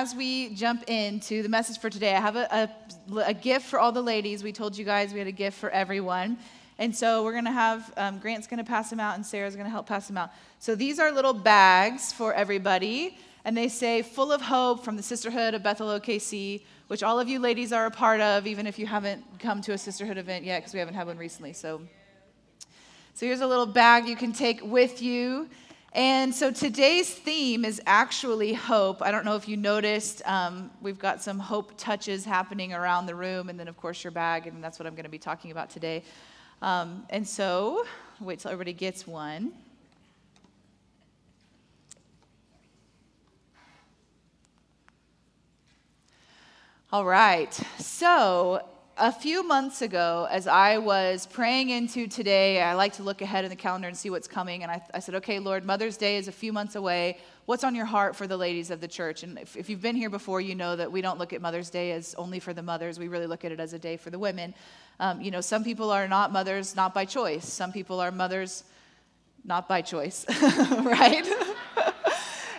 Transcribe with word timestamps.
as 0.00 0.14
we 0.14 0.48
jump 0.54 0.82
into 0.88 1.42
the 1.42 1.48
message 1.50 1.78
for 1.78 1.90
today, 1.90 2.14
I 2.16 2.20
have 2.20 2.34
a, 2.34 2.70
a, 3.12 3.18
a, 3.18 3.34
gift 3.34 3.66
for 3.66 3.78
all 3.78 3.92
the 3.92 4.00
ladies. 4.00 4.42
We 4.42 4.50
told 4.50 4.78
you 4.78 4.82
guys 4.82 5.12
we 5.12 5.18
had 5.18 5.28
a 5.28 5.32
gift 5.32 5.58
for 5.58 5.68
everyone. 5.68 6.38
And 6.78 6.96
so 6.96 7.22
we're 7.22 7.32
going 7.32 7.44
to 7.44 7.52
have, 7.52 7.92
um, 7.98 8.18
Grant's 8.18 8.46
going 8.46 8.64
to 8.64 8.64
pass 8.64 8.88
them 8.88 8.98
out, 8.98 9.16
and 9.16 9.26
Sarah's 9.26 9.56
going 9.56 9.66
to 9.66 9.70
help 9.70 9.86
pass 9.86 10.06
them 10.06 10.16
out. 10.16 10.30
So 10.58 10.74
these 10.74 10.98
are 10.98 11.12
little 11.12 11.34
bags 11.34 12.14
for 12.14 12.32
everybody, 12.32 13.18
and 13.44 13.54
they 13.54 13.68
say, 13.68 14.00
full 14.00 14.32
of 14.32 14.40
hope 14.40 14.86
from 14.86 14.96
the 14.96 15.02
Sisterhood 15.02 15.52
of 15.52 15.62
Bethel 15.62 15.88
OKC, 15.88 16.62
which 16.86 17.02
all 17.02 17.20
of 17.20 17.28
you 17.28 17.38
ladies 17.38 17.70
are 17.70 17.84
a 17.84 17.90
part 17.90 18.22
of, 18.22 18.46
even 18.46 18.66
if 18.66 18.78
you 18.78 18.86
haven't 18.86 19.22
come 19.38 19.60
to 19.60 19.72
a 19.72 19.78
Sisterhood 19.78 20.16
event 20.16 20.46
yet, 20.46 20.60
because 20.60 20.72
we 20.72 20.78
haven't 20.78 20.94
had 20.94 21.08
one 21.08 21.18
recently. 21.18 21.52
So, 21.52 21.82
so 23.12 23.26
here's 23.26 23.42
a 23.42 23.46
little 23.46 23.66
bag 23.66 24.08
you 24.08 24.16
can 24.16 24.32
take 24.32 24.62
with 24.64 25.02
you. 25.02 25.50
And 25.92 26.32
so 26.32 26.52
today's 26.52 27.12
theme 27.12 27.64
is 27.64 27.82
actually 27.84 28.52
hope. 28.52 29.02
I 29.02 29.10
don't 29.10 29.24
know 29.24 29.34
if 29.34 29.48
you 29.48 29.56
noticed, 29.56 30.22
um, 30.24 30.70
we've 30.80 31.00
got 31.00 31.20
some 31.20 31.40
hope 31.40 31.72
touches 31.76 32.24
happening 32.24 32.72
around 32.72 33.06
the 33.06 33.14
room, 33.16 33.48
and 33.48 33.58
then, 33.58 33.66
of 33.66 33.76
course, 33.76 34.04
your 34.04 34.12
bag, 34.12 34.46
and 34.46 34.62
that's 34.62 34.78
what 34.78 34.86
I'm 34.86 34.94
going 34.94 35.04
to 35.04 35.10
be 35.10 35.18
talking 35.18 35.50
about 35.50 35.68
today. 35.68 36.04
Um, 36.62 37.06
and 37.10 37.26
so, 37.26 37.84
wait 38.20 38.38
till 38.38 38.52
everybody 38.52 38.72
gets 38.72 39.04
one. 39.04 39.50
All 46.92 47.04
right, 47.04 47.52
so 47.78 48.64
a 49.00 49.10
few 49.10 49.42
months 49.42 49.80
ago, 49.80 50.28
as 50.30 50.46
I 50.46 50.76
was 50.76 51.26
praying 51.26 51.70
into 51.70 52.06
today, 52.06 52.60
I 52.60 52.74
like 52.74 52.92
to 52.94 53.02
look 53.02 53.22
ahead 53.22 53.44
in 53.44 53.50
the 53.50 53.56
calendar 53.56 53.88
and 53.88 53.96
see 53.96 54.10
what's 54.10 54.28
coming. 54.28 54.62
And 54.62 54.70
I, 54.70 54.82
I, 54.92 54.98
said, 54.98 55.14
okay, 55.16 55.38
Lord, 55.38 55.64
Mother's 55.64 55.96
Day 55.96 56.18
is 56.18 56.28
a 56.28 56.32
few 56.32 56.52
months 56.52 56.76
away. 56.76 57.16
What's 57.46 57.64
on 57.64 57.74
your 57.74 57.86
heart 57.86 58.14
for 58.14 58.26
the 58.26 58.36
ladies 58.36 58.70
of 58.70 58.82
the 58.82 58.86
church? 58.86 59.22
And 59.22 59.38
if, 59.38 59.56
if 59.56 59.70
you've 59.70 59.80
been 59.80 59.96
here 59.96 60.10
before, 60.10 60.42
you 60.42 60.54
know 60.54 60.76
that 60.76 60.92
we 60.92 61.00
don't 61.00 61.18
look 61.18 61.32
at 61.32 61.40
Mother's 61.40 61.70
Day 61.70 61.92
as 61.92 62.14
only 62.16 62.40
for 62.40 62.52
the 62.52 62.62
mothers. 62.62 62.98
We 62.98 63.08
really 63.08 63.26
look 63.26 63.42
at 63.44 63.52
it 63.52 63.58
as 63.58 63.72
a 63.72 63.78
day 63.78 63.96
for 63.96 64.10
the 64.10 64.18
women. 64.18 64.54
Um, 65.00 65.22
you 65.22 65.30
know, 65.30 65.40
some 65.40 65.64
people 65.64 65.90
are 65.90 66.06
not 66.06 66.30
mothers 66.30 66.76
not 66.76 66.92
by 66.92 67.06
choice, 67.06 67.50
some 67.50 67.72
people 67.72 68.00
are 68.00 68.10
mothers 68.10 68.64
not 69.44 69.66
by 69.66 69.80
choice, 69.80 70.26
right? 70.52 71.26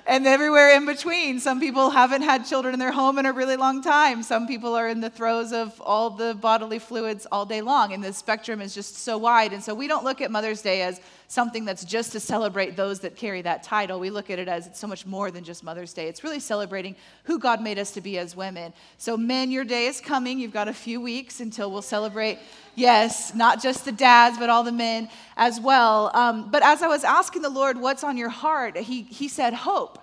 and 0.05 0.25
everywhere 0.27 0.75
in 0.75 0.85
between. 0.85 1.39
Some 1.39 1.59
people 1.59 1.89
haven't 1.89 2.21
had 2.21 2.45
children 2.45 2.73
in 2.73 2.79
their 2.79 2.91
home 2.91 3.19
in 3.19 3.25
a 3.25 3.33
really 3.33 3.55
long 3.55 3.81
time. 3.81 4.23
Some 4.23 4.47
people 4.47 4.75
are 4.75 4.87
in 4.87 5.01
the 5.01 5.09
throes 5.09 5.53
of 5.53 5.79
all 5.81 6.09
the 6.09 6.33
bodily 6.33 6.79
fluids 6.79 7.27
all 7.31 7.45
day 7.45 7.61
long. 7.61 7.93
And 7.93 8.03
the 8.03 8.13
spectrum 8.13 8.61
is 8.61 8.73
just 8.73 8.97
so 8.97 9.17
wide. 9.17 9.53
And 9.53 9.63
so 9.63 9.73
we 9.73 9.87
don't 9.87 10.03
look 10.03 10.21
at 10.21 10.31
Mother's 10.31 10.61
Day 10.61 10.81
as 10.81 10.99
something 11.31 11.63
that's 11.63 11.85
just 11.85 12.11
to 12.11 12.19
celebrate 12.19 12.75
those 12.75 12.99
that 12.99 13.15
carry 13.15 13.41
that 13.41 13.63
title. 13.63 14.01
We 14.01 14.09
look 14.09 14.29
at 14.29 14.37
it 14.37 14.49
as 14.49 14.67
it's 14.67 14.77
so 14.77 14.85
much 14.85 15.05
more 15.05 15.31
than 15.31 15.45
just 15.45 15.63
Mother's 15.63 15.93
Day. 15.93 16.09
It's 16.09 16.25
really 16.25 16.41
celebrating 16.41 16.93
who 17.23 17.39
God 17.39 17.61
made 17.61 17.79
us 17.79 17.91
to 17.91 18.01
be 18.01 18.17
as 18.17 18.35
women. 18.35 18.73
So, 18.97 19.15
men, 19.15 19.49
your 19.49 19.63
day 19.63 19.85
is 19.85 20.01
coming. 20.01 20.39
You've 20.39 20.51
got 20.51 20.67
a 20.67 20.73
few 20.73 20.99
weeks 20.99 21.39
until 21.39 21.71
we'll 21.71 21.83
celebrate, 21.83 22.37
yes, 22.75 23.33
not 23.33 23.63
just 23.63 23.85
the 23.85 23.93
dads, 23.93 24.37
but 24.37 24.49
all 24.49 24.63
the 24.63 24.73
men 24.73 25.07
as 25.37 25.57
well. 25.57 26.11
Um, 26.13 26.51
but 26.51 26.63
as 26.63 26.81
I 26.81 26.89
was 26.89 27.05
asking 27.05 27.43
the 27.43 27.49
Lord, 27.49 27.79
what's 27.79 28.03
on 28.03 28.17
your 28.17 28.27
heart? 28.27 28.75
He, 28.75 29.03
he 29.03 29.29
said, 29.29 29.53
hope. 29.53 29.99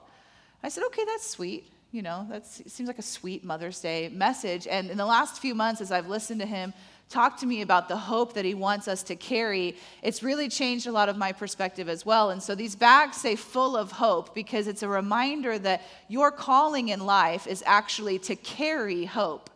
I 0.62 0.70
said, 0.70 0.82
okay, 0.84 1.04
that's 1.04 1.28
sweet. 1.28 1.70
You 1.92 2.00
know, 2.00 2.26
that 2.30 2.46
seems 2.46 2.86
like 2.86 2.98
a 2.98 3.02
sweet 3.02 3.44
Mother's 3.44 3.80
Day 3.82 4.08
message. 4.08 4.66
And 4.66 4.88
in 4.88 4.96
the 4.96 5.06
last 5.06 5.42
few 5.42 5.54
months, 5.54 5.82
as 5.82 5.92
I've 5.92 6.08
listened 6.08 6.40
to 6.40 6.46
him 6.46 6.72
talk 7.08 7.38
to 7.38 7.46
me 7.46 7.62
about 7.62 7.88
the 7.88 7.96
hope 7.96 8.34
that 8.34 8.44
he 8.44 8.54
wants 8.54 8.86
us 8.86 9.02
to 9.04 9.16
carry, 9.16 9.76
it's 10.02 10.22
really 10.22 10.48
changed 10.48 10.86
a 10.86 10.92
lot 10.92 11.08
of 11.08 11.16
my 11.16 11.32
perspective 11.32 11.88
as 11.88 12.04
well. 12.04 12.30
And 12.30 12.42
so 12.42 12.54
these 12.54 12.76
bags 12.76 13.16
say 13.16 13.34
full 13.34 13.76
of 13.76 13.92
hope 13.92 14.34
because 14.34 14.66
it's 14.66 14.82
a 14.82 14.88
reminder 14.88 15.58
that 15.60 15.82
your 16.08 16.30
calling 16.30 16.88
in 16.88 17.00
life 17.00 17.46
is 17.46 17.62
actually 17.66 18.18
to 18.20 18.36
carry 18.36 19.04
hope 19.04 19.50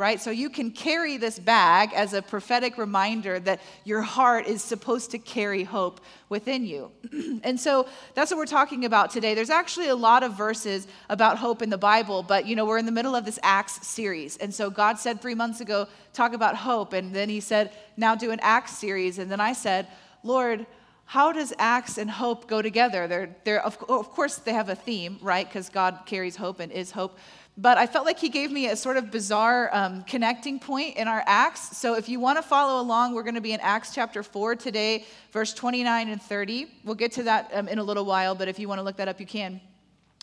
right? 0.00 0.18
So 0.18 0.30
you 0.30 0.48
can 0.48 0.70
carry 0.70 1.18
this 1.18 1.38
bag 1.38 1.92
as 1.94 2.14
a 2.14 2.22
prophetic 2.22 2.78
reminder 2.78 3.38
that 3.40 3.60
your 3.84 4.00
heart 4.00 4.46
is 4.46 4.62
supposed 4.62 5.10
to 5.10 5.18
carry 5.18 5.62
hope 5.62 6.00
within 6.30 6.64
you. 6.64 6.90
and 7.44 7.60
so 7.60 7.86
that's 8.14 8.30
what 8.30 8.38
we're 8.38 8.46
talking 8.46 8.86
about 8.86 9.10
today. 9.10 9.34
There's 9.34 9.50
actually 9.50 9.88
a 9.88 9.94
lot 9.94 10.22
of 10.22 10.32
verses 10.32 10.88
about 11.10 11.36
hope 11.36 11.60
in 11.60 11.68
the 11.68 11.76
Bible, 11.78 12.22
but 12.22 12.46
you 12.46 12.56
know, 12.56 12.64
we're 12.64 12.78
in 12.78 12.86
the 12.86 12.92
middle 12.92 13.14
of 13.14 13.26
this 13.26 13.38
Acts 13.42 13.86
series. 13.86 14.38
And 14.38 14.54
so 14.54 14.70
God 14.70 14.98
said 14.98 15.20
3 15.20 15.34
months 15.34 15.60
ago, 15.60 15.86
talk 16.14 16.32
about 16.32 16.56
hope, 16.56 16.94
and 16.94 17.14
then 17.14 17.28
he 17.28 17.40
said, 17.40 17.70
now 17.98 18.14
do 18.14 18.30
an 18.30 18.40
Acts 18.40 18.78
series, 18.78 19.18
and 19.18 19.30
then 19.30 19.40
I 19.40 19.52
said, 19.52 19.86
Lord, 20.22 20.64
how 21.10 21.32
does 21.32 21.52
acts 21.58 21.98
and 21.98 22.08
hope 22.08 22.46
go 22.46 22.62
together? 22.62 23.08
They're, 23.08 23.34
they're, 23.42 23.64
of, 23.64 23.76
of 23.88 24.10
course, 24.10 24.36
they 24.36 24.52
have 24.52 24.68
a 24.68 24.76
theme, 24.76 25.18
right? 25.20 25.44
Because 25.44 25.68
God 25.68 25.98
carries 26.06 26.36
hope 26.36 26.60
and 26.60 26.70
is 26.70 26.92
hope 26.92 27.18
but 27.60 27.76
I 27.76 27.86
felt 27.86 28.06
like 28.06 28.18
he 28.18 28.30
gave 28.30 28.50
me 28.50 28.68
a 28.68 28.76
sort 28.76 28.96
of 28.96 29.10
bizarre 29.10 29.68
um, 29.74 30.02
connecting 30.04 30.58
point 30.58 30.96
in 30.96 31.08
our 31.08 31.22
Acts. 31.26 31.76
So 31.76 31.94
if 31.94 32.08
you 32.08 32.18
want 32.18 32.38
to 32.38 32.42
follow 32.42 32.80
along, 32.80 33.14
we're 33.14 33.22
going 33.22 33.34
to 33.34 33.42
be 33.42 33.52
in 33.52 33.60
Acts 33.60 33.94
chapter 33.94 34.22
4 34.22 34.56
today, 34.56 35.04
verse 35.30 35.52
29 35.52 36.08
and 36.08 36.22
30. 36.22 36.68
We'll 36.84 36.94
get 36.94 37.12
to 37.12 37.24
that 37.24 37.50
um, 37.52 37.68
in 37.68 37.78
a 37.78 37.82
little 37.82 38.06
while, 38.06 38.34
but 38.34 38.48
if 38.48 38.58
you 38.58 38.66
want 38.66 38.78
to 38.78 38.82
look 38.82 38.96
that 38.96 39.08
up, 39.08 39.20
you 39.20 39.26
can. 39.26 39.60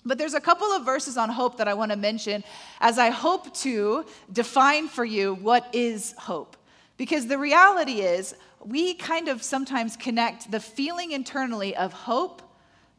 But 0.03 0.17
there's 0.17 0.33
a 0.33 0.41
couple 0.41 0.65
of 0.67 0.83
verses 0.83 1.15
on 1.15 1.29
hope 1.29 1.57
that 1.57 1.67
I 1.67 1.75
want 1.75 1.91
to 1.91 1.97
mention 1.97 2.43
as 2.81 2.97
I 2.97 3.11
hope 3.11 3.53
to 3.57 4.05
define 4.33 4.87
for 4.87 5.05
you 5.05 5.35
what 5.35 5.69
is 5.75 6.15
hope. 6.17 6.56
Because 6.97 7.27
the 7.27 7.37
reality 7.37 8.01
is, 8.01 8.35
we 8.65 8.95
kind 8.95 9.27
of 9.27 9.43
sometimes 9.43 9.95
connect 9.95 10.51
the 10.51 10.59
feeling 10.59 11.11
internally 11.11 11.75
of 11.75 11.93
hope, 11.93 12.41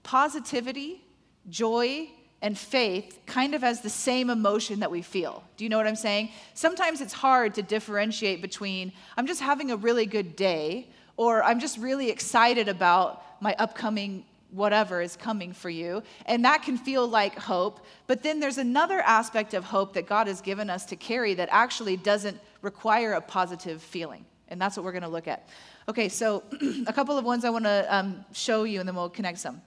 positivity, 0.02 1.04
joy, 1.48 2.08
and 2.40 2.56
faith 2.56 3.18
kind 3.26 3.54
of 3.54 3.64
as 3.64 3.80
the 3.80 3.90
same 3.90 4.30
emotion 4.30 4.80
that 4.80 4.90
we 4.90 5.02
feel. 5.02 5.42
Do 5.56 5.64
you 5.64 5.70
know 5.70 5.76
what 5.76 5.88
I'm 5.88 5.96
saying? 5.96 6.30
Sometimes 6.54 7.00
it's 7.00 7.12
hard 7.12 7.54
to 7.54 7.62
differentiate 7.62 8.40
between 8.40 8.92
I'm 9.16 9.26
just 9.26 9.40
having 9.40 9.72
a 9.72 9.76
really 9.76 10.06
good 10.06 10.36
day 10.36 10.88
or 11.16 11.42
I'm 11.42 11.58
just 11.58 11.78
really 11.78 12.10
excited 12.10 12.68
about 12.68 13.24
my 13.42 13.56
upcoming 13.58 14.24
whatever 14.50 15.00
is 15.00 15.16
coming 15.16 15.52
for 15.52 15.70
you. 15.70 16.02
And 16.26 16.44
that 16.44 16.62
can 16.62 16.76
feel 16.78 17.06
like 17.06 17.38
hope. 17.38 17.84
But 18.06 18.22
then 18.22 18.40
there's 18.40 18.58
another 18.58 19.00
aspect 19.00 19.54
of 19.54 19.64
hope 19.64 19.94
that 19.94 20.06
God 20.06 20.26
has 20.26 20.40
given 20.40 20.70
us 20.70 20.86
to 20.86 20.96
carry 20.96 21.34
that 21.34 21.48
actually 21.52 21.96
doesn't 21.96 22.38
require 22.62 23.12
a 23.12 23.20
positive 23.20 23.82
feeling. 23.82 24.24
And 24.48 24.60
that's 24.60 24.76
what 24.76 24.84
we're 24.84 24.92
going 24.92 25.02
to 25.02 25.08
look 25.08 25.28
at. 25.28 25.48
Okay, 25.88 26.08
so 26.08 26.42
a 26.86 26.92
couple 26.92 27.18
of 27.18 27.24
ones 27.24 27.44
I 27.44 27.50
want 27.50 27.64
to 27.64 27.86
um, 27.94 28.24
show 28.32 28.64
you 28.64 28.80
and 28.80 28.88
then 28.88 28.96
we'll 28.96 29.10
connect 29.10 29.38
some. 29.38 29.60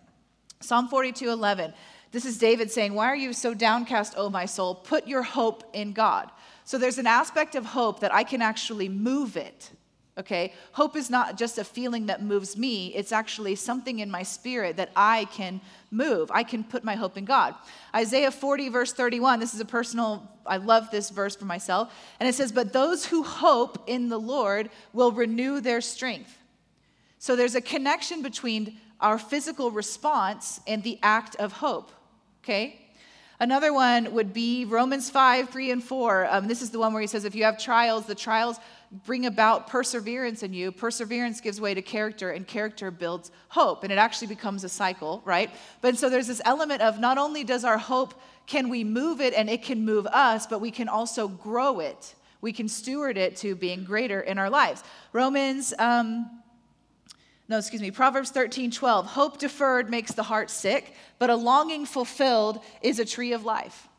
Psalm 0.60 0.88
42 0.88 1.30
11. 1.30 1.74
This 2.12 2.26
is 2.26 2.38
David 2.38 2.70
saying, 2.70 2.94
Why 2.94 3.06
are 3.06 3.16
you 3.16 3.34
so 3.34 3.54
downcast, 3.54 4.16
O 4.18 4.30
my 4.30 4.46
soul? 4.46 4.76
Put 4.76 5.08
your 5.08 5.24
hope 5.24 5.64
in 5.74 5.94
God. 5.94 6.30
So 6.66 6.78
there's 6.78 6.98
an 6.98 7.08
aspect 7.08 7.56
of 7.56 7.66
hope 7.66 8.02
that 8.02 8.14
I 8.14 8.24
can 8.24 8.42
actually 8.42 8.90
move 8.90 9.38
it. 9.38 9.72
Okay? 10.18 10.54
Hope 10.74 10.96
is 10.96 11.10
not 11.10 11.38
just 11.38 11.58
a 11.58 11.64
feeling 11.64 12.08
that 12.08 12.22
moves 12.22 12.58
me, 12.58 12.88
it's 12.88 13.12
actually 13.12 13.56
something 13.56 14.00
in 14.00 14.12
my 14.12 14.24
spirit 14.24 14.78
that 14.78 14.92
I 14.96 15.26
can 15.26 15.62
move. 15.90 16.30
I 16.34 16.44
can 16.44 16.64
put 16.64 16.84
my 16.84 16.96
hope 16.96 17.18
in 17.18 17.26
God. 17.26 17.56
Isaiah 17.96 18.32
40, 18.32 18.70
verse 18.70 18.94
31, 18.94 19.40
this 19.40 19.54
is 19.54 19.60
a 19.60 19.66
personal, 19.66 20.30
I 20.46 20.58
love 20.58 20.92
this 20.92 21.10
verse 21.10 21.36
for 21.36 21.46
myself. 21.46 21.94
And 22.20 22.28
it 22.28 22.36
says, 22.36 22.52
But 22.52 22.74
those 22.74 23.06
who 23.06 23.24
hope 23.24 23.84
in 23.88 24.10
the 24.10 24.20
Lord 24.20 24.70
will 24.94 25.12
renew 25.12 25.62
their 25.62 25.82
strength. 25.82 26.38
So 27.20 27.36
there's 27.36 27.56
a 27.56 27.62
connection 27.62 28.22
between 28.22 28.78
our 29.00 29.18
physical 29.18 29.72
response 29.72 30.60
and 30.68 30.84
the 30.84 31.00
act 31.02 31.36
of 31.38 31.54
hope 31.54 31.92
okay? 32.44 32.80
Another 33.40 33.74
one 33.74 34.14
would 34.14 34.34
be 34.34 34.66
Romans 34.66 35.10
5, 35.10 35.50
3, 35.50 35.72
and 35.72 35.84
4. 35.84 36.28
Um, 36.30 36.48
this 36.48 36.62
is 36.62 36.70
the 36.70 36.80
one 36.80 36.94
where 36.94 37.02
he 37.02 37.08
says, 37.08 37.26
if 37.26 37.34
you 37.34 37.44
have 37.44 37.58
trials, 37.58 38.06
the 38.06 38.16
trials 38.16 38.58
bring 38.92 39.26
about 39.26 39.68
perseverance 39.68 40.44
in 40.44 40.54
you. 40.54 40.72
Perseverance 40.72 41.40
gives 41.42 41.62
way 41.62 41.74
to 41.74 41.82
character, 41.82 42.32
and 42.32 42.46
character 42.46 42.92
builds 42.92 43.32
hope. 43.50 43.84
And 43.84 43.92
it 43.92 43.98
actually 43.98 44.28
becomes 44.28 44.64
a 44.64 44.70
cycle, 44.70 45.22
right? 45.26 45.50
But 45.82 45.98
so 45.98 46.10
there's 46.10 46.28
this 46.28 46.42
element 46.46 46.82
of 46.82 47.00
not 47.00 47.18
only 47.18 47.44
does 47.44 47.64
our 47.64 47.78
hope, 47.78 48.20
can 48.48 48.70
we 48.70 48.84
move 48.84 49.22
it 49.22 49.34
and 49.34 49.50
it 49.50 49.64
can 49.64 49.86
move 49.86 50.06
us, 50.08 50.46
but 50.46 50.60
we 50.60 50.72
can 50.72 50.90
also 50.90 51.28
grow 51.28 51.80
it. 51.80 52.16
We 52.42 52.52
can 52.52 52.68
steward 52.68 53.18
it 53.18 53.36
to 53.38 53.56
being 53.56 53.84
greater 53.84 54.20
in 54.20 54.38
our 54.38 54.50
lives. 54.50 54.84
Romans 55.14 55.74
um, 55.80 56.42
no, 57.52 57.58
excuse 57.58 57.82
me, 57.82 57.92
Proverbs 57.92 58.32
13, 58.32 58.72
12. 58.72 59.08
Hope 59.08 59.38
deferred 59.38 59.90
makes 59.90 60.14
the 60.14 60.24
heart 60.24 60.50
sick, 60.50 60.96
but 61.20 61.30
a 61.30 61.36
longing 61.36 61.86
fulfilled 61.86 62.64
is 62.82 62.98
a 62.98 63.04
tree 63.04 63.34
of 63.34 63.44
life. 63.44 63.90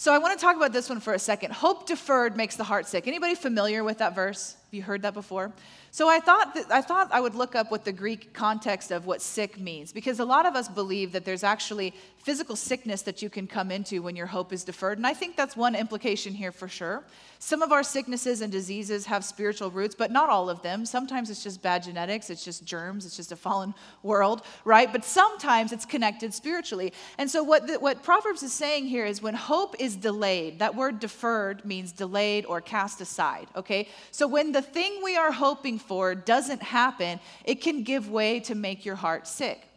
So 0.00 0.14
I 0.14 0.18
want 0.18 0.38
to 0.38 0.40
talk 0.40 0.54
about 0.54 0.72
this 0.72 0.88
one 0.88 1.00
for 1.00 1.12
a 1.12 1.18
second. 1.18 1.52
Hope 1.52 1.88
deferred 1.88 2.36
makes 2.36 2.54
the 2.54 2.62
heart 2.62 2.86
sick. 2.86 3.08
Anybody 3.08 3.34
familiar 3.34 3.82
with 3.82 3.98
that 3.98 4.14
verse? 4.14 4.56
Have 4.68 4.74
you 4.74 4.82
heard 4.82 5.00
that 5.00 5.14
before? 5.14 5.50
So 5.92 6.10
I 6.10 6.20
thought 6.20 6.54
that, 6.54 6.70
I 6.70 6.82
thought 6.82 7.08
I 7.10 7.22
would 7.22 7.34
look 7.34 7.54
up 7.54 7.70
what 7.70 7.86
the 7.86 7.92
Greek 7.92 8.34
context 8.34 8.90
of 8.90 9.06
what 9.06 9.22
sick 9.22 9.58
means 9.58 9.94
because 9.94 10.20
a 10.20 10.26
lot 10.26 10.44
of 10.44 10.54
us 10.54 10.68
believe 10.68 11.12
that 11.12 11.24
there's 11.24 11.42
actually 11.42 11.94
physical 12.22 12.54
sickness 12.54 13.00
that 13.02 13.22
you 13.22 13.30
can 13.30 13.46
come 13.46 13.70
into 13.70 14.02
when 14.02 14.14
your 14.14 14.26
hope 14.26 14.52
is 14.52 14.64
deferred 14.64 14.98
and 14.98 15.06
I 15.06 15.14
think 15.14 15.36
that's 15.36 15.56
one 15.56 15.74
implication 15.74 16.34
here 16.34 16.52
for 16.52 16.68
sure. 16.68 17.02
Some 17.40 17.62
of 17.62 17.70
our 17.70 17.84
sicknesses 17.84 18.40
and 18.40 18.50
diseases 18.50 19.06
have 19.06 19.24
spiritual 19.24 19.70
roots, 19.70 19.94
but 19.94 20.10
not 20.10 20.28
all 20.28 20.50
of 20.50 20.60
them. 20.62 20.84
Sometimes 20.84 21.30
it's 21.30 21.42
just 21.42 21.62
bad 21.62 21.84
genetics, 21.84 22.30
it's 22.30 22.44
just 22.44 22.64
germs, 22.64 23.06
it's 23.06 23.16
just 23.16 23.30
a 23.30 23.36
fallen 23.36 23.74
world, 24.02 24.42
right? 24.64 24.90
But 24.92 25.04
sometimes 25.04 25.72
it's 25.72 25.84
connected 25.84 26.34
spiritually. 26.34 26.92
And 27.16 27.30
so 27.30 27.44
what 27.44 27.68
the, 27.68 27.78
what 27.78 28.02
Proverbs 28.02 28.42
is 28.42 28.52
saying 28.52 28.86
here 28.86 29.06
is 29.06 29.22
when 29.22 29.34
hope 29.34 29.76
is 29.78 29.94
delayed, 29.94 30.58
that 30.58 30.74
word 30.74 30.98
deferred 30.98 31.64
means 31.64 31.92
delayed 31.92 32.44
or 32.44 32.60
cast 32.60 33.00
aside, 33.00 33.46
okay? 33.54 33.88
So 34.10 34.26
when 34.26 34.50
the 34.50 34.57
thing 34.62 35.00
we 35.02 35.16
are 35.16 35.32
hoping 35.32 35.78
for 35.78 36.14
doesn't 36.14 36.62
happen, 36.62 37.20
it 37.44 37.60
can 37.60 37.82
give 37.82 38.10
way 38.10 38.40
to 38.40 38.54
make 38.54 38.84
your 38.84 38.96
heart 38.96 39.26
sick. 39.26 39.68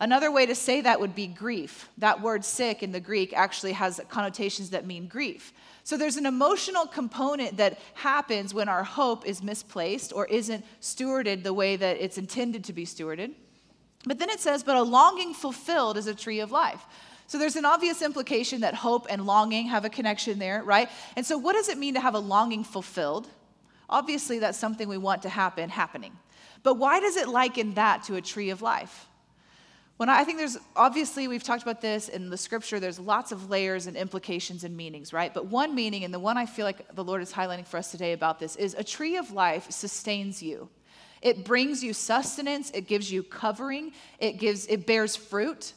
Another 0.00 0.32
way 0.32 0.46
to 0.46 0.54
say 0.54 0.80
that 0.80 0.98
would 0.98 1.14
be 1.14 1.28
grief. 1.28 1.88
That 1.98 2.20
word 2.20 2.44
sick 2.44 2.82
in 2.82 2.90
the 2.90 2.98
Greek 2.98 3.32
actually 3.32 3.72
has 3.72 4.00
connotations 4.08 4.70
that 4.70 4.84
mean 4.84 5.06
grief. 5.06 5.52
So 5.84 5.96
there's 5.96 6.16
an 6.16 6.26
emotional 6.26 6.86
component 6.86 7.56
that 7.58 7.78
happens 7.94 8.52
when 8.52 8.68
our 8.68 8.82
hope 8.82 9.26
is 9.26 9.42
misplaced 9.42 10.12
or 10.12 10.26
isn't 10.26 10.64
stewarded 10.80 11.44
the 11.44 11.54
way 11.54 11.76
that 11.76 11.98
it's 11.98 12.18
intended 12.18 12.64
to 12.64 12.72
be 12.72 12.84
stewarded. 12.84 13.32
But 14.04 14.18
then 14.18 14.28
it 14.28 14.40
says, 14.40 14.64
but 14.64 14.76
a 14.76 14.82
longing 14.82 15.34
fulfilled 15.34 15.96
is 15.96 16.08
a 16.08 16.14
tree 16.14 16.40
of 16.40 16.50
life. 16.50 16.84
So 17.28 17.38
there's 17.38 17.56
an 17.56 17.64
obvious 17.64 18.02
implication 18.02 18.62
that 18.62 18.74
hope 18.74 19.06
and 19.08 19.24
longing 19.24 19.68
have 19.68 19.84
a 19.84 19.88
connection 19.88 20.38
there, 20.38 20.62
right? 20.64 20.88
And 21.16 21.24
so 21.24 21.38
what 21.38 21.52
does 21.52 21.68
it 21.68 21.78
mean 21.78 21.94
to 21.94 22.00
have 22.00 22.14
a 22.14 22.18
longing 22.18 22.64
fulfilled? 22.64 23.28
Obviously, 23.92 24.38
that's 24.38 24.58
something 24.58 24.88
we 24.88 24.96
want 24.96 25.22
to 25.22 25.28
happen 25.28 25.68
happening. 25.68 26.12
But 26.62 26.74
why 26.74 26.98
does 26.98 27.16
it 27.16 27.28
liken 27.28 27.74
that 27.74 28.04
to 28.04 28.16
a 28.16 28.22
tree 28.22 28.48
of 28.48 28.62
life? 28.62 29.06
When 29.98 30.08
I, 30.08 30.20
I 30.20 30.24
think 30.24 30.38
there's 30.38 30.56
obviously 30.74 31.28
we've 31.28 31.42
talked 31.42 31.62
about 31.62 31.82
this 31.82 32.08
in 32.08 32.30
the 32.30 32.38
scripture, 32.38 32.80
there's 32.80 32.98
lots 32.98 33.32
of 33.32 33.50
layers 33.50 33.86
and 33.86 33.94
implications 33.94 34.64
and 34.64 34.74
meanings, 34.74 35.12
right? 35.12 35.32
But 35.32 35.46
one 35.46 35.74
meaning, 35.74 36.04
and 36.04 36.12
the 36.12 36.18
one 36.18 36.38
I 36.38 36.46
feel 36.46 36.64
like 36.64 36.94
the 36.94 37.04
Lord 37.04 37.20
is 37.20 37.32
highlighting 37.32 37.66
for 37.66 37.76
us 37.76 37.90
today 37.90 38.14
about 38.14 38.40
this, 38.40 38.56
is 38.56 38.74
a 38.74 38.82
tree 38.82 39.18
of 39.18 39.30
life 39.30 39.70
sustains 39.70 40.42
you. 40.42 40.70
It 41.20 41.44
brings 41.44 41.84
you 41.84 41.92
sustenance, 41.92 42.70
it 42.70 42.88
gives 42.88 43.12
you 43.12 43.22
covering, 43.22 43.92
it 44.18 44.38
gives 44.38 44.66
it 44.66 44.86
bears 44.86 45.14
fruit, 45.16 45.74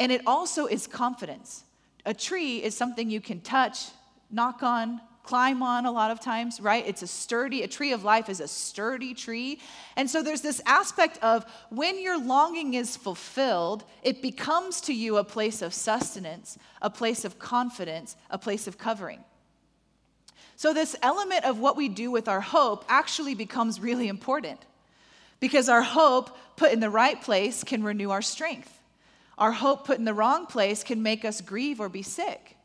and 0.00 0.10
it 0.10 0.22
also 0.26 0.66
is 0.66 0.86
confidence. 0.86 1.64
A 2.06 2.14
tree 2.14 2.62
is 2.62 2.74
something 2.74 3.10
you 3.10 3.20
can 3.20 3.40
touch, 3.42 3.88
knock 4.30 4.62
on, 4.62 5.00
climb 5.28 5.62
on 5.62 5.84
a 5.84 5.92
lot 5.92 6.10
of 6.10 6.20
times, 6.20 6.58
right? 6.58 6.82
It's 6.86 7.02
a 7.02 7.06
sturdy, 7.06 7.62
a 7.62 7.68
tree 7.68 7.92
of 7.92 8.02
life 8.02 8.30
is 8.30 8.40
a 8.40 8.48
sturdy 8.48 9.12
tree. 9.12 9.60
And 9.94 10.08
so 10.08 10.22
there's 10.22 10.40
this 10.40 10.62
aspect 10.64 11.18
of 11.22 11.44
when 11.68 12.02
your 12.02 12.18
longing 12.18 12.72
is 12.72 12.96
fulfilled, 12.96 13.84
it 14.02 14.22
becomes 14.22 14.80
to 14.82 14.94
you 14.94 15.18
a 15.18 15.24
place 15.24 15.60
of 15.60 15.74
sustenance, 15.74 16.56
a 16.80 16.88
place 16.88 17.26
of 17.26 17.38
confidence, 17.38 18.16
a 18.30 18.38
place 18.38 18.66
of 18.66 18.78
covering. 18.78 19.22
So, 20.56 20.72
this 20.72 20.96
element 21.02 21.44
of 21.44 21.60
what 21.60 21.76
we 21.76 21.90
do 21.90 22.10
with 22.10 22.26
our 22.26 22.40
hope 22.40 22.86
actually 22.88 23.34
becomes 23.34 23.80
really 23.80 24.08
important 24.08 24.58
because 25.40 25.68
our 25.68 25.82
hope 25.82 26.36
put 26.56 26.72
in 26.72 26.80
the 26.80 26.90
right 26.90 27.20
place 27.20 27.62
can 27.62 27.84
renew 27.84 28.10
our 28.10 28.22
strength. 28.22 28.80
Our 29.36 29.52
hope 29.52 29.86
put 29.86 29.98
in 29.98 30.06
the 30.06 30.14
wrong 30.14 30.46
place 30.46 30.82
can 30.82 31.02
make 31.02 31.26
us 31.26 31.42
grieve 31.42 31.80
or 31.80 31.90
be 31.90 32.02
sick. 32.02 32.57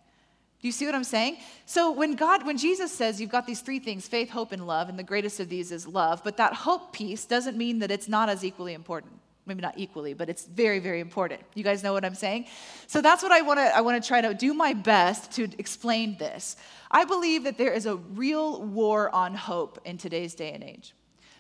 Do 0.64 0.70
you 0.70 0.72
see 0.72 0.86
what 0.86 0.96
I'm 0.96 1.04
saying? 1.04 1.40
So 1.66 1.92
when 1.92 2.14
God, 2.14 2.46
when 2.46 2.58
Jesus 2.58 2.90
says 2.90 3.20
you've 3.20 3.30
got 3.30 3.46
these 3.46 3.60
three 3.60 3.80
things, 3.80 4.08
faith, 4.08 4.30
hope, 4.30 4.54
and 4.54 4.66
love, 4.66 4.88
and 4.88 4.98
the 4.98 5.04
greatest 5.04 5.42
of 5.42 5.50
these 5.50 5.74
is 5.74 5.86
love, 5.86 6.24
but 6.24 6.38
that 6.38 6.54
hope 6.54 6.94
piece 6.94 7.26
doesn't 7.26 7.58
mean 7.58 7.80
that 7.80 7.92
it's 7.92 8.08
not 8.08 8.30
as 8.30 8.46
equally 8.46 8.74
important. 8.74 9.12
Maybe 9.46 9.60
not 9.60 9.74
equally, 9.76 10.14
but 10.14 10.30
it's 10.30 10.46
very, 10.46 10.80
very 10.80 11.02
important. 11.02 11.42
You 11.54 11.66
guys 11.66 11.84
know 11.84 11.92
what 11.92 12.06
I'm 12.06 12.16
saying? 12.16 12.46
So 12.88 13.02
that's 13.02 13.22
what 13.22 13.34
I 13.34 13.42
want 13.42 13.60
to 13.60 13.76
I 13.76 13.82
want 13.82 14.02
to 14.02 14.08
try 14.08 14.22
to 14.22 14.34
do 14.34 14.54
my 14.54 14.72
best 14.72 15.34
to 15.34 15.50
explain 15.58 16.18
this. 16.18 16.56
I 16.90 17.04
believe 17.04 17.44
that 17.44 17.58
there 17.58 17.74
is 17.74 17.86
a 17.86 17.98
real 17.98 18.62
war 18.62 19.14
on 19.14 19.36
hope 19.36 19.82
in 19.84 19.98
today's 19.98 20.34
day 20.34 20.54
and 20.54 20.64
age. 20.64 20.94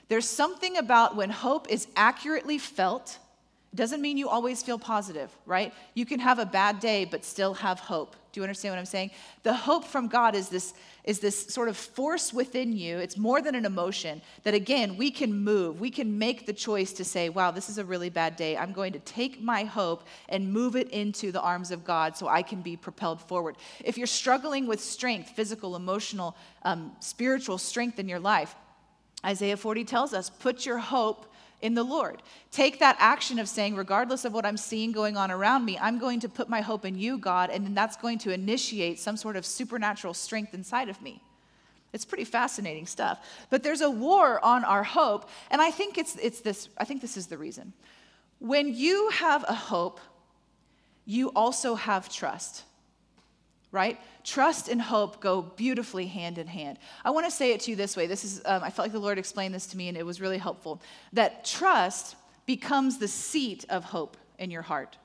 There's 0.09 0.27
something 0.27 0.75
about 0.75 1.15
when 1.15 1.29
hope 1.29 1.69
is 1.69 1.87
accurately 1.95 2.57
felt, 2.57 3.19
it 3.71 3.77
doesn't 3.77 4.01
mean 4.01 4.17
you 4.17 4.27
always 4.27 4.61
feel 4.61 4.77
positive, 4.77 5.31
right? 5.45 5.73
You 5.93 6.05
can 6.05 6.19
have 6.19 6.39
a 6.39 6.45
bad 6.45 6.81
day 6.81 7.05
but 7.05 7.23
still 7.23 7.53
have 7.53 7.79
hope. 7.79 8.17
Do 8.33 8.39
you 8.39 8.43
understand 8.43 8.71
what 8.71 8.79
I'm 8.79 8.85
saying? 8.85 9.11
The 9.43 9.53
hope 9.53 9.85
from 9.85 10.07
God 10.07 10.33
is 10.33 10.49
this, 10.49 10.73
is 11.03 11.19
this 11.19 11.45
sort 11.53 11.69
of 11.69 11.77
force 11.77 12.33
within 12.33 12.73
you. 12.73 12.97
It's 12.97 13.15
more 13.15 13.43
than 13.43 13.53
an 13.53 13.63
emotion 13.63 14.23
that, 14.41 14.55
again, 14.55 14.97
we 14.97 15.11
can 15.11 15.31
move. 15.31 15.79
We 15.79 15.91
can 15.91 16.17
make 16.17 16.47
the 16.47 16.53
choice 16.53 16.93
to 16.93 17.05
say, 17.05 17.29
wow, 17.29 17.51
this 17.51 17.69
is 17.69 17.77
a 17.77 17.85
really 17.85 18.09
bad 18.09 18.35
day. 18.35 18.57
I'm 18.57 18.73
going 18.73 18.93
to 18.93 18.99
take 18.99 19.39
my 19.39 19.65
hope 19.65 20.07
and 20.29 20.51
move 20.51 20.75
it 20.75 20.89
into 20.89 21.31
the 21.31 21.41
arms 21.41 21.69
of 21.69 21.85
God 21.85 22.17
so 22.17 22.27
I 22.27 22.41
can 22.41 22.63
be 22.63 22.75
propelled 22.75 23.21
forward. 23.21 23.55
If 23.85 23.99
you're 23.99 24.07
struggling 24.07 24.65
with 24.65 24.81
strength, 24.81 25.29
physical, 25.29 25.75
emotional, 25.75 26.35
um, 26.63 26.91
spiritual 27.01 27.59
strength 27.59 27.99
in 27.99 28.09
your 28.09 28.19
life, 28.19 28.55
Isaiah 29.23 29.57
40 29.57 29.85
tells 29.85 30.11
us, 30.11 30.31
put 30.31 30.65
your 30.65 30.79
hope 30.79 31.31
in 31.63 31.73
the 31.73 31.83
Lord. 31.83 32.21
Take 32.51 32.79
that 32.79 32.97
action 32.99 33.39
of 33.39 33.47
saying, 33.47 33.75
regardless 33.75 34.25
of 34.25 34.33
what 34.33 34.45
I'm 34.45 34.57
seeing 34.57 34.91
going 34.91 35.15
on 35.15 35.31
around 35.31 35.63
me, 35.63 35.79
I'm 35.79 35.97
going 35.97 36.19
to 36.19 36.29
put 36.29 36.49
my 36.49 36.59
hope 36.59 36.83
in 36.85 36.99
you, 36.99 37.17
God, 37.17 37.49
and 37.49 37.65
then 37.65 37.73
that's 37.73 37.95
going 37.95 38.19
to 38.19 38.31
initiate 38.31 38.99
some 38.99 39.15
sort 39.15 39.37
of 39.37 39.45
supernatural 39.45 40.13
strength 40.13 40.53
inside 40.53 40.89
of 40.89 41.01
me. 41.01 41.21
It's 41.93 42.03
pretty 42.03 42.25
fascinating 42.25 42.85
stuff. 42.85 43.25
But 43.49 43.63
there's 43.63 43.79
a 43.79 43.89
war 43.89 44.43
on 44.43 44.65
our 44.65 44.83
hope, 44.83 45.29
and 45.49 45.61
I 45.61 45.71
think 45.71 45.97
it's, 45.97 46.17
it's 46.17 46.41
this, 46.41 46.67
I 46.77 46.83
think 46.83 47.01
this 47.01 47.15
is 47.15 47.27
the 47.27 47.37
reason. 47.37 47.71
When 48.39 48.75
you 48.75 49.09
have 49.11 49.45
a 49.47 49.53
hope, 49.53 50.01
you 51.05 51.29
also 51.29 51.75
have 51.75 52.09
trust 52.09 52.63
right? 53.73 53.99
Trust 54.23 54.69
and 54.69 54.81
hope 54.81 55.19
go 55.19 55.41
beautifully 55.41 56.05
hand 56.05 56.37
in 56.37 56.47
hand. 56.47 56.77
I 57.03 57.09
want 57.09 57.25
to 57.25 57.31
say 57.31 57.51
it 57.51 57.61
to 57.61 57.71
you 57.71 57.75
this 57.75 57.97
way. 57.97 58.07
This 58.07 58.23
is, 58.23 58.41
um, 58.45 58.63
I 58.63 58.69
felt 58.69 58.85
like 58.85 58.93
the 58.93 58.99
Lord 58.99 59.17
explained 59.17 59.53
this 59.53 59.65
to 59.67 59.77
me, 59.77 59.89
and 59.89 59.97
it 59.97 60.05
was 60.05 60.21
really 60.21 60.37
helpful. 60.37 60.81
That 61.11 61.43
trust 61.43 62.15
becomes 62.45 62.99
the 62.99 63.07
seat 63.07 63.65
of 63.69 63.83
hope 63.83 64.15
in 64.37 64.51
your 64.51 64.61
heart. 64.61 64.97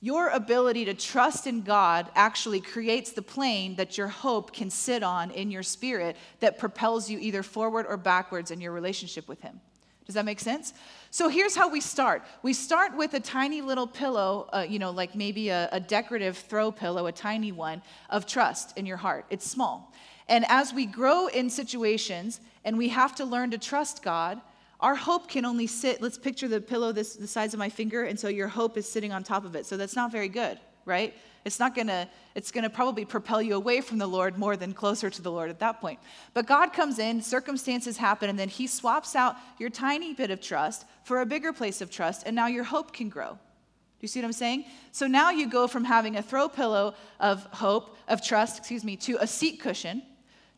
Your 0.00 0.28
ability 0.28 0.86
to 0.86 0.94
trust 0.94 1.46
in 1.46 1.62
God 1.62 2.08
actually 2.14 2.60
creates 2.60 3.12
the 3.12 3.22
plane 3.22 3.76
that 3.76 3.98
your 3.98 4.08
hope 4.08 4.52
can 4.52 4.70
sit 4.70 5.02
on 5.02 5.30
in 5.32 5.50
your 5.50 5.64
spirit 5.64 6.16
that 6.40 6.58
propels 6.58 7.10
you 7.10 7.18
either 7.18 7.42
forward 7.42 7.84
or 7.86 7.96
backwards 7.96 8.50
in 8.50 8.60
your 8.60 8.72
relationship 8.72 9.28
with 9.28 9.42
Him. 9.42 9.60
Does 10.08 10.14
that 10.14 10.24
make 10.24 10.40
sense? 10.40 10.72
So 11.10 11.28
here's 11.28 11.54
how 11.54 11.68
we 11.68 11.82
start. 11.82 12.22
We 12.42 12.54
start 12.54 12.96
with 12.96 13.12
a 13.12 13.20
tiny 13.20 13.60
little 13.60 13.86
pillow, 13.86 14.48
uh, 14.54 14.64
you 14.66 14.78
know, 14.78 14.90
like 14.90 15.14
maybe 15.14 15.50
a, 15.50 15.68
a 15.70 15.80
decorative 15.80 16.38
throw 16.38 16.72
pillow, 16.72 17.08
a 17.08 17.12
tiny 17.12 17.52
one 17.52 17.82
of 18.08 18.24
trust 18.24 18.78
in 18.78 18.86
your 18.86 18.96
heart. 18.96 19.26
It's 19.28 19.46
small. 19.46 19.92
And 20.26 20.46
as 20.48 20.72
we 20.72 20.86
grow 20.86 21.26
in 21.26 21.50
situations 21.50 22.40
and 22.64 22.78
we 22.78 22.88
have 22.88 23.14
to 23.16 23.26
learn 23.26 23.50
to 23.50 23.58
trust 23.58 24.02
God, 24.02 24.40
our 24.80 24.94
hope 24.94 25.28
can 25.28 25.44
only 25.44 25.66
sit. 25.66 26.00
Let's 26.00 26.16
picture 26.16 26.48
the 26.48 26.62
pillow 26.62 26.90
this 26.90 27.14
the 27.14 27.26
size 27.26 27.52
of 27.52 27.58
my 27.58 27.68
finger, 27.68 28.04
and 28.04 28.18
so 28.18 28.28
your 28.28 28.48
hope 28.48 28.78
is 28.78 28.88
sitting 28.88 29.12
on 29.12 29.24
top 29.24 29.44
of 29.44 29.56
it. 29.56 29.66
So 29.66 29.76
that's 29.76 29.96
not 29.96 30.10
very 30.10 30.28
good, 30.30 30.58
right? 30.88 31.14
It's 31.44 31.60
not 31.60 31.74
gonna, 31.74 32.08
it's 32.34 32.50
gonna 32.50 32.68
probably 32.68 33.04
propel 33.04 33.40
you 33.40 33.54
away 33.54 33.80
from 33.80 33.98
the 33.98 34.06
Lord 34.06 34.36
more 34.36 34.56
than 34.56 34.74
closer 34.74 35.08
to 35.08 35.22
the 35.22 35.30
Lord 35.30 35.50
at 35.50 35.60
that 35.60 35.80
point. 35.80 36.00
But 36.34 36.46
God 36.46 36.72
comes 36.72 36.98
in, 36.98 37.22
circumstances 37.22 37.96
happen, 37.96 38.28
and 38.28 38.38
then 38.38 38.48
He 38.48 38.66
swaps 38.66 39.14
out 39.14 39.36
your 39.58 39.70
tiny 39.70 40.14
bit 40.14 40.30
of 40.30 40.40
trust 40.40 40.84
for 41.04 41.20
a 41.20 41.26
bigger 41.26 41.52
place 41.52 41.80
of 41.80 41.90
trust, 41.90 42.24
and 42.26 42.34
now 42.34 42.48
your 42.48 42.64
hope 42.64 42.92
can 42.92 43.08
grow. 43.08 43.30
Do 43.30 44.04
you 44.04 44.08
see 44.08 44.20
what 44.20 44.26
I'm 44.26 44.32
saying? 44.32 44.64
So 44.92 45.06
now 45.06 45.30
you 45.30 45.48
go 45.48 45.66
from 45.66 45.84
having 45.84 46.16
a 46.16 46.22
throw 46.22 46.48
pillow 46.48 46.94
of 47.18 47.44
hope, 47.46 47.96
of 48.06 48.24
trust, 48.24 48.58
excuse 48.58 48.84
me, 48.84 48.96
to 48.96 49.18
a 49.20 49.26
seat 49.26 49.60
cushion, 49.60 50.02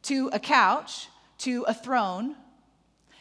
to 0.02 0.28
a 0.32 0.38
couch, 0.38 1.08
to 1.38 1.64
a 1.66 1.72
throne. 1.72 2.36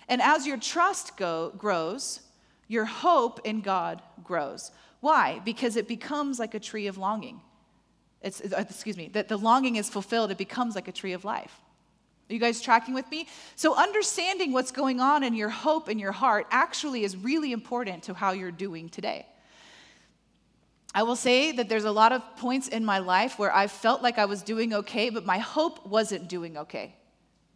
And 0.09 0.21
as 0.21 0.45
your 0.45 0.57
trust 0.57 1.15
go, 1.15 1.53
grows, 1.57 2.19
your 2.67 2.85
hope 2.85 3.39
in 3.45 3.61
God 3.61 4.01
grows. 4.23 4.71
Why? 5.01 5.39
Because 5.45 5.75
it 5.75 5.87
becomes 5.87 6.39
like 6.39 6.53
a 6.53 6.59
tree 6.59 6.87
of 6.87 6.97
longing. 6.97 7.41
It's, 8.21 8.41
uh, 8.41 8.65
excuse 8.69 8.97
me, 8.97 9.09
that 9.13 9.29
the 9.29 9.37
longing 9.37 9.77
is 9.77 9.89
fulfilled, 9.89 10.31
it 10.31 10.37
becomes 10.37 10.75
like 10.75 10.87
a 10.87 10.91
tree 10.91 11.13
of 11.13 11.23
life. 11.23 11.61
Are 12.29 12.33
you 12.33 12.39
guys 12.39 12.61
tracking 12.61 12.93
with 12.93 13.09
me? 13.09 13.27
So, 13.55 13.75
understanding 13.75 14.51
what's 14.51 14.71
going 14.71 14.99
on 14.99 15.23
in 15.23 15.33
your 15.33 15.49
hope 15.49 15.89
in 15.89 15.97
your 15.97 16.11
heart 16.11 16.45
actually 16.51 17.03
is 17.03 17.17
really 17.17 17.51
important 17.51 18.03
to 18.03 18.13
how 18.13 18.31
you're 18.31 18.51
doing 18.51 18.89
today. 18.89 19.25
I 20.93 21.03
will 21.03 21.15
say 21.15 21.51
that 21.53 21.69
there's 21.69 21.85
a 21.85 21.91
lot 21.91 22.11
of 22.11 22.21
points 22.35 22.67
in 22.67 22.83
my 22.83 22.99
life 22.99 23.39
where 23.39 23.55
I 23.55 23.67
felt 23.67 24.03
like 24.03 24.17
I 24.17 24.25
was 24.25 24.43
doing 24.43 24.73
okay, 24.73 25.09
but 25.09 25.25
my 25.25 25.37
hope 25.37 25.85
wasn't 25.87 26.27
doing 26.27 26.57
okay 26.57 26.95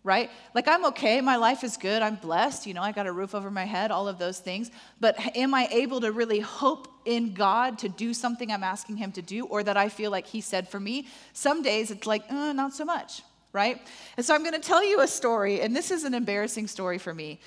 right? 0.03 0.29
Like 0.53 0.67
I'm 0.67 0.85
okay, 0.87 1.21
my 1.21 1.37
life 1.37 1.63
is 1.63 1.77
good, 1.77 2.01
I'm 2.01 2.15
blessed, 2.15 2.67
you 2.67 2.73
know, 2.73 2.81
I 2.81 2.91
got 2.91 3.07
a 3.07 3.11
roof 3.11 3.33
over 3.33 3.49
my 3.49 3.63
head, 3.63 3.89
all 3.89 4.07
of 4.07 4.17
those 4.19 4.39
things. 4.39 4.69
But 4.99 5.15
am 5.35 5.53
I 5.53 5.67
able 5.71 6.01
to 6.01 6.11
really 6.11 6.41
hope 6.41 6.87
in 7.05 7.33
God 7.33 7.79
to 7.79 7.89
do 7.89 8.13
something 8.13 8.51
I'm 8.51 8.63
asking 8.63 8.97
Him 8.97 9.11
to 9.13 9.21
do 9.21 9.45
or 9.45 9.63
that 9.63 9.77
I 9.77 9.87
feel 9.89 10.11
like 10.11 10.27
He 10.27 10.41
said 10.41 10.67
for 10.67 10.79
me? 10.79 11.07
Some 11.31 11.61
days 11.61 11.89
it's 11.89 12.05
like, 12.05 12.23
uh, 12.29 12.51
not 12.53 12.73
so 12.73 12.83
much. 12.83 13.21
right? 13.53 13.79
And 14.17 14.25
so 14.25 14.33
I'm 14.33 14.41
going 14.41 14.59
to 14.59 14.67
tell 14.67 14.83
you 14.83 15.01
a 15.01 15.07
story, 15.07 15.61
and 15.61 15.75
this 15.75 15.91
is 15.91 16.03
an 16.03 16.13
embarrassing 16.13 16.67
story 16.67 16.97
for 16.97 17.13
me, 17.13 17.39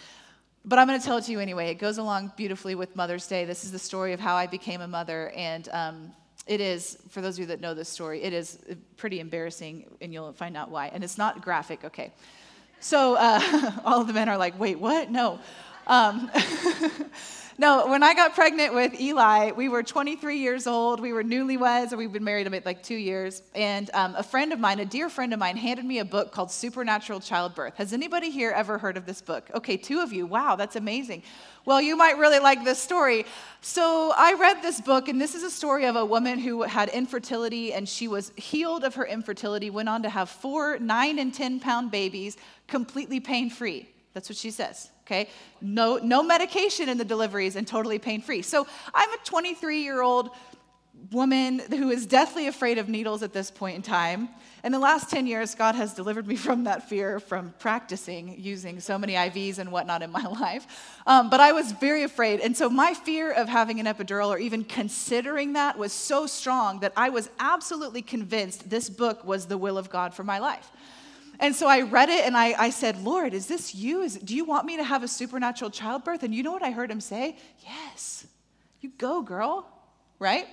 but 0.64 0.78
I'm 0.78 0.86
going 0.86 0.98
to 0.98 1.04
tell 1.04 1.16
it 1.18 1.24
to 1.24 1.32
you 1.32 1.40
anyway. 1.40 1.68
It 1.68 1.74
goes 1.74 1.98
along 1.98 2.32
beautifully 2.36 2.74
with 2.74 2.96
Mother's 2.96 3.26
Day. 3.26 3.44
This 3.44 3.64
is 3.64 3.72
the 3.72 3.78
story 3.78 4.12
of 4.12 4.20
how 4.20 4.34
I 4.36 4.46
became 4.46 4.80
a 4.80 4.88
mother, 4.88 5.30
and 5.36 5.68
um, 5.72 6.12
it 6.46 6.60
is, 6.60 6.96
for 7.10 7.20
those 7.20 7.34
of 7.34 7.40
you 7.40 7.46
that 7.46 7.60
know 7.60 7.74
this 7.74 7.88
story, 7.88 8.22
it 8.22 8.32
is 8.32 8.58
pretty 8.96 9.20
embarrassing, 9.20 9.90
and 10.00 10.12
you'll 10.12 10.32
find 10.32 10.56
out 10.56 10.70
why. 10.70 10.88
And 10.88 11.02
it's 11.04 11.18
not 11.18 11.42
graphic, 11.42 11.84
okay? 11.84 12.12
So 12.80 13.16
uh, 13.16 13.72
all 13.84 14.00
of 14.00 14.06
the 14.06 14.12
men 14.12 14.28
are 14.28 14.38
like, 14.38 14.58
wait, 14.58 14.78
what? 14.78 15.10
No. 15.10 15.38
Um, 15.86 16.30
no, 17.58 17.86
when 17.86 18.02
I 18.02 18.12
got 18.14 18.34
pregnant 18.34 18.74
with 18.74 19.00
Eli, 19.00 19.52
we 19.52 19.68
were 19.68 19.82
23 19.82 20.38
years 20.38 20.66
old. 20.66 21.00
We 21.00 21.12
were 21.12 21.22
newlyweds, 21.22 21.90
and 21.90 21.98
we've 21.98 22.12
been 22.12 22.24
married 22.24 22.46
about 22.46 22.66
like 22.66 22.82
two 22.82 22.96
years. 22.96 23.42
And 23.54 23.88
um, 23.94 24.14
a 24.16 24.22
friend 24.22 24.52
of 24.52 24.58
mine, 24.58 24.80
a 24.80 24.84
dear 24.84 25.08
friend 25.08 25.32
of 25.32 25.38
mine, 25.38 25.56
handed 25.56 25.84
me 25.84 26.00
a 26.00 26.04
book 26.04 26.32
called 26.32 26.50
Supernatural 26.50 27.20
Childbirth. 27.20 27.76
Has 27.76 27.92
anybody 27.92 28.30
here 28.30 28.50
ever 28.50 28.78
heard 28.78 28.96
of 28.96 29.06
this 29.06 29.20
book? 29.20 29.48
Okay, 29.54 29.76
two 29.76 30.00
of 30.00 30.12
you. 30.12 30.26
Wow, 30.26 30.56
that's 30.56 30.76
amazing. 30.76 31.22
Well, 31.64 31.80
you 31.80 31.96
might 31.96 32.18
really 32.18 32.38
like 32.38 32.62
this 32.64 32.80
story. 32.80 33.26
So 33.60 34.12
I 34.16 34.34
read 34.34 34.62
this 34.62 34.80
book, 34.80 35.08
and 35.08 35.20
this 35.20 35.34
is 35.34 35.42
a 35.42 35.50
story 35.50 35.86
of 35.86 35.96
a 35.96 36.04
woman 36.04 36.38
who 36.38 36.62
had 36.62 36.88
infertility, 36.90 37.72
and 37.72 37.88
she 37.88 38.06
was 38.06 38.32
healed 38.36 38.84
of 38.84 38.94
her 38.94 39.04
infertility, 39.04 39.70
went 39.70 39.88
on 39.88 40.02
to 40.02 40.08
have 40.08 40.30
four 40.30 40.78
nine 40.78 41.18
and 41.18 41.34
10 41.34 41.58
pound 41.58 41.90
babies 41.90 42.36
completely 42.66 43.20
pain 43.20 43.50
free. 43.50 43.88
That's 44.12 44.28
what 44.28 44.36
she 44.36 44.50
says 44.50 44.90
okay? 45.06 45.28
No, 45.60 45.98
no 45.98 46.22
medication 46.22 46.88
in 46.88 46.98
the 46.98 47.04
deliveries 47.04 47.56
and 47.56 47.66
totally 47.66 47.98
pain 47.98 48.20
free. 48.20 48.42
So 48.42 48.66
I'm 48.92 49.10
a 49.10 49.18
23 49.24 49.82
year 49.82 50.02
old 50.02 50.30
woman 51.12 51.60
who 51.60 51.90
is 51.90 52.06
deathly 52.06 52.48
afraid 52.48 52.78
of 52.78 52.88
needles 52.88 53.22
at 53.22 53.32
this 53.32 53.50
point 53.50 53.76
in 53.76 53.82
time. 53.82 54.28
In 54.64 54.72
the 54.72 54.78
last 54.78 55.10
10 55.10 55.26
years, 55.26 55.54
God 55.54 55.76
has 55.76 55.94
delivered 55.94 56.26
me 56.26 56.34
from 56.34 56.64
that 56.64 56.88
fear 56.88 57.20
from 57.20 57.54
practicing 57.60 58.40
using 58.40 58.80
so 58.80 58.98
many 58.98 59.12
IVs 59.12 59.58
and 59.58 59.70
whatnot 59.70 60.02
in 60.02 60.10
my 60.10 60.22
life. 60.40 60.66
Um, 61.06 61.30
but 61.30 61.38
I 61.38 61.52
was 61.52 61.70
very 61.72 62.02
afraid. 62.02 62.40
And 62.40 62.56
so 62.56 62.68
my 62.68 62.94
fear 62.94 63.30
of 63.30 63.48
having 63.48 63.78
an 63.78 63.86
epidural 63.86 64.28
or 64.28 64.38
even 64.38 64.64
considering 64.64 65.52
that 65.52 65.78
was 65.78 65.92
so 65.92 66.26
strong 66.26 66.80
that 66.80 66.92
I 66.96 67.10
was 67.10 67.30
absolutely 67.38 68.02
convinced 68.02 68.68
this 68.68 68.90
book 68.90 69.24
was 69.24 69.46
the 69.46 69.58
will 69.58 69.78
of 69.78 69.88
God 69.88 70.14
for 70.14 70.24
my 70.24 70.38
life. 70.38 70.68
And 71.38 71.54
so 71.54 71.66
I 71.66 71.82
read 71.82 72.08
it 72.08 72.24
and 72.24 72.36
I, 72.36 72.54
I 72.54 72.70
said, 72.70 73.02
Lord, 73.02 73.34
is 73.34 73.46
this 73.46 73.74
you? 73.74 74.02
Is, 74.02 74.16
do 74.16 74.34
you 74.34 74.44
want 74.44 74.66
me 74.66 74.76
to 74.76 74.84
have 74.84 75.02
a 75.02 75.08
supernatural 75.08 75.70
childbirth? 75.70 76.22
And 76.22 76.34
you 76.34 76.42
know 76.42 76.52
what 76.52 76.62
I 76.62 76.70
heard 76.70 76.90
him 76.90 77.00
say? 77.00 77.36
Yes. 77.64 78.26
You 78.80 78.90
go, 78.98 79.22
girl. 79.22 79.68
Right? 80.18 80.46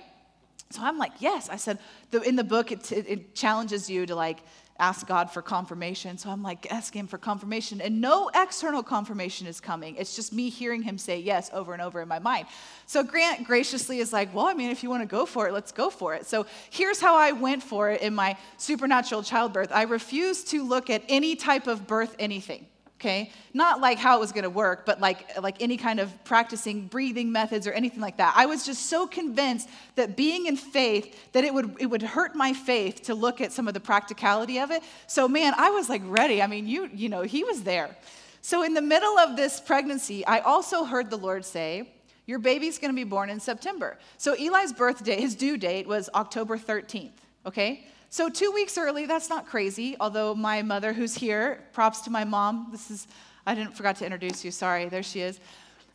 So 0.70 0.82
I'm 0.82 0.98
like, 0.98 1.12
yes. 1.20 1.48
I 1.48 1.56
said, 1.56 1.78
the, 2.10 2.20
in 2.22 2.36
the 2.36 2.44
book, 2.44 2.72
it, 2.72 2.90
it, 2.92 3.06
it 3.08 3.34
challenges 3.34 3.88
you 3.88 4.04
to 4.06 4.14
like 4.14 4.40
ask 4.78 5.06
God 5.06 5.30
for 5.30 5.40
confirmation. 5.40 6.18
So 6.18 6.30
I'm 6.30 6.42
like 6.42 6.70
asking 6.72 7.00
him 7.00 7.06
for 7.06 7.18
confirmation, 7.18 7.80
and 7.80 8.00
no 8.00 8.30
external 8.34 8.82
confirmation 8.82 9.46
is 9.46 9.60
coming. 9.60 9.96
It's 9.96 10.16
just 10.16 10.32
me 10.32 10.48
hearing 10.48 10.82
him 10.82 10.98
say 10.98 11.18
yes 11.20 11.50
over 11.52 11.72
and 11.72 11.80
over 11.80 12.00
in 12.00 12.08
my 12.08 12.18
mind. 12.18 12.46
So 12.86 13.02
Grant 13.02 13.44
graciously 13.46 13.98
is 14.00 14.12
like, 14.12 14.34
Well, 14.34 14.46
I 14.46 14.54
mean, 14.54 14.70
if 14.70 14.82
you 14.82 14.90
want 14.90 15.02
to 15.02 15.08
go 15.08 15.26
for 15.26 15.46
it, 15.48 15.52
let's 15.52 15.72
go 15.72 15.90
for 15.90 16.14
it. 16.14 16.26
So 16.26 16.46
here's 16.70 17.00
how 17.00 17.16
I 17.16 17.32
went 17.32 17.62
for 17.62 17.90
it 17.90 18.02
in 18.02 18.14
my 18.14 18.36
supernatural 18.56 19.22
childbirth 19.22 19.70
I 19.72 19.82
refused 19.82 20.48
to 20.48 20.64
look 20.64 20.90
at 20.90 21.02
any 21.08 21.36
type 21.36 21.66
of 21.66 21.86
birth 21.86 22.16
anything 22.18 22.66
okay? 23.04 23.30
Not 23.52 23.80
like 23.80 23.98
how 23.98 24.16
it 24.16 24.20
was 24.20 24.32
going 24.32 24.44
to 24.44 24.50
work 24.50 24.86
but 24.86 25.00
like 25.00 25.38
like 25.40 25.60
any 25.60 25.76
kind 25.76 26.00
of 26.00 26.24
practicing 26.24 26.86
breathing 26.86 27.30
methods 27.30 27.66
or 27.66 27.72
anything 27.72 28.00
like 28.00 28.16
that. 28.16 28.32
I 28.36 28.46
was 28.46 28.64
just 28.64 28.86
so 28.86 29.06
convinced 29.06 29.68
that 29.96 30.16
being 30.16 30.46
in 30.46 30.56
faith 30.56 31.32
that 31.32 31.44
it 31.44 31.52
would 31.52 31.76
it 31.78 31.86
would 31.86 32.02
hurt 32.02 32.34
my 32.34 32.52
faith 32.52 33.02
to 33.02 33.14
look 33.14 33.40
at 33.40 33.52
some 33.52 33.68
of 33.68 33.74
the 33.74 33.80
practicality 33.80 34.58
of 34.58 34.70
it. 34.70 34.82
So 35.06 35.28
man 35.28 35.52
i 35.56 35.70
was 35.70 35.88
like 35.88 36.02
ready. 36.06 36.40
I 36.40 36.46
mean 36.46 36.66
you 36.66 36.88
you 36.94 37.08
know 37.08 37.22
he 37.22 37.44
was 37.44 37.62
there. 37.62 37.94
So 38.40 38.62
in 38.62 38.74
the 38.74 38.82
middle 38.82 39.18
of 39.18 39.36
this 39.36 39.60
pregnancy 39.60 40.26
i 40.26 40.38
also 40.40 40.84
heard 40.84 41.10
the 41.10 41.18
lord 41.18 41.44
say 41.44 41.90
your 42.26 42.38
baby's 42.38 42.78
going 42.78 42.90
to 42.90 42.96
be 42.96 43.04
born 43.04 43.28
in 43.28 43.38
september. 43.38 43.98
So 44.16 44.34
eli's 44.34 44.72
birthday 44.72 45.20
his 45.20 45.34
due 45.34 45.58
date 45.58 45.86
was 45.86 46.08
october 46.14 46.56
13th 46.56 47.18
okay 47.46 47.86
so, 48.14 48.28
two 48.28 48.52
weeks 48.52 48.78
early, 48.78 49.06
that's 49.06 49.28
not 49.28 49.44
crazy, 49.44 49.96
although 49.98 50.36
my 50.36 50.62
mother, 50.62 50.92
who's 50.92 51.16
here, 51.16 51.64
props 51.72 52.02
to 52.02 52.10
my 52.10 52.22
mom. 52.22 52.68
This 52.70 52.88
is, 52.88 53.08
I 53.44 53.56
didn't 53.56 53.76
forgot 53.76 53.96
to 53.96 54.04
introduce 54.04 54.44
you, 54.44 54.52
sorry, 54.52 54.88
there 54.88 55.02
she 55.02 55.18
is. 55.18 55.40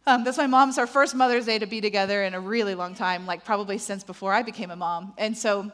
Um, 0.05 0.25
that's 0.25 0.37
my 0.37 0.45
mom's, 0.45 0.77
our 0.77 0.85
first 0.85 1.15
Mother's 1.15 1.45
Day 1.45 1.59
to 1.59 1.65
be 1.65 1.79
together 1.79 2.23
in 2.23 2.33
a 2.33 2.39
really 2.41 2.75
long 2.75 2.93
time, 2.93 3.25
like 3.25 3.45
probably 3.45 3.77
since 3.77 4.03
before 4.03 4.33
I 4.33 4.41
became 4.41 4.69
a 4.69 4.75
mom. 4.75 5.13
And 5.17 5.37
so, 5.37 5.71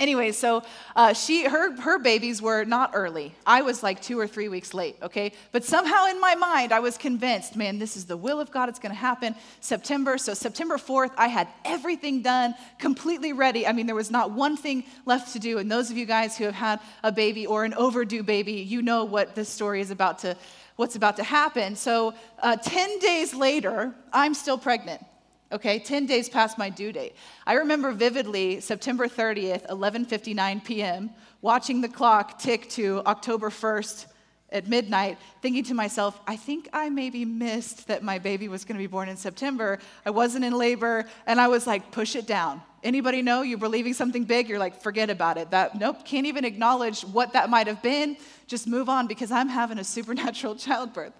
Anyway, 0.00 0.32
so 0.32 0.62
uh, 0.96 1.12
she, 1.12 1.44
her, 1.44 1.78
her 1.78 1.98
babies 1.98 2.40
were 2.40 2.64
not 2.64 2.92
early. 2.94 3.34
I 3.46 3.60
was 3.60 3.82
like 3.82 4.00
two 4.00 4.18
or 4.18 4.26
three 4.26 4.48
weeks 4.48 4.72
late, 4.72 4.96
okay? 5.02 5.32
But 5.52 5.62
somehow 5.62 6.06
in 6.06 6.18
my 6.18 6.34
mind, 6.34 6.72
I 6.72 6.80
was 6.80 6.96
convinced, 6.96 7.54
man, 7.54 7.78
this 7.78 7.98
is 7.98 8.06
the 8.06 8.16
will 8.16 8.40
of 8.40 8.50
God. 8.50 8.70
It's 8.70 8.78
going 8.78 8.94
to 8.94 8.98
happen 8.98 9.34
September. 9.60 10.16
So 10.16 10.32
September 10.32 10.78
4th, 10.78 11.10
I 11.18 11.28
had 11.28 11.48
everything 11.66 12.22
done, 12.22 12.54
completely 12.78 13.34
ready. 13.34 13.66
I 13.66 13.72
mean, 13.72 13.84
there 13.84 13.94
was 13.94 14.10
not 14.10 14.30
one 14.30 14.56
thing 14.56 14.84
left 15.04 15.34
to 15.34 15.38
do. 15.38 15.58
And 15.58 15.70
those 15.70 15.90
of 15.90 15.98
you 15.98 16.06
guys 16.06 16.38
who 16.38 16.44
have 16.44 16.54
had 16.54 16.80
a 17.02 17.12
baby 17.12 17.46
or 17.46 17.64
an 17.64 17.74
overdue 17.74 18.22
baby, 18.22 18.54
you 18.54 18.80
know 18.80 19.04
what 19.04 19.34
this 19.34 19.50
story 19.50 19.82
is 19.82 19.90
about 19.90 20.20
to, 20.20 20.34
what's 20.76 20.96
about 20.96 21.16
to 21.16 21.22
happen. 21.22 21.76
So 21.76 22.14
uh, 22.42 22.56
10 22.56 23.00
days 23.00 23.34
later, 23.34 23.92
I'm 24.14 24.32
still 24.32 24.56
pregnant 24.56 25.04
okay 25.52 25.78
10 25.78 26.06
days 26.06 26.28
past 26.28 26.58
my 26.58 26.70
due 26.70 26.92
date. 26.92 27.14
I 27.46 27.54
remember 27.54 27.92
vividly 27.92 28.60
september 28.60 29.08
30th 29.08 29.66
11.59 29.68 30.64
p.m 30.64 31.10
watching 31.40 31.80
the 31.80 31.88
clock 31.88 32.38
tick 32.38 32.68
to 32.70 33.02
october 33.06 33.50
1st 33.50 34.06
at 34.52 34.68
midnight 34.68 35.18
thinking 35.42 35.64
to 35.64 35.74
myself 35.74 36.20
i 36.26 36.36
think 36.36 36.68
i 36.72 36.88
maybe 36.88 37.24
missed 37.24 37.88
that 37.88 38.02
my 38.02 38.18
baby 38.18 38.48
was 38.48 38.64
going 38.64 38.76
to 38.76 38.82
be 38.82 38.86
born 38.86 39.08
in 39.08 39.16
september. 39.16 39.78
I 40.04 40.10
wasn't 40.10 40.44
in 40.44 40.52
labor 40.52 41.04
and 41.26 41.40
i 41.40 41.48
was 41.48 41.66
like 41.66 41.90
push 41.90 42.16
it 42.16 42.26
down. 42.26 42.62
Anybody 42.82 43.20
know? 43.20 43.42
You're 43.42 43.58
believing 43.58 43.92
something 43.92 44.24
big 44.24 44.48
you're 44.48 44.58
like 44.58 44.80
forget 44.82 45.10
about 45.10 45.36
it. 45.38 45.50
That 45.50 45.78
nope 45.78 46.04
can't 46.04 46.26
even 46.26 46.44
acknowledge 46.44 47.02
what 47.02 47.32
that 47.32 47.50
might 47.50 47.66
have 47.66 47.82
been. 47.82 48.16
Just 48.46 48.66
move 48.66 48.88
on 48.88 49.06
because 49.06 49.30
i'm 49.30 49.48
having 49.48 49.78
a 49.78 49.84
supernatural 49.84 50.54
childbirth 50.66 51.12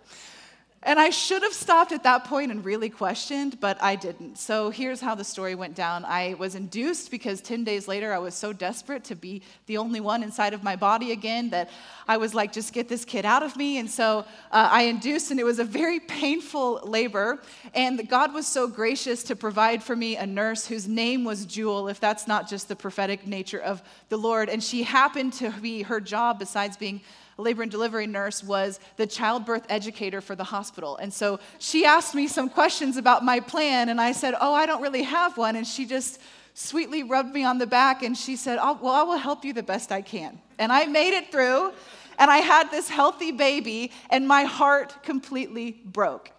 and 0.83 0.99
I 0.99 1.11
should 1.11 1.43
have 1.43 1.53
stopped 1.53 1.93
at 1.93 2.05
that 2.05 2.25
point 2.25 2.51
and 2.51 2.65
really 2.65 2.89
questioned, 2.89 3.61
but 3.61 3.81
I 3.83 3.97
didn't. 3.97 4.39
So 4.39 4.71
here's 4.71 4.99
how 4.99 5.15
the 5.15 5.25
story 5.25 5.55
went 5.55 5.75
down. 5.75 6.07
I 6.07 6.37
was 6.39 6.55
induced 6.55 7.11
because 7.11 7.43
10 7.43 7.65
days 7.65 7.87
later 7.87 8.15
I 8.15 8.19
was 8.19 8.35
so 8.35 8.55
desperate 8.55 9.05
to 9.05 9.15
be 9.15 9.43
the 9.67 9.77
only 9.77 10.01
one 10.01 10.23
inside 10.23 10.55
of 10.55 10.63
my 10.63 10.77
body 10.77 11.13
again 11.13 11.51
that 11.51 11.69
I 12.09 12.17
was 12.17 12.35
like, 12.35 12.51
just 12.51 12.73
get 12.73 12.89
this 12.89 13.05
kid 13.05 13.27
out 13.27 13.43
of 13.43 13.57
me. 13.57 13.77
And 13.77 13.91
so 13.91 14.21
uh, 14.51 14.69
I 14.73 14.85
induced, 14.85 15.31
and 15.31 15.39
it 15.39 15.45
was 15.45 15.59
a 15.59 15.65
very 15.65 16.01
painful 16.01 16.81
labor. 16.85 17.41
And 17.75 18.09
God 18.09 18.33
was 18.33 18.47
so 18.47 18.67
gracious 18.67 19.23
to 19.25 19.37
provide 19.37 19.83
for 19.83 19.95
me 19.95 20.17
a 20.17 20.27
nurse 20.27 20.67
whose 20.67 20.89
name 20.89 21.25
was 21.25 21.45
Jewel, 21.45 21.89
if 21.89 22.01
that's 22.01 22.27
not 22.27 22.49
just 22.49 22.69
the 22.69 22.77
prophetic 22.77 23.27
nature 23.27 23.61
of 23.61 23.83
the 24.09 24.17
Lord. 24.17 24.49
And 24.49 24.65
she 24.65 24.83
happened 24.85 25.35
to 25.35 25.51
be 25.51 25.83
her 25.83 26.01
job, 26.01 26.39
besides 26.39 26.79
being 26.79 27.03
labor 27.41 27.63
and 27.63 27.71
delivery 27.71 28.07
nurse 28.07 28.45
was 28.45 28.81
the 28.97 29.07
childbirth 29.07 29.65
educator 29.69 30.21
for 30.21 30.35
the 30.35 30.45
hospital. 30.45 30.97
And 30.97 31.13
so 31.13 31.41
she 31.59 31.85
asked 31.85 32.15
me 32.15 32.29
some 32.29 32.49
questions 32.49 32.97
about 32.97 33.25
my 33.25 33.41
plan, 33.41 33.89
and 33.89 34.01
I 34.01 34.13
said, 34.13 34.35
Oh, 34.41 34.55
I 34.55 34.67
don't 34.67 34.83
really 34.83 35.03
have 35.03 35.37
one. 35.37 35.57
And 35.57 35.67
she 35.67 35.87
just 35.87 36.21
sweetly 36.55 37.03
rubbed 37.03 37.33
me 37.33 37.45
on 37.45 37.59
the 37.59 37.67
back 37.67 38.03
and 38.03 38.17
she 38.17 38.37
said, 38.37 38.59
oh, 38.61 38.79
Well, 38.81 38.93
I 38.93 39.03
will 39.03 39.17
help 39.17 39.45
you 39.45 39.53
the 39.53 39.63
best 39.63 39.93
I 39.93 40.03
can. 40.03 40.41
And 40.59 40.73
I 40.73 40.87
made 40.87 41.15
it 41.15 41.33
through, 41.33 41.73
and 42.19 42.31
I 42.31 42.39
had 42.39 42.71
this 42.71 42.89
healthy 42.89 43.33
baby, 43.33 43.93
and 44.11 44.29
my 44.29 44.45
heart 44.45 45.03
completely 45.03 45.81
broke 45.85 46.33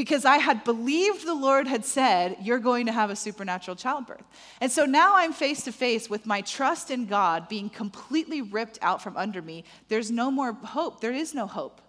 because 0.00 0.24
I 0.24 0.38
had 0.38 0.64
believed 0.64 1.26
the 1.26 1.34
Lord 1.34 1.66
had 1.66 1.84
said, 1.84 2.38
You're 2.40 2.58
going 2.58 2.86
to 2.86 2.92
have 2.92 3.10
a 3.10 3.16
supernatural 3.16 3.76
childbirth. 3.76 4.24
And 4.62 4.72
so 4.72 4.86
now 4.86 5.12
I'm 5.16 5.34
face 5.34 5.62
to 5.64 5.72
face 5.72 6.08
with 6.08 6.24
my 6.24 6.40
trust 6.40 6.90
in 6.90 7.04
God 7.04 7.50
being 7.50 7.68
completely 7.68 8.40
ripped 8.40 8.78
out 8.80 9.02
from 9.02 9.14
under 9.18 9.42
me. 9.42 9.62
There's 9.88 10.10
no 10.10 10.30
more 10.30 10.54
hope. 10.54 11.02
There 11.02 11.12
is 11.12 11.34
no 11.34 11.46
hope, 11.46 11.82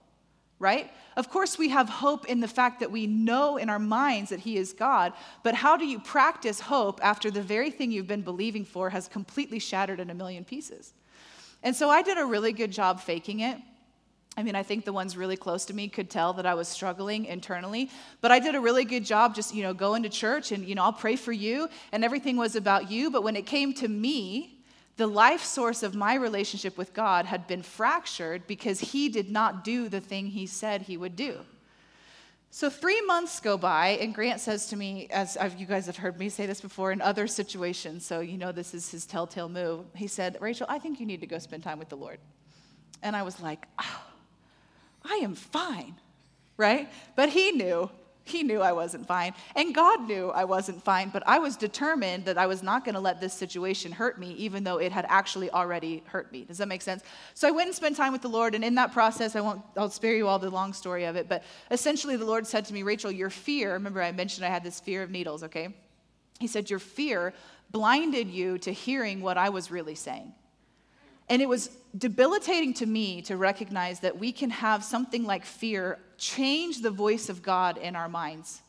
right? 0.60 0.91
Of 1.15 1.30
course, 1.30 1.58
we 1.58 1.70
have 1.70 1.88
hope 1.88 2.25
in 2.25 2.41
the 2.41 2.50
fact 2.50 2.82
that 2.82 2.91
we 2.91 3.08
know 3.08 3.56
in 3.56 3.70
our 3.70 3.80
minds 3.80 4.32
that 4.32 4.41
He 4.41 4.58
is 4.58 4.74
God, 4.74 5.13
but 5.41 5.56
how 5.56 5.77
do 5.77 5.86
you 5.86 5.98
practice 5.98 6.60
hope 6.60 7.00
after 7.01 7.32
the 7.32 7.41
very 7.41 7.72
thing 7.72 7.94
you've 7.94 8.08
been 8.08 8.24
believing 8.24 8.65
for 8.65 8.89
has 8.89 9.08
completely 9.08 9.60
shattered 9.60 10.01
in 10.01 10.10
a 10.10 10.13
million 10.13 10.44
pieces? 10.44 10.94
And 11.63 11.74
so 11.74 11.89
I 11.89 12.01
did 12.01 12.18
a 12.18 12.25
really 12.25 12.51
good 12.51 12.72
job 12.72 13.00
faking 13.00 13.39
it. 13.39 13.58
I 14.38 14.44
mean, 14.44 14.56
I 14.56 14.64
think 14.64 14.86
the 14.86 14.94
ones 14.94 15.18
really 15.18 15.36
close 15.36 15.66
to 15.66 15.74
me 15.74 15.90
could 15.90 16.10
tell 16.10 16.34
that 16.34 16.46
I 16.46 16.54
was 16.54 16.70
struggling 16.70 17.26
internally, 17.26 17.90
but 18.22 18.32
I 18.32 18.40
did 18.40 18.56
a 18.56 18.62
really 18.62 18.86
good 18.86 19.04
job 19.04 19.36
just, 19.36 19.54
you 19.54 19.62
know, 19.62 19.74
going 19.74 20.04
to 20.04 20.10
church 20.10 20.54
and, 20.54 20.66
you 20.66 20.74
know, 20.74 20.84
I'll 20.84 20.94
pray 20.94 21.18
for 21.18 21.34
you 21.34 21.68
and 21.92 22.04
everything 22.04 22.38
was 22.38 22.56
about 22.56 22.90
you. 22.90 23.12
But 23.12 23.24
when 23.24 23.36
it 23.36 23.46
came 23.46 23.74
to 23.76 23.88
me, 23.88 24.62
the 24.96 25.08
life 25.08 25.44
source 25.44 25.84
of 25.84 25.96
my 25.96 26.16
relationship 26.16 26.78
with 26.78 26.94
God 26.94 27.26
had 27.26 27.46
been 27.46 27.62
fractured 27.62 28.48
because 28.48 28.80
He 28.80 29.10
did 29.10 29.30
not 29.30 29.64
do 29.64 29.90
the 29.90 30.00
thing 30.00 30.28
He 30.28 30.48
said 30.48 30.84
He 30.84 30.96
would 30.96 31.16
do. 31.16 31.40
So 32.54 32.70
three 32.70 33.02
months 33.02 33.40
go 33.40 33.58
by, 33.58 33.98
and 34.02 34.14
Grant 34.14 34.42
says 34.42 34.68
to 34.68 34.76
me, 34.76 35.08
as 35.10 35.38
I've, 35.38 35.58
you 35.58 35.66
guys 35.66 35.86
have 35.86 35.96
heard 35.96 36.20
me 36.20 36.28
say 36.28 36.46
this 36.46 36.60
before 36.60 36.92
in 36.92 37.02
other 37.02 37.26
situations, 37.26 38.06
so 38.06 38.20
you 38.20 38.38
know 38.38 38.52
this 38.52 38.74
is 38.74 38.92
his 38.92 39.06
telltale 39.06 39.48
move. 39.48 39.86
He 39.96 40.08
said, 40.08 40.38
Rachel, 40.42 40.66
I 40.70 40.78
think 40.78 41.00
you 41.00 41.06
need 41.06 41.22
to 41.22 41.28
go 41.28 41.40
spend 41.40 41.64
time 41.64 41.80
with 41.80 41.88
the 41.88 41.96
Lord. 41.96 42.20
And 43.02 43.16
I 43.16 43.24
was 43.24 43.40
like, 43.40 43.66
oh, 43.80 44.02
I 45.03 45.15
am 45.24 45.36
fine, 45.36 45.96
right? 46.58 46.89
But 47.15 47.29
he 47.29 47.51
knew. 47.51 47.89
He 48.24 48.43
knew 48.43 48.62
I 48.62 48.72
wasn't 48.72 49.08
fine. 49.08 49.34
And 49.55 49.74
God 49.74 50.08
knew 50.08 50.29
I 50.29 50.43
wasn't 50.43 50.84
fine, 50.84 51.10
but 51.10 51.24
I 51.25 51.39
was 51.39 51.58
determined 51.58 52.25
that 52.25 52.38
I 52.38 52.46
was 52.46 52.62
not 52.62 52.86
going 52.86 52.93
to 52.93 53.01
let 53.01 53.20
this 53.20 53.34
situation 53.34 53.91
hurt 53.91 54.20
me, 54.20 54.34
even 54.34 54.63
though 54.63 54.77
it 54.77 54.91
had 54.91 55.05
actually 55.10 55.50
already 55.50 56.03
hurt 56.05 56.31
me. 56.31 56.43
Does 56.43 56.60
that 56.60 56.67
make 56.67 56.84
sense? 56.84 57.03
So 57.34 57.48
I 57.48 57.51
went 57.51 57.67
and 57.67 57.75
spent 57.75 57.98
time 57.98 58.12
with 58.13 58.22
the 58.22 58.29
Lord, 58.29 58.53
and 58.53 58.63
in 58.63 58.75
that 58.75 58.93
process, 58.93 59.36
I 59.36 59.41
won't, 59.41 59.62
I'll 59.75 59.89
spare 59.89 60.15
you 60.15 60.27
all 60.27 60.38
the 60.38 60.51
long 60.51 60.72
story 60.72 61.05
of 61.05 61.15
it, 61.15 61.27
but 61.27 61.43
essentially 61.72 62.15
the 62.15 62.25
Lord 62.25 62.46
said 62.46 62.65
to 62.65 62.74
me, 62.74 62.84
Rachel, 62.84 63.12
your 63.12 63.31
fear, 63.31 63.74
remember 63.74 64.01
I 64.01 64.12
mentioned 64.12 64.46
I 64.46 64.50
had 64.50 64.63
this 64.63 64.79
fear 64.79 65.01
of 65.01 65.10
needles, 65.10 65.43
okay? 65.43 65.70
He 66.39 66.48
said, 66.48 66.70
Your 66.70 66.79
fear 66.79 67.34
blinded 67.72 68.29
you 68.29 68.58
to 68.60 68.72
hearing 68.72 69.22
what 69.22 69.38
I 69.38 69.50
was 69.50 69.72
really 69.72 69.96
saying. 69.96 70.34
And 71.32 71.42
it 71.42 71.48
was 71.48 71.70
debilitating 71.98 72.74
to 72.74 72.86
me 72.86 73.22
to 73.22 73.38
recognize 73.38 74.02
that 74.02 74.20
we 74.20 74.34
can 74.34 74.50
have 74.50 74.84
something 74.84 75.24
like 75.24 75.46
fear 75.46 75.98
change 76.18 76.82
the 76.82 76.92
voice 76.92 77.30
of 77.30 77.42
God 77.42 77.78
in 77.78 77.96
our 77.96 78.10
minds. 78.10 78.60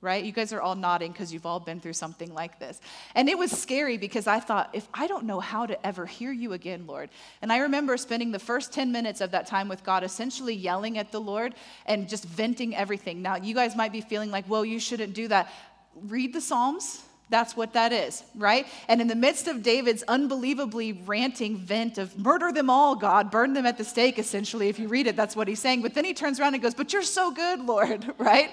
Right? 0.00 0.24
You 0.24 0.30
guys 0.30 0.52
are 0.52 0.60
all 0.60 0.76
nodding 0.76 1.10
because 1.10 1.32
you've 1.32 1.44
all 1.44 1.58
been 1.58 1.80
through 1.80 1.94
something 1.94 2.32
like 2.32 2.60
this. 2.60 2.80
And 3.16 3.28
it 3.28 3.36
was 3.36 3.50
scary 3.50 3.98
because 3.98 4.28
I 4.28 4.38
thought, 4.38 4.70
if 4.74 4.86
I 4.94 5.08
don't 5.08 5.24
know 5.24 5.40
how 5.40 5.66
to 5.66 5.84
ever 5.84 6.06
hear 6.06 6.30
you 6.30 6.52
again, 6.52 6.86
Lord. 6.86 7.10
And 7.42 7.52
I 7.52 7.58
remember 7.58 7.96
spending 7.96 8.30
the 8.30 8.38
first 8.38 8.72
10 8.72 8.92
minutes 8.92 9.20
of 9.20 9.32
that 9.32 9.48
time 9.48 9.66
with 9.66 9.82
God 9.82 10.04
essentially 10.04 10.54
yelling 10.54 10.98
at 10.98 11.10
the 11.10 11.20
Lord 11.20 11.56
and 11.84 12.08
just 12.08 12.24
venting 12.26 12.76
everything. 12.76 13.22
Now, 13.22 13.38
you 13.38 13.56
guys 13.56 13.74
might 13.74 13.90
be 13.90 14.02
feeling 14.02 14.30
like, 14.30 14.48
well, 14.48 14.64
you 14.64 14.78
shouldn't 14.78 15.14
do 15.14 15.26
that. 15.28 15.52
Read 15.96 16.32
the 16.32 16.40
Psalms 16.40 17.02
that's 17.30 17.56
what 17.56 17.74
that 17.74 17.92
is, 17.92 18.22
right? 18.34 18.66
And 18.88 19.00
in 19.00 19.06
the 19.06 19.14
midst 19.14 19.48
of 19.48 19.62
David's 19.62 20.02
unbelievably 20.08 20.92
ranting 21.04 21.56
vent 21.56 21.98
of 21.98 22.18
murder 22.18 22.52
them 22.52 22.70
all, 22.70 22.94
God, 22.94 23.30
burn 23.30 23.52
them 23.52 23.66
at 23.66 23.76
the 23.76 23.84
stake, 23.84 24.18
essentially, 24.18 24.68
if 24.68 24.78
you 24.78 24.88
read 24.88 25.06
it, 25.06 25.16
that's 25.16 25.36
what 25.36 25.48
he's 25.48 25.60
saying. 25.60 25.82
But 25.82 25.94
then 25.94 26.04
he 26.04 26.14
turns 26.14 26.40
around 26.40 26.54
and 26.54 26.62
goes, 26.62 26.74
But 26.74 26.92
you're 26.92 27.02
so 27.02 27.30
good, 27.30 27.60
Lord, 27.60 28.12
right? 28.18 28.50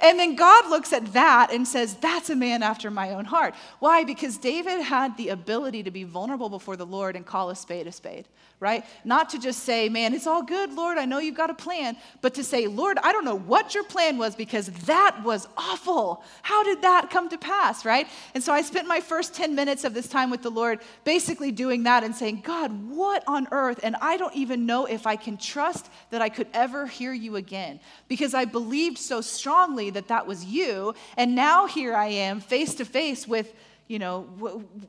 And 0.00 0.18
then 0.18 0.36
God 0.36 0.70
looks 0.70 0.92
at 0.92 1.12
that 1.12 1.52
and 1.52 1.66
says, 1.66 1.94
That's 1.94 2.30
a 2.30 2.36
man 2.36 2.62
after 2.62 2.90
my 2.90 3.10
own 3.10 3.24
heart. 3.24 3.54
Why? 3.78 4.04
Because 4.04 4.38
David 4.38 4.82
had 4.82 5.16
the 5.16 5.30
ability 5.30 5.82
to 5.84 5.90
be 5.90 6.04
vulnerable 6.04 6.48
before 6.48 6.76
the 6.76 6.86
Lord 6.86 7.16
and 7.16 7.26
call 7.26 7.50
a 7.50 7.56
spade 7.56 7.86
a 7.86 7.92
spade, 7.92 8.26
right? 8.62 8.84
Not 9.04 9.28
to 9.30 9.38
just 9.38 9.64
say, 9.64 9.88
Man, 9.88 10.14
it's 10.14 10.26
all 10.26 10.42
good, 10.42 10.72
Lord, 10.72 10.96
I 10.96 11.04
know 11.04 11.18
you've 11.18 11.34
got 11.34 11.50
a 11.50 11.54
plan, 11.54 11.96
but 12.20 12.32
to 12.34 12.44
say, 12.44 12.68
Lord, 12.68 12.96
I 13.02 13.12
don't 13.12 13.24
know 13.24 13.38
what 13.38 13.74
your 13.74 13.82
plan 13.84 14.16
was 14.16 14.36
because 14.36 14.68
that 14.86 15.22
was 15.24 15.48
awful. 15.56 16.22
How 16.42 16.62
did 16.62 16.82
that 16.82 17.10
come 17.10 17.28
to 17.28 17.36
pass, 17.36 17.84
right? 17.84 18.06
And 18.34 18.42
so 18.42 18.52
I 18.52 18.62
spent 18.62 18.86
my 18.86 19.00
first 19.00 19.34
10 19.34 19.54
minutes 19.54 19.82
of 19.84 19.92
this 19.92 20.08
time 20.08 20.30
with 20.30 20.42
the 20.42 20.50
Lord 20.50 20.78
basically 21.04 21.50
doing 21.50 21.82
that 21.82 22.04
and 22.04 22.14
saying, 22.14 22.42
God, 22.44 22.70
what 22.88 23.24
on 23.26 23.48
earth? 23.50 23.80
And 23.82 23.96
I 24.00 24.16
don't 24.16 24.34
even 24.34 24.64
know 24.64 24.86
if 24.86 25.06
I 25.06 25.16
can 25.16 25.36
trust 25.36 25.90
that 26.10 26.22
I 26.22 26.28
could 26.28 26.46
ever 26.54 26.86
hear 26.86 27.12
you 27.12 27.34
again 27.36 27.80
because 28.06 28.32
I 28.32 28.44
believed 28.44 28.98
so 28.98 29.20
strongly 29.20 29.90
that 29.90 30.06
that 30.08 30.26
was 30.26 30.44
you. 30.44 30.94
And 31.16 31.34
now 31.34 31.66
here 31.66 31.94
I 31.96 32.06
am 32.06 32.40
face 32.40 32.76
to 32.76 32.84
face 32.84 33.26
with, 33.26 33.52
you 33.88 33.98
know, 33.98 34.22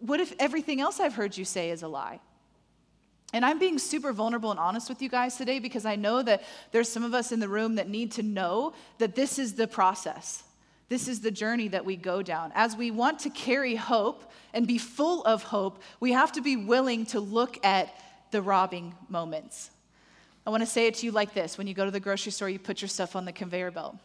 what 0.01 0.20
if 0.20 0.34
everything 0.38 0.80
else 0.80 1.00
I've 1.00 1.15
heard 1.15 1.36
you 1.36 1.44
say 1.44 1.72
is 1.72 1.82
a 1.82 1.88
lie? 1.88 2.20
And 3.34 3.44
I'm 3.44 3.58
being 3.58 3.80
super 3.80 4.13
vulnerable 4.13 4.52
and 4.52 4.60
honest 4.60 4.88
with 4.88 5.02
you 5.02 5.10
guys 5.10 5.36
today 5.36 5.58
because 5.60 5.86
I 5.86 5.96
know 5.96 6.22
that 6.22 6.44
there's 6.72 6.88
some 6.88 7.04
of 7.04 7.16
us 7.16 7.32
in 7.32 7.40
the 7.40 7.50
room 7.50 7.75
that 7.75 7.90
need 7.90 8.12
to 8.13 8.24
know 8.24 8.74
that 9.00 9.16
this 9.16 9.40
is 9.40 9.56
the 9.56 9.68
process. 9.68 10.44
This 10.88 11.08
is 11.08 11.22
the 11.22 11.32
journey 11.32 11.68
that 11.70 11.84
we 11.84 11.96
go 11.96 12.22
down. 12.22 12.52
As 12.54 12.78
we 12.78 12.92
want 12.92 13.20
to 13.20 13.32
carry 13.32 13.75
hope 13.75 14.32
and 14.54 14.68
be 14.68 14.78
full 14.78 15.24
of 15.24 15.42
hope, 15.42 15.82
we 16.00 16.12
have 16.12 16.32
to 16.34 16.42
be 16.42 16.56
willing 16.56 17.08
to 17.08 17.20
look 17.20 17.63
at 17.66 17.96
the 18.30 18.42
robbing 18.44 18.94
moments. 19.10 19.72
I 20.46 20.52
want 20.52 20.62
to 20.62 20.68
say 20.68 20.88
it 20.88 20.96
to 20.96 21.06
you 21.06 21.12
like 21.12 21.34
this 21.34 21.58
when 21.58 21.66
you 21.66 21.74
go 21.74 21.86
to 21.86 21.92
the 21.92 22.00
grocery 22.00 22.32
store, 22.32 22.50
you 22.50 22.60
put 22.60 22.82
your 22.82 22.90
stuff 22.90 23.16
on 23.16 23.25
the 23.25 23.32
conveyor 23.32 23.72
belt. 23.72 23.96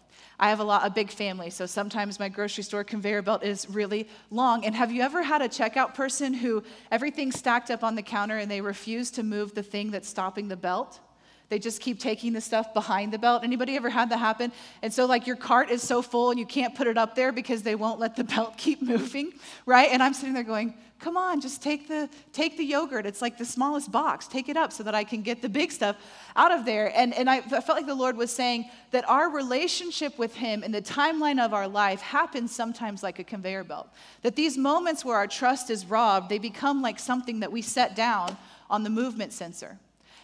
I 0.41 0.51
have 0.51 0.61
a 0.61 0.65
lot 0.65 0.87
a 0.87 0.91
big 0.91 1.11
family, 1.11 1.51
so 1.51 1.67
sometimes 1.67 2.21
my 2.21 2.29
grocery 2.29 2.63
store 2.63 2.85
conveyor 2.85 3.23
belt 3.23 3.43
is 3.43 3.69
really 3.69 4.09
long. 4.31 4.65
And 4.65 4.75
have 4.75 4.93
you 4.93 5.03
ever 5.03 5.23
had 5.23 5.43
a 5.43 5.49
checkout 5.49 5.95
person 5.95 6.33
who 6.33 6.63
everything's 6.93 7.39
stacked 7.39 7.71
up 7.71 7.83
on 7.83 7.97
the 7.97 8.03
counter 8.03 8.39
and 8.39 8.51
they 8.51 8.61
refuse 8.61 9.11
to 9.13 9.23
move 9.23 9.55
the 9.55 9.63
thing 9.65 9.91
that's 9.91 10.09
stopping 10.09 10.49
the 10.49 10.57
belt? 10.57 11.01
They 11.49 11.59
just 11.59 11.81
keep 11.81 11.99
taking 11.99 12.35
the 12.35 12.41
stuff 12.41 12.75
behind 12.75 13.13
the 13.13 13.19
belt. 13.19 13.43
Anybody 13.43 13.77
ever 13.77 13.89
had 13.89 14.11
that 14.11 14.19
happen? 14.19 14.53
And 14.83 14.93
so 14.93 15.07
like 15.07 15.27
your 15.27 15.37
cart 15.37 15.71
is 15.71 15.83
so 15.83 16.03
full 16.03 16.31
and 16.31 16.39
you 16.39 16.45
can't 16.45 16.75
put 16.75 16.87
it 16.87 16.99
up 16.99 17.15
there 17.15 17.33
because 17.33 17.63
they 17.63 17.75
won't 17.75 17.99
let 17.99 18.17
the 18.17 18.25
belt 18.35 18.59
keep 18.59 18.83
moving, 18.83 19.33
right? 19.65 19.89
And 19.91 20.03
I'm 20.03 20.13
sitting 20.13 20.35
there 20.35 20.43
going, 20.43 20.75
come 20.99 21.17
on, 21.17 21.41
just 21.41 21.63
take 21.63 21.89
the 21.89 22.09
take 22.33 22.57
the 22.57 22.65
yogurt. 22.65 23.07
It's 23.07 23.23
like 23.23 23.39
the 23.39 23.45
smallest 23.45 23.91
box. 23.91 24.27
Take 24.27 24.49
it 24.49 24.57
up 24.57 24.73
so 24.73 24.83
that 24.83 24.95
I 24.95 25.05
can 25.05 25.23
get 25.23 25.41
the 25.41 25.49
big 25.49 25.73
stuff 25.73 25.97
out 26.37 26.53
of 26.53 26.65
there. 26.65 26.93
And, 26.95 27.15
and 27.15 27.31
I, 27.31 27.37
I 27.37 27.61
felt 27.61 27.71
like 27.71 27.87
the 27.87 27.95
Lord 27.95 28.17
was 28.17 28.31
saying 28.31 28.69
that 28.91 29.09
our 29.09 29.31
relationship 29.31 30.19
with 30.19 30.35
Him 30.35 30.63
in 30.63 30.73
the 30.73 30.83
timeline 30.83 31.43
of 31.43 31.55
our 31.55 31.69
life 31.69 32.01
happens 32.01 32.55
sometimes 32.55 33.03
like 33.03 33.19
a 33.19 33.25
conveyor 33.25 33.65
belt. 33.65 33.89
That 34.23 34.37
these 34.37 34.59
moments 34.59 35.05
where 35.05 35.17
our 35.17 35.27
trust 35.27 35.71
is 35.71 35.87
robbed, 35.87 36.29
they 36.29 36.39
become 36.39 36.83
like 36.83 36.99
something 36.99 37.41
that 37.41 37.53
we 37.53 37.63
set 37.63 37.97
down 37.97 38.37
on 38.69 38.83
the 38.83 38.91
movement 38.91 39.33
sensor. 39.33 39.79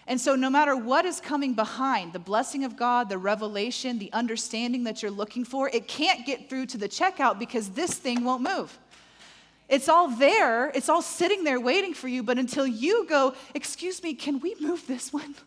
And 0.06 0.20
so, 0.20 0.34
no 0.34 0.50
matter 0.50 0.76
what 0.76 1.06
is 1.06 1.20
coming 1.20 1.54
behind 1.54 2.12
the 2.12 2.18
blessing 2.18 2.64
of 2.64 2.76
God, 2.76 3.08
the 3.08 3.16
revelation, 3.16 3.98
the 3.98 4.12
understanding 4.12 4.84
that 4.84 5.02
you're 5.02 5.10
looking 5.10 5.44
for, 5.44 5.70
it 5.70 5.88
can't 5.88 6.26
get 6.26 6.50
through 6.50 6.66
to 6.66 6.78
the 6.78 6.88
checkout 6.88 7.38
because 7.38 7.70
this 7.70 7.94
thing 7.94 8.22
won't 8.22 8.42
move. 8.42 8.78
It's 9.68 9.88
all 9.88 10.08
there, 10.08 10.68
it's 10.70 10.90
all 10.90 11.00
sitting 11.00 11.42
there 11.42 11.58
waiting 11.58 11.94
for 11.94 12.08
you, 12.08 12.22
but 12.22 12.38
until 12.38 12.66
you 12.66 13.06
go, 13.08 13.34
Excuse 13.54 14.02
me, 14.02 14.12
can 14.12 14.40
we 14.40 14.54
move 14.60 14.86
this 14.86 15.12
one? 15.12 15.34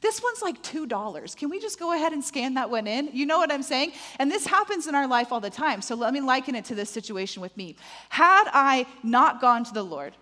This 0.00 0.22
one's 0.22 0.42
like 0.42 0.62
$2. 0.62 1.34
Can 1.34 1.48
we 1.48 1.58
just 1.58 1.78
go 1.78 1.94
ahead 1.94 2.12
and 2.12 2.22
scan 2.22 2.54
that 2.54 2.68
one 2.68 2.86
in? 2.86 3.08
You 3.14 3.24
know 3.24 3.38
what 3.38 3.50
I'm 3.50 3.62
saying? 3.62 3.92
And 4.18 4.30
this 4.30 4.46
happens 4.46 4.86
in 4.86 4.94
our 4.94 5.06
life 5.06 5.32
all 5.32 5.40
the 5.40 5.48
time. 5.48 5.80
So 5.80 5.94
let 5.94 6.12
me 6.12 6.20
liken 6.20 6.54
it 6.54 6.66
to 6.66 6.74
this 6.74 6.90
situation 6.90 7.40
with 7.40 7.56
me. 7.56 7.76
Had 8.10 8.44
I 8.52 8.84
not 9.02 9.40
gone 9.40 9.64
to 9.64 9.72
the 9.72 9.82
Lord, 9.82 10.12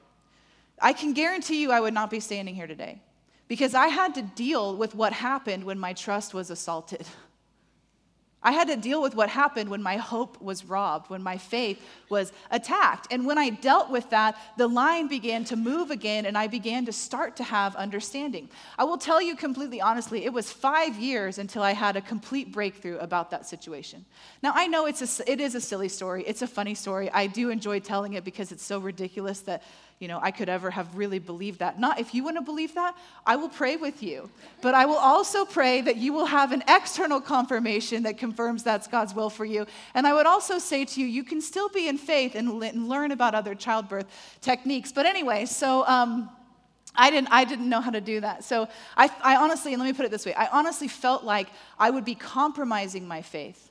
I 0.81 0.93
can 0.93 1.15
guarantee 1.15 1.61
you 1.61 1.73
I 1.73 1.81
would 1.81 1.95
not 1.95 2.11
be 2.11 2.21
standing 2.21 2.55
here 2.55 2.69
today 2.69 3.01
because 3.53 3.75
I 3.75 3.89
had 3.89 4.15
to 4.15 4.23
deal 4.23 4.75
with 4.77 4.95
what 4.95 5.13
happened 5.13 5.65
when 5.65 5.79
my 5.79 5.93
trust 5.93 6.33
was 6.33 6.49
assaulted. 6.49 7.05
I 8.43 8.53
had 8.53 8.69
to 8.69 8.77
deal 8.77 9.03
with 9.03 9.15
what 9.15 9.29
happened 9.29 9.69
when 9.69 9.83
my 9.83 9.99
hope 9.99 10.41
was 10.41 10.65
robbed, 10.65 11.11
when 11.11 11.23
my 11.23 11.37
faith 11.37 11.79
was 12.09 12.33
attacked. 12.51 13.09
And 13.11 13.27
when 13.27 13.37
I 13.37 13.51
dealt 13.51 13.91
with 13.91 14.09
that, 14.09 14.37
the 14.57 14.67
line 14.67 15.07
began 15.07 15.45
to 15.45 15.57
move 15.57 15.91
again, 15.91 16.25
and 16.25 16.37
I 16.37 16.47
began 16.47 16.87
to 16.87 16.93
start 16.93 17.37
to 17.37 17.45
have 17.45 17.77
understanding. 17.77 18.49
I 18.79 18.85
will 18.85 18.97
tell 18.97 19.21
you 19.21 19.37
completely 19.37 19.83
honestly, 19.83 20.25
it 20.25 20.33
was 20.33 20.51
five 20.51 20.97
years 20.97 21.37
until 21.37 21.63
I 21.63 21.73
had 21.73 21.95
a 21.95 22.01
complete 22.01 22.53
breakthrough 22.53 22.97
about 22.99 23.31
that 23.33 23.47
situation. 23.47 24.07
Now, 24.43 24.53
I 24.55 24.67
know 24.67 24.87
it's 24.87 25.21
a, 25.21 25.31
it 25.31 25.43
is 25.43 25.55
a 25.55 25.61
silly 25.61 25.91
story, 25.91 26.25
it's 26.27 26.41
a 26.41 26.49
funny 26.49 26.75
story. 26.75 27.11
I 27.11 27.27
do 27.27 27.51
enjoy 27.51 27.81
telling 27.81 28.15
it 28.15 28.25
because 28.25 28.51
it's 28.51 28.65
so 28.65 28.79
ridiculous 28.79 29.41
that 29.43 29.63
you 30.03 30.09
know, 30.09 30.19
I 30.21 30.33
could 30.33 30.49
ever 30.49 30.69
have 30.73 30.97
really 30.97 31.21
believed 31.21 31.61
that. 31.61 31.79
Not 31.79 32.01
if 32.01 32.13
you 32.13 32.25
want 32.25 32.37
to 32.37 32.43
believe 32.43 32.75
that, 32.75 32.97
I 33.25 33.37
will 33.37 33.49
pray 33.49 33.77
with 33.77 34.03
you. 34.03 34.29
But 34.61 34.75
I 34.75 34.85
will 34.85 34.97
also 34.97 35.45
pray 35.45 35.81
that 35.81 35.97
you 35.97 36.13
will 36.13 36.27
have 36.27 36.51
an 36.51 36.65
external 36.67 37.21
confirmation 37.21 38.03
that 38.03 38.19
confirms 38.19 38.65
that's 38.65 38.89
God's 38.89 39.15
will 39.15 39.31
for 39.31 39.45
you. 39.45 39.65
And 39.95 40.05
I 40.05 40.13
would 40.13 40.27
also 40.27 40.59
say 40.59 40.85
to 40.87 41.01
you, 41.01 41.07
you 41.07 41.23
can 41.23 41.41
still 41.41 41.69
be 41.69 41.87
in 41.87 41.99
faith 41.99 42.35
and, 42.35 42.53
learn 42.89 43.13
about 43.13 43.37
other 43.37 43.55
childbirth 43.55 44.07
techniques. 44.41 44.91
But 44.91 45.07
anyway, 45.07 45.47
so. 45.47 45.87
Um, 45.87 46.29
I 46.95 47.11
didn't, 47.11 47.29
I 47.31 47.45
didn't 47.45 47.71
know 47.71 47.81
how 47.81 47.89
to 47.89 48.03
do 48.03 48.21
that. 48.21 48.45
So 48.45 48.69
I, 48.99 49.09
I 49.23 49.37
honestly, 49.37 49.73
and 49.73 49.81
let 49.81 49.89
me 49.89 49.95
put 49.95 50.05
it 50.05 50.11
this 50.11 50.27
way 50.27 50.35
I 50.35 50.49
honestly 50.49 50.89
felt 50.89 51.25
like 51.25 51.49
I 51.79 51.89
would 51.89 52.05
be 52.05 52.15
compromising 52.15 53.09
my 53.09 53.23
faith. 53.23 53.71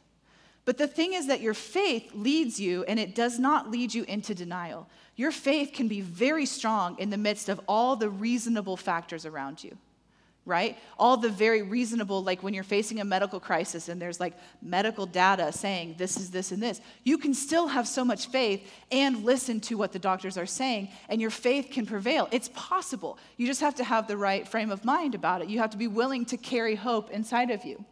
But 0.66 0.80
the 0.80 0.88
thing 0.88 1.14
is 1.14 1.28
that 1.28 1.40
your 1.40 1.54
faith 1.54 2.12
leads 2.16 2.60
you, 2.60 2.84
and 2.86 3.00
it 3.00 3.14
does 3.14 3.38
not 3.38 3.70
lead 3.70 3.94
you 3.94 4.06
into 4.06 4.34
denial. 4.34 4.88
Your 5.22 5.32
faith 5.32 5.74
can 5.74 5.88
be 5.88 6.02
very 6.02 6.48
strong 6.48 6.98
in 6.98 7.12
the 7.12 7.18
midst 7.18 7.48
of 7.48 7.62
all 7.68 7.96
the 7.96 8.10
reasonable 8.10 8.76
factors 8.76 9.24
around 9.24 9.64
you, 9.64 9.78
right? 10.48 10.80
All 10.98 11.16
the 11.16 11.30
very 11.30 11.62
reasonable, 11.62 12.24
like 12.24 12.42
when 12.42 12.56
you're 12.56 12.64
facing 12.64 13.00
a 13.02 13.06
medical 13.06 13.40
crisis 13.40 13.88
and 13.88 14.02
there's 14.02 14.20
like 14.20 14.34
medical 14.64 15.06
data 15.06 15.52
saying 15.52 15.94
this 16.00 16.18
is 16.18 16.32
this 16.32 16.52
and 16.52 16.60
this, 16.60 16.82
you 17.04 17.20
can 17.20 17.36
still 17.36 17.68
have 17.68 17.88
so 17.88 18.04
much 18.04 18.30
faith 18.30 18.68
and 18.92 19.24
listen 19.24 19.60
to 19.60 19.76
what 19.76 19.92
the 19.92 20.00
doctors 20.00 20.40
are 20.40 20.48
saying, 20.48 20.90
and 21.08 21.22
your 21.22 21.30
faith 21.30 21.70
can 21.72 21.86
prevail. 21.86 22.28
It's 22.32 22.50
possible. 22.56 23.20
You 23.38 23.46
just 23.46 23.62
have 23.62 23.76
to 23.76 23.84
have 23.84 24.08
the 24.08 24.18
right 24.18 24.48
frame 24.48 24.72
of 24.72 24.84
mind 24.84 25.14
about 25.14 25.44
it. 25.44 25.50
You 25.50 25.60
have 25.60 25.70
to 25.70 25.78
be 25.78 25.88
willing 25.88 26.26
to 26.26 26.38
carry 26.38 26.74
hope 26.74 27.12
inside 27.12 27.52
of 27.52 27.64
you. 27.64 27.86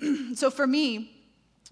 so 0.34 0.48
for 0.48 0.66
me, 0.66 1.15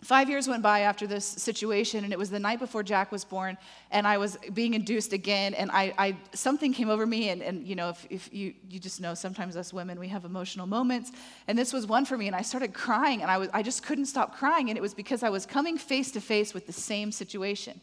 Five 0.04 0.28
years 0.28 0.46
went 0.46 0.62
by 0.62 0.80
after 0.80 1.06
this 1.06 1.24
situation, 1.24 2.04
and 2.04 2.12
it 2.12 2.18
was 2.18 2.28
the 2.28 2.38
night 2.38 2.58
before 2.58 2.82
Jack 2.82 3.10
was 3.10 3.24
born, 3.24 3.56
and 3.90 4.06
I 4.06 4.18
was 4.18 4.36
being 4.52 4.74
induced 4.74 5.14
again, 5.14 5.54
and 5.54 5.70
I, 5.70 5.94
I 5.96 6.16
something 6.34 6.74
came 6.74 6.90
over 6.90 7.06
me, 7.06 7.30
and, 7.30 7.40
and 7.40 7.66
you 7.66 7.74
know, 7.74 7.88
if, 7.88 8.06
if 8.10 8.28
you, 8.30 8.52
you 8.68 8.78
just 8.78 9.00
know, 9.00 9.14
sometimes 9.14 9.56
us 9.56 9.72
women, 9.72 9.98
we 9.98 10.08
have 10.08 10.26
emotional 10.26 10.66
moments, 10.66 11.10
and 11.48 11.56
this 11.56 11.72
was 11.72 11.86
one 11.86 12.04
for 12.04 12.18
me, 12.18 12.26
and 12.26 12.36
I 12.36 12.42
started 12.42 12.74
crying, 12.74 13.22
and 13.22 13.30
I, 13.30 13.38
was, 13.38 13.48
I 13.54 13.62
just 13.62 13.82
couldn't 13.82 14.04
stop 14.04 14.36
crying, 14.36 14.68
and 14.68 14.76
it 14.76 14.82
was 14.82 14.92
because 14.92 15.22
I 15.22 15.30
was 15.30 15.46
coming 15.46 15.78
face 15.78 16.10
to 16.12 16.20
face 16.20 16.52
with 16.52 16.66
the 16.66 16.72
same 16.74 17.10
situation. 17.10 17.80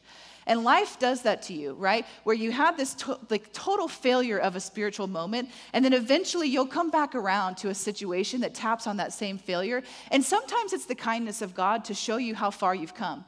And 0.47 0.63
life 0.63 0.97
does 0.99 1.21
that 1.21 1.43
to 1.43 1.53
you, 1.53 1.73
right? 1.73 2.05
Where 2.23 2.35
you 2.35 2.51
have 2.51 2.77
this 2.77 2.93
to- 2.95 3.19
like 3.29 3.53
total 3.53 3.87
failure 3.87 4.37
of 4.37 4.55
a 4.55 4.59
spiritual 4.59 5.07
moment, 5.07 5.49
and 5.73 5.85
then 5.85 5.93
eventually 5.93 6.47
you'll 6.47 6.65
come 6.65 6.89
back 6.89 7.13
around 7.15 7.57
to 7.57 7.69
a 7.69 7.75
situation 7.75 8.41
that 8.41 8.55
taps 8.55 8.87
on 8.87 8.97
that 8.97 9.13
same 9.13 9.37
failure. 9.37 9.83
And 10.09 10.23
sometimes 10.23 10.73
it's 10.73 10.85
the 10.85 10.95
kindness 10.95 11.41
of 11.41 11.53
God 11.53 11.85
to 11.85 11.93
show 11.93 12.17
you 12.17 12.35
how 12.35 12.49
far 12.49 12.73
you've 12.73 12.95
come. 12.95 13.25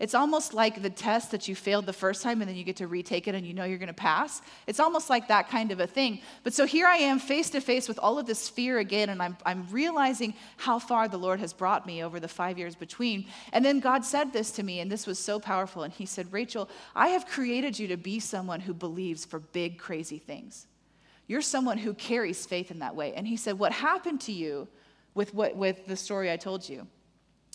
It's 0.00 0.14
almost 0.14 0.54
like 0.54 0.80
the 0.80 0.88
test 0.88 1.30
that 1.32 1.46
you 1.46 1.54
failed 1.54 1.84
the 1.84 1.92
first 1.92 2.22
time 2.22 2.40
and 2.40 2.48
then 2.48 2.56
you 2.56 2.64
get 2.64 2.76
to 2.76 2.86
retake 2.86 3.28
it 3.28 3.34
and 3.34 3.46
you 3.46 3.52
know 3.52 3.64
you're 3.64 3.76
going 3.76 3.88
to 3.88 3.92
pass. 3.92 4.40
It's 4.66 4.80
almost 4.80 5.10
like 5.10 5.28
that 5.28 5.50
kind 5.50 5.70
of 5.70 5.78
a 5.78 5.86
thing. 5.86 6.22
But 6.42 6.54
so 6.54 6.64
here 6.64 6.86
I 6.86 6.96
am 6.96 7.18
face 7.18 7.50
to 7.50 7.60
face 7.60 7.86
with 7.86 7.98
all 7.98 8.18
of 8.18 8.24
this 8.24 8.48
fear 8.48 8.78
again, 8.78 9.10
and 9.10 9.22
I'm, 9.22 9.36
I'm 9.44 9.66
realizing 9.70 10.32
how 10.56 10.78
far 10.78 11.06
the 11.06 11.18
Lord 11.18 11.38
has 11.40 11.52
brought 11.52 11.86
me 11.86 12.02
over 12.02 12.18
the 12.18 12.28
five 12.28 12.58
years 12.58 12.74
between. 12.74 13.26
And 13.52 13.62
then 13.62 13.78
God 13.78 14.02
said 14.02 14.32
this 14.32 14.50
to 14.52 14.62
me, 14.62 14.80
and 14.80 14.90
this 14.90 15.06
was 15.06 15.18
so 15.18 15.38
powerful. 15.38 15.82
And 15.82 15.92
He 15.92 16.06
said, 16.06 16.32
Rachel, 16.32 16.70
I 16.96 17.08
have 17.08 17.26
created 17.26 17.78
you 17.78 17.86
to 17.88 17.98
be 17.98 18.20
someone 18.20 18.60
who 18.60 18.72
believes 18.72 19.26
for 19.26 19.38
big, 19.38 19.78
crazy 19.78 20.18
things. 20.18 20.66
You're 21.26 21.42
someone 21.42 21.76
who 21.76 21.92
carries 21.92 22.46
faith 22.46 22.70
in 22.70 22.78
that 22.78 22.96
way. 22.96 23.12
And 23.12 23.26
He 23.26 23.36
said, 23.36 23.58
What 23.58 23.72
happened 23.72 24.22
to 24.22 24.32
you 24.32 24.66
with, 25.12 25.34
what, 25.34 25.56
with 25.56 25.86
the 25.86 25.96
story 25.96 26.30
I 26.30 26.38
told 26.38 26.66
you 26.66 26.86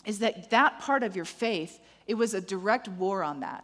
is 0.06 0.20
that 0.20 0.50
that 0.50 0.80
part 0.80 1.04
of 1.04 1.16
your 1.16 1.26
faith 1.26 1.80
it 2.08 2.16
was 2.16 2.34
a 2.34 2.42
direct 2.42 2.88
war 2.88 3.24
on 3.24 3.40
that. 3.42 3.64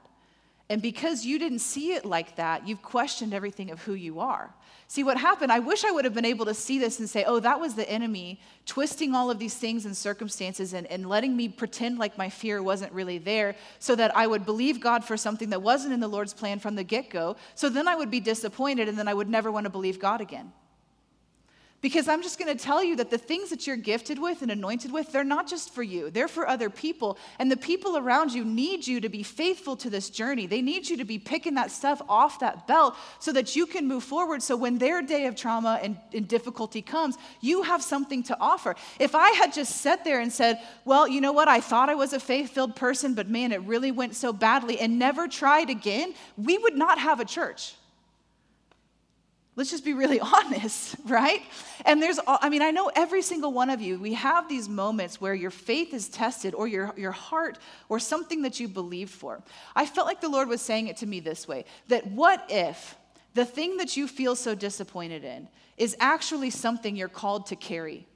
And 0.69 0.81
because 0.81 1.25
you 1.25 1.37
didn't 1.37 1.59
see 1.59 1.93
it 1.93 2.05
like 2.05 2.37
that, 2.37 2.67
you've 2.67 2.81
questioned 2.81 3.33
everything 3.33 3.71
of 3.71 3.81
who 3.81 3.93
you 3.93 4.21
are. 4.21 4.53
See 4.87 5.03
what 5.03 5.17
happened? 5.17 5.51
I 5.51 5.59
wish 5.59 5.83
I 5.83 5.91
would 5.91 6.05
have 6.05 6.13
been 6.13 6.25
able 6.25 6.45
to 6.45 6.53
see 6.53 6.79
this 6.79 6.99
and 6.99 7.09
say, 7.09 7.23
oh, 7.25 7.39
that 7.41 7.59
was 7.59 7.75
the 7.75 7.89
enemy 7.89 8.39
twisting 8.65 9.13
all 9.13 9.29
of 9.29 9.37
these 9.37 9.53
things 9.53 9.85
and 9.85 9.95
circumstances 9.95 10.73
and, 10.73 10.87
and 10.87 11.07
letting 11.07 11.35
me 11.35 11.49
pretend 11.49 11.97
like 11.97 12.17
my 12.17 12.29
fear 12.29 12.63
wasn't 12.63 12.91
really 12.93 13.17
there 13.17 13.55
so 13.79 13.95
that 13.95 14.15
I 14.15 14.27
would 14.27 14.45
believe 14.45 14.79
God 14.79 15.03
for 15.03 15.17
something 15.17 15.49
that 15.49 15.61
wasn't 15.61 15.93
in 15.93 15.99
the 15.99 16.07
Lord's 16.07 16.33
plan 16.33 16.59
from 16.59 16.75
the 16.75 16.83
get 16.83 17.09
go. 17.09 17.35
So 17.55 17.69
then 17.69 17.87
I 17.87 17.95
would 17.95 18.11
be 18.11 18.19
disappointed 18.19 18.87
and 18.87 18.97
then 18.97 19.07
I 19.07 19.13
would 19.13 19.29
never 19.29 19.51
want 19.51 19.65
to 19.65 19.69
believe 19.69 19.99
God 19.99 20.21
again. 20.21 20.51
Because 21.81 22.07
I'm 22.07 22.21
just 22.21 22.37
going 22.37 22.55
to 22.55 22.63
tell 22.63 22.83
you 22.83 22.95
that 22.97 23.09
the 23.09 23.17
things 23.17 23.49
that 23.49 23.65
you're 23.65 23.75
gifted 23.75 24.19
with 24.19 24.43
and 24.43 24.51
anointed 24.51 24.91
with, 24.91 25.11
they're 25.11 25.23
not 25.23 25.47
just 25.47 25.73
for 25.73 25.81
you, 25.81 26.11
they're 26.11 26.27
for 26.27 26.47
other 26.47 26.69
people. 26.69 27.17
And 27.39 27.51
the 27.51 27.57
people 27.57 27.97
around 27.97 28.31
you 28.31 28.45
need 28.45 28.85
you 28.85 29.01
to 29.01 29.09
be 29.09 29.23
faithful 29.23 29.75
to 29.77 29.89
this 29.89 30.11
journey. 30.11 30.45
They 30.45 30.61
need 30.61 30.87
you 30.87 30.97
to 30.97 31.05
be 31.05 31.17
picking 31.17 31.55
that 31.55 31.71
stuff 31.71 31.99
off 32.07 32.39
that 32.39 32.67
belt 32.67 32.95
so 33.17 33.33
that 33.33 33.55
you 33.55 33.65
can 33.65 33.87
move 33.87 34.03
forward. 34.03 34.43
So 34.43 34.55
when 34.55 34.77
their 34.77 35.01
day 35.01 35.25
of 35.25 35.35
trauma 35.35 35.79
and, 35.81 35.97
and 36.13 36.27
difficulty 36.27 36.83
comes, 36.83 37.17
you 37.41 37.63
have 37.63 37.81
something 37.81 38.21
to 38.23 38.37
offer. 38.39 38.75
If 38.99 39.15
I 39.15 39.31
had 39.31 39.51
just 39.51 39.77
sat 39.77 40.05
there 40.05 40.19
and 40.19 40.31
said, 40.31 40.59
Well, 40.85 41.07
you 41.07 41.19
know 41.19 41.33
what? 41.33 41.47
I 41.47 41.61
thought 41.61 41.89
I 41.89 41.95
was 41.95 42.13
a 42.13 42.19
faith 42.19 42.51
filled 42.51 42.75
person, 42.75 43.15
but 43.15 43.27
man, 43.27 43.51
it 43.51 43.61
really 43.61 43.91
went 43.91 44.15
so 44.15 44.31
badly 44.31 44.79
and 44.79 44.99
never 44.99 45.27
tried 45.27 45.71
again, 45.71 46.13
we 46.37 46.59
would 46.59 46.77
not 46.77 46.99
have 46.99 47.19
a 47.19 47.25
church. 47.25 47.73
Let's 49.55 49.69
just 49.69 49.83
be 49.83 49.93
really 49.93 50.19
honest, 50.21 50.95
right? 51.05 51.41
And 51.85 52.01
there's, 52.01 52.19
I 52.25 52.49
mean, 52.49 52.61
I 52.61 52.71
know 52.71 52.91
every 52.95 53.21
single 53.21 53.51
one 53.51 53.69
of 53.69 53.81
you, 53.81 53.99
we 53.99 54.13
have 54.13 54.47
these 54.47 54.69
moments 54.69 55.19
where 55.19 55.33
your 55.33 55.51
faith 55.51 55.93
is 55.93 56.07
tested 56.07 56.53
or 56.53 56.67
your, 56.67 56.93
your 56.95 57.11
heart 57.11 57.57
or 57.89 57.99
something 57.99 58.43
that 58.43 58.59
you 58.59 58.67
believed 58.67 59.11
for. 59.11 59.41
I 59.75 59.85
felt 59.85 60.07
like 60.07 60.21
the 60.21 60.29
Lord 60.29 60.47
was 60.47 60.61
saying 60.61 60.87
it 60.87 60.97
to 60.97 61.05
me 61.05 61.19
this 61.19 61.47
way 61.47 61.65
that 61.89 62.07
what 62.07 62.45
if 62.49 62.95
the 63.33 63.45
thing 63.45 63.77
that 63.77 63.97
you 63.97 64.07
feel 64.07 64.35
so 64.35 64.55
disappointed 64.55 65.23
in 65.23 65.47
is 65.77 65.95
actually 65.99 66.49
something 66.49 66.95
you're 66.95 67.09
called 67.09 67.47
to 67.47 67.55
carry? 67.55 68.07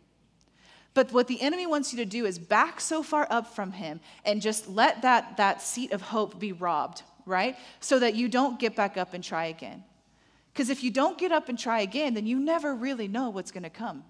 But 0.93 1.11
what 1.11 1.27
the 1.27 1.41
enemy 1.41 1.67
wants 1.67 1.91
you 1.91 1.97
to 1.97 2.05
do 2.05 2.25
is 2.25 2.39
back 2.39 2.79
so 2.79 3.03
far 3.03 3.27
up 3.29 3.53
from 3.53 3.73
him 3.73 3.99
and 4.23 4.41
just 4.41 4.69
let 4.69 5.01
that, 5.01 5.35
that 5.35 5.61
seat 5.61 5.91
of 5.91 6.01
hope 6.01 6.39
be 6.39 6.53
robbed, 6.53 7.03
right? 7.25 7.57
So 7.81 7.99
that 7.99 8.15
you 8.15 8.29
don't 8.29 8.57
get 8.57 8.77
back 8.77 8.95
up 8.95 9.13
and 9.13 9.21
try 9.21 9.47
again. 9.47 9.83
Because 10.55 10.69
if 10.69 10.85
you 10.85 10.89
don't 10.89 11.17
get 11.17 11.33
up 11.33 11.49
and 11.49 11.59
try 11.59 11.81
again, 11.81 12.13
then 12.13 12.25
you 12.25 12.39
never 12.39 12.73
really 12.73 13.09
know 13.09 13.29
what's 13.29 13.51
going 13.51 13.63
to 13.63 13.69
come. 13.69 14.05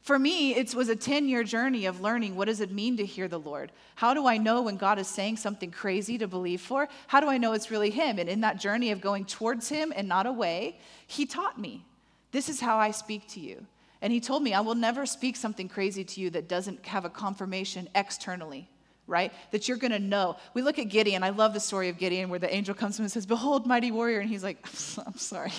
For 0.00 0.18
me, 0.18 0.56
it 0.56 0.74
was 0.74 0.88
a 0.88 0.96
10 0.96 1.28
year 1.28 1.44
journey 1.44 1.86
of 1.86 2.00
learning 2.00 2.34
what 2.34 2.46
does 2.46 2.60
it 2.60 2.72
mean 2.72 2.96
to 2.96 3.06
hear 3.06 3.28
the 3.28 3.38
Lord? 3.38 3.70
How 3.94 4.12
do 4.12 4.26
I 4.26 4.38
know 4.38 4.62
when 4.62 4.76
God 4.76 4.98
is 4.98 5.06
saying 5.06 5.36
something 5.36 5.70
crazy 5.70 6.18
to 6.18 6.26
believe 6.26 6.60
for? 6.60 6.88
How 7.06 7.20
do 7.20 7.28
I 7.28 7.38
know 7.38 7.52
it's 7.52 7.70
really 7.70 7.90
Him? 7.90 8.18
And 8.18 8.28
in 8.28 8.40
that 8.40 8.58
journey 8.58 8.90
of 8.90 9.00
going 9.00 9.24
towards 9.24 9.68
Him 9.68 9.92
and 9.94 10.08
not 10.08 10.26
away, 10.26 10.80
He 11.06 11.26
taught 11.26 11.60
me 11.60 11.84
this 12.32 12.48
is 12.48 12.58
how 12.58 12.76
I 12.76 12.90
speak 12.90 13.28
to 13.28 13.40
you. 13.40 13.64
And 14.00 14.12
He 14.12 14.18
told 14.18 14.42
me, 14.42 14.52
I 14.52 14.62
will 14.62 14.74
never 14.74 15.06
speak 15.06 15.36
something 15.36 15.68
crazy 15.68 16.02
to 16.02 16.20
you 16.20 16.30
that 16.30 16.48
doesn't 16.48 16.84
have 16.86 17.04
a 17.04 17.10
confirmation 17.10 17.88
externally 17.94 18.68
right? 19.08 19.32
That 19.50 19.66
you're 19.66 19.76
going 19.76 19.92
to 19.92 19.98
know. 19.98 20.36
We 20.54 20.62
look 20.62 20.78
at 20.78 20.84
Gideon. 20.84 21.24
I 21.24 21.30
love 21.30 21.54
the 21.54 21.60
story 21.60 21.88
of 21.88 21.98
Gideon 21.98 22.30
where 22.30 22.38
the 22.38 22.52
angel 22.52 22.74
comes 22.74 22.96
to 22.96 23.02
him 23.02 23.04
and 23.04 23.12
says, 23.12 23.26
Behold, 23.26 23.66
mighty 23.66 23.90
warrior. 23.90 24.20
And 24.20 24.28
he's 24.28 24.44
like, 24.44 24.64
I'm 25.06 25.16
sorry, 25.16 25.52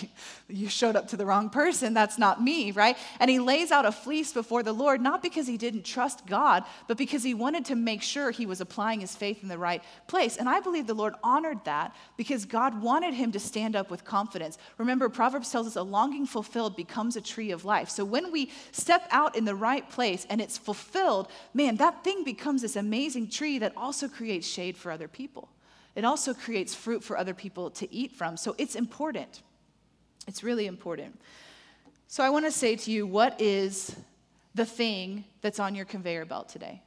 you 0.47 0.69
showed 0.69 0.95
up 0.95 1.09
to 1.09 1.17
the 1.17 1.25
wrong 1.25 1.49
person. 1.49 1.93
That's 1.93 2.17
not 2.17 2.41
me, 2.41 2.71
right? 2.71 2.97
And 3.19 3.29
he 3.29 3.39
lays 3.39 3.71
out 3.71 3.85
a 3.85 3.91
fleece 3.91 4.31
before 4.31 4.63
the 4.63 4.73
Lord, 4.73 5.01
not 5.01 5.21
because 5.21 5.45
he 5.45 5.57
didn't 5.57 5.83
trust 5.83 6.25
God, 6.25 6.63
but 6.87 6.97
because 6.97 7.21
he 7.21 7.33
wanted 7.33 7.65
to 7.65 7.75
make 7.75 8.01
sure 8.01 8.31
he 8.31 8.45
was 8.45 8.61
applying 8.61 9.01
his 9.01 9.15
faith 9.15 9.43
in 9.43 9.49
the 9.49 9.57
right 9.57 9.83
place. 10.07 10.37
And 10.37 10.47
I 10.47 10.61
believe 10.61 10.87
the 10.87 10.93
Lord 10.93 11.13
honored 11.21 11.65
that 11.65 11.93
because 12.15 12.45
God 12.45 12.81
wanted 12.81 13.13
him 13.13 13.33
to 13.33 13.39
stand 13.39 13.75
up 13.75 13.91
with 13.91 14.05
confidence. 14.05 14.57
Remember, 14.77 15.09
Proverbs 15.09 15.51
tells 15.51 15.67
us 15.67 15.75
a 15.75 15.83
longing 15.83 16.25
fulfilled 16.25 16.77
becomes 16.77 17.17
a 17.17 17.21
tree 17.21 17.51
of 17.51 17.65
life. 17.65 17.89
So 17.89 18.05
when 18.05 18.31
we 18.31 18.51
step 18.71 19.07
out 19.11 19.35
in 19.35 19.43
the 19.43 19.55
right 19.55 19.87
place 19.89 20.25
and 20.29 20.39
it's 20.39 20.57
fulfilled, 20.57 21.27
man, 21.53 21.75
that 21.77 22.03
thing 22.03 22.23
becomes 22.23 22.61
this 22.61 22.75
amazing 22.77 23.29
tree 23.29 23.42
that 23.59 23.73
also 23.77 24.07
creates 24.07 24.47
shade 24.47 24.77
for 24.77 24.91
other 24.91 25.07
people. 25.07 25.49
It 25.95 26.05
also 26.05 26.33
creates 26.33 26.73
fruit 26.73 27.03
for 27.03 27.17
other 27.17 27.33
people 27.33 27.69
to 27.71 27.93
eat 27.93 28.11
from. 28.11 28.37
So 28.37 28.55
it's 28.57 28.75
important. 28.75 29.43
It's 30.27 30.43
really 30.43 30.65
important. 30.65 31.19
So 32.07 32.23
I 32.23 32.29
want 32.29 32.45
to 32.45 32.51
say 32.51 32.75
to 32.75 32.91
you 32.91 33.05
what 33.05 33.39
is 33.39 33.95
the 34.55 34.65
thing 34.65 35.25
that's 35.41 35.59
on 35.59 35.75
your 35.75 35.85
conveyor 35.85 36.25
belt 36.25 36.49
today? 36.49 36.81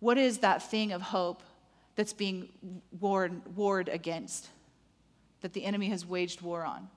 What 0.00 0.18
is 0.18 0.38
that 0.38 0.70
thing 0.70 0.92
of 0.92 1.02
hope 1.02 1.42
that's 1.96 2.12
being 2.12 2.48
warred, 3.00 3.56
warred 3.56 3.88
against, 3.88 4.48
that 5.40 5.52
the 5.52 5.64
enemy 5.64 5.88
has 5.88 6.06
waged 6.06 6.40
war 6.40 6.64
on? 6.64 6.88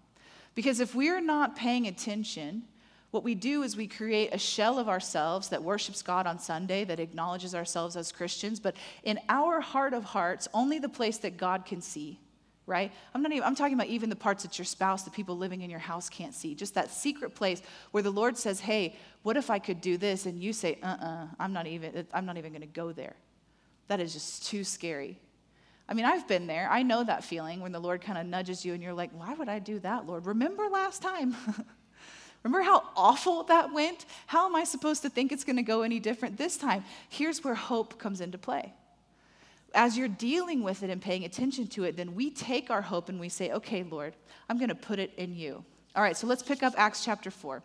Because 0.54 0.80
if 0.80 0.93
we're 0.93 1.21
not 1.21 1.56
paying 1.56 1.88
attention, 1.88 2.63
what 3.12 3.26
we 3.26 3.36
do 3.36 3.63
is 3.63 3.76
we 3.76 3.88
create 3.88 4.34
a 4.34 4.38
shell 4.38 4.80
of 4.80 4.88
ourselves 4.88 5.50
that 5.50 5.62
worships 5.62 6.02
God 6.02 6.26
on 6.26 6.39
Sunday, 6.39 6.86
that 6.86 7.00
acknowledges 7.00 7.54
ourselves 7.54 7.97
as 7.97 8.12
Christians, 8.12 8.60
but 8.60 8.76
in 9.04 9.19
our 9.28 9.60
heart 9.60 9.93
of 9.93 10.06
hearts, 10.06 10.47
only 10.54 10.80
the 10.80 10.89
place 10.89 11.17
that 11.19 11.36
God 11.36 11.65
can 11.65 11.82
see, 11.82 12.19
right? 12.65 12.89
I'm 13.13 13.21
not 13.21 13.34
even, 13.34 13.43
I'm 13.43 13.56
talking 13.56 13.74
about 13.74 13.88
even 13.88 14.10
the 14.10 14.15
parts 14.15 14.43
that 14.43 14.58
your 14.58 14.65
spouse, 14.65 15.04
the 15.04 15.12
people 15.12 15.38
living 15.38 15.62
in 15.62 15.69
your 15.69 15.80
house 15.80 16.10
can't 16.10 16.34
see. 16.34 16.56
Just 16.56 16.74
that 16.76 16.89
secret 16.89 17.36
place 17.36 17.62
where 17.91 18.02
the 18.02 18.12
Lord 18.12 18.38
says, 18.38 18.62
Hey, 18.62 18.95
what 19.24 19.36
if 19.36 19.50
I 19.50 19.60
could 19.60 19.82
do 19.82 19.97
this? 19.97 20.26
And 20.26 20.41
you 20.41 20.54
say, 20.54 20.80
uh-uh, 20.82 21.28
I'm 21.38 21.52
not 21.52 21.67
even, 21.67 22.08
I'm 22.13 22.26
not 22.26 22.38
even 22.38 22.54
gonna 22.54 22.65
go 22.65 22.93
there. 22.93 23.15
That 23.88 24.00
is 24.00 24.13
just 24.13 24.45
too 24.47 24.63
scary. 24.63 25.19
I 25.89 25.93
mean, 25.93 26.06
I've 26.06 26.26
been 26.30 26.47
there. 26.47 26.69
I 26.71 26.84
know 26.84 27.04
that 27.04 27.26
feeling 27.26 27.60
when 27.60 27.74
the 27.74 27.80
Lord 27.80 28.00
kind 28.00 28.17
of 28.17 28.26
nudges 28.26 28.63
you 28.63 28.74
and 28.74 28.82
you're 28.82 28.93
like, 28.93 29.12
why 29.12 29.34
would 29.34 29.50
I 29.50 29.60
do 29.60 29.80
that, 29.80 30.06
Lord? 30.06 30.26
Remember 30.26 30.69
last 30.69 31.02
time? 31.02 31.36
Remember 32.43 32.63
how 32.63 32.84
awful 32.95 33.43
that 33.43 33.71
went? 33.71 34.06
How 34.27 34.47
am 34.47 34.56
I 34.56 34.63
supposed 34.63 35.04
to 35.04 35.10
think 35.10 35.32
it's 35.32 35.43
going 35.43 35.58
to 35.58 35.63
go 35.63 35.84
any 35.84 35.99
different 35.99 36.38
this 36.38 36.58
time? 36.58 36.84
Here's 37.10 37.43
where 37.43 37.54
hope 37.54 37.99
comes 37.99 38.19
into 38.19 38.38
play. 38.38 38.73
As 39.73 39.97
you're 39.97 40.08
dealing 40.08 40.63
with 40.63 40.84
it 40.84 40.89
and 40.89 41.01
paying 41.01 41.23
attention 41.23 41.67
to 41.67 41.84
it, 41.84 41.95
then 41.95 42.15
we 42.15 42.30
take 42.30 42.69
our 42.69 42.82
hope 42.82 43.10
and 43.10 43.19
we 43.19 43.30
say, 43.30 43.51
okay, 43.51 43.84
Lord, 43.84 44.15
I'm 44.49 44.58
going 44.58 44.69
to 44.69 44.75
put 44.75 44.99
it 44.99 45.13
in 45.17 45.36
you. 45.36 45.63
All 45.95 46.01
right, 46.01 46.17
so 46.17 46.27
let's 46.27 46.43
pick 46.43 46.63
up 46.63 46.73
Acts 46.77 47.06
chapter 47.06 47.32
4. 47.32 47.62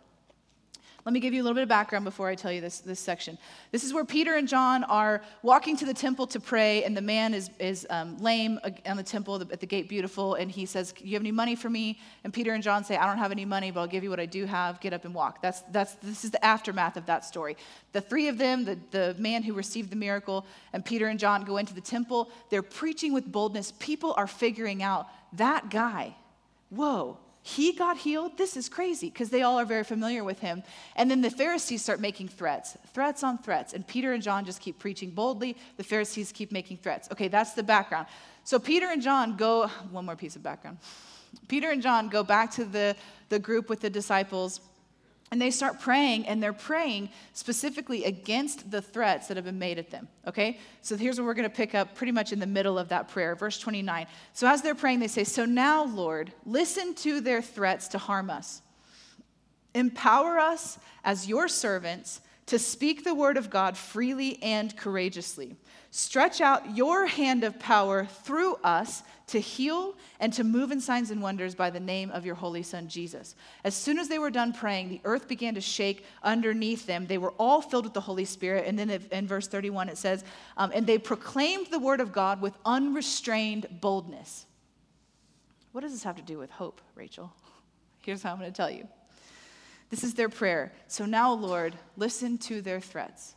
Let 1.05 1.13
me 1.13 1.19
give 1.19 1.33
you 1.33 1.41
a 1.41 1.43
little 1.43 1.55
bit 1.55 1.63
of 1.63 1.69
background 1.69 2.03
before 2.03 2.27
I 2.27 2.35
tell 2.35 2.51
you 2.51 2.59
this, 2.59 2.79
this 2.79 2.99
section. 2.99 3.37
This 3.71 3.85
is 3.85 3.93
where 3.93 4.03
Peter 4.03 4.35
and 4.35 4.47
John 4.47 4.83
are 4.83 5.21
walking 5.41 5.77
to 5.77 5.85
the 5.85 5.93
temple 5.93 6.27
to 6.27 6.39
pray, 6.39 6.83
and 6.83 6.97
the 6.97 7.01
man 7.01 7.33
is, 7.33 7.49
is 7.59 7.87
um, 7.89 8.17
lame 8.17 8.59
on 8.85 8.97
the 8.97 9.03
temple 9.03 9.41
at 9.41 9.59
the 9.61 9.65
gate 9.65 9.87
beautiful, 9.87 10.35
and 10.35 10.51
he 10.51 10.65
says, 10.65 10.93
You 10.99 11.13
have 11.13 11.21
any 11.21 11.31
money 11.31 11.55
for 11.55 11.69
me? 11.69 11.99
And 12.23 12.33
Peter 12.33 12.53
and 12.53 12.61
John 12.61 12.83
say, 12.83 12.97
I 12.97 13.05
don't 13.05 13.19
have 13.19 13.31
any 13.31 13.45
money, 13.45 13.71
but 13.71 13.79
I'll 13.79 13.87
give 13.87 14.03
you 14.03 14.09
what 14.09 14.19
I 14.19 14.25
do 14.25 14.45
have. 14.45 14.81
Get 14.81 14.91
up 14.91 15.05
and 15.05 15.13
walk. 15.13 15.41
That's, 15.41 15.61
that's, 15.71 15.93
this 15.95 16.25
is 16.25 16.31
the 16.31 16.43
aftermath 16.43 16.97
of 16.97 17.05
that 17.05 17.23
story. 17.23 17.55
The 17.93 18.01
three 18.01 18.27
of 18.27 18.37
them, 18.37 18.65
the, 18.65 18.77
the 18.91 19.15
man 19.17 19.43
who 19.43 19.53
received 19.53 19.89
the 19.89 19.95
miracle, 19.95 20.45
and 20.73 20.83
Peter 20.83 21.07
and 21.07 21.19
John 21.19 21.43
go 21.43 21.57
into 21.57 21.73
the 21.73 21.81
temple. 21.81 22.29
They're 22.49 22.61
preaching 22.61 23.13
with 23.13 23.31
boldness. 23.31 23.71
People 23.79 24.13
are 24.17 24.27
figuring 24.27 24.83
out 24.83 25.07
that 25.33 25.69
guy, 25.69 26.15
whoa, 26.69 27.17
he 27.47 27.71
got 27.71 27.97
healed? 27.97 28.37
This 28.37 28.57
is 28.57 28.67
crazy 28.67 29.09
because 29.09 29.29
they 29.29 29.41
all 29.41 29.57
are 29.57 29.63
very 29.63 29.85
familiar 29.85 30.21
with 30.21 30.39
him. 30.39 30.63
And 30.97 31.09
then 31.09 31.21
the 31.21 31.29
Pharisees 31.29 31.81
start 31.81 32.01
making 32.01 32.27
threats, 32.27 32.77
threats 32.93 33.23
on 33.23 33.37
threats. 33.37 33.73
And 33.73 33.87
Peter 33.87 34.11
and 34.11 34.21
John 34.21 34.43
just 34.43 34.59
keep 34.59 34.79
preaching 34.79 35.11
boldly. 35.11 35.55
The 35.77 35.83
Pharisees 35.83 36.33
keep 36.33 36.51
making 36.51 36.79
threats. 36.79 37.07
Okay, 37.09 37.29
that's 37.29 37.53
the 37.53 37.63
background. 37.63 38.07
So 38.43 38.59
Peter 38.59 38.87
and 38.87 39.01
John 39.01 39.37
go, 39.37 39.67
one 39.91 40.05
more 40.05 40.17
piece 40.17 40.35
of 40.35 40.43
background. 40.43 40.77
Peter 41.47 41.71
and 41.71 41.81
John 41.81 42.09
go 42.09 42.21
back 42.21 42.51
to 42.51 42.65
the, 42.65 42.97
the 43.29 43.39
group 43.39 43.69
with 43.69 43.79
the 43.79 43.89
disciples 43.89 44.59
and 45.31 45.41
they 45.41 45.51
start 45.51 45.79
praying, 45.79 46.25
and 46.25 46.41
they're 46.41 46.53
praying 46.53 47.09
specifically 47.33 48.05
against 48.05 48.71
the 48.71 48.81
threats 48.81 49.27
that 49.27 49.35
have 49.35 49.45
been 49.45 49.59
made 49.59 49.77
at 49.77 49.89
them. 49.89 50.07
Okay? 50.25 50.57
So 50.81 50.95
here's 50.95 51.19
what 51.19 51.25
we're 51.25 51.33
going 51.33 51.49
to 51.49 51.55
pick 51.55 51.75
up 51.75 51.95
pretty 51.95 52.13
much 52.13 52.31
in 52.31 52.39
the 52.39 52.47
middle 52.47 52.79
of 52.79 52.89
that 52.89 53.09
prayer, 53.09 53.35
verse 53.35 53.59
29. 53.59 54.07
So 54.33 54.47
as 54.47 54.61
they're 54.61 54.75
praying, 54.75 54.99
they 54.99 55.07
say, 55.07 55.25
So 55.25 55.43
now, 55.43 55.83
Lord, 55.83 56.31
listen 56.45 56.95
to 56.95 57.19
their 57.19 57.41
threats 57.41 57.89
to 57.89 57.97
harm 57.97 58.29
us. 58.29 58.61
Empower 59.73 60.39
us 60.39 60.79
as 61.03 61.27
your 61.27 61.47
servants 61.47 62.21
to 62.47 62.57
speak 62.57 63.03
the 63.03 63.13
word 63.13 63.35
of 63.35 63.49
God 63.49 63.77
freely 63.77 64.41
and 64.41 64.75
courageously. 64.75 65.57
Stretch 65.91 66.41
out 66.41 66.75
your 66.75 67.05
hand 67.05 67.43
of 67.43 67.59
power 67.59 68.05
through 68.05 68.55
us 68.55 69.03
to 69.27 69.39
heal 69.39 69.93
and 70.19 70.31
to 70.33 70.43
move 70.43 70.71
in 70.71 70.79
signs 70.79 71.11
and 71.11 71.21
wonders 71.21 71.53
by 71.53 71.69
the 71.69 71.79
name 71.79 72.09
of 72.11 72.25
your 72.25 72.35
holy 72.35 72.63
son 72.63 72.87
Jesus. 72.87 73.35
As 73.63 73.75
soon 73.75 73.99
as 73.99 74.07
they 74.07 74.19
were 74.19 74.29
done 74.29 74.53
praying, 74.53 74.89
the 74.89 75.01
earth 75.03 75.27
began 75.27 75.53
to 75.55 75.61
shake 75.61 76.05
underneath 76.23 76.85
them. 76.85 77.07
They 77.07 77.17
were 77.17 77.33
all 77.37 77.61
filled 77.61 77.85
with 77.85 77.93
the 77.93 78.01
Holy 78.01 78.25
Spirit. 78.25 78.65
And 78.67 78.79
then 78.79 78.89
in 78.89 79.27
verse 79.27 79.47
31, 79.47 79.89
it 79.89 79.97
says, 79.97 80.23
um, 80.55 80.71
And 80.73 80.87
they 80.87 80.97
proclaimed 80.97 81.67
the 81.67 81.79
word 81.79 81.99
of 81.99 82.13
God 82.13 82.41
with 82.41 82.53
unrestrained 82.65 83.67
boldness. 83.81 84.45
What 85.73 85.81
does 85.81 85.91
this 85.91 86.03
have 86.03 86.15
to 86.15 86.21
do 86.21 86.37
with 86.37 86.49
hope, 86.49 86.81
Rachel? 86.95 87.31
Here's 88.01 88.23
how 88.23 88.31
I'm 88.31 88.39
going 88.39 88.51
to 88.51 88.55
tell 88.55 88.71
you. 88.71 88.87
This 89.89 90.03
is 90.03 90.13
their 90.13 90.29
prayer. 90.29 90.71
So 90.87 91.05
now, 91.05 91.33
Lord, 91.33 91.75
listen 91.97 92.37
to 92.39 92.61
their 92.61 92.79
threats. 92.79 93.35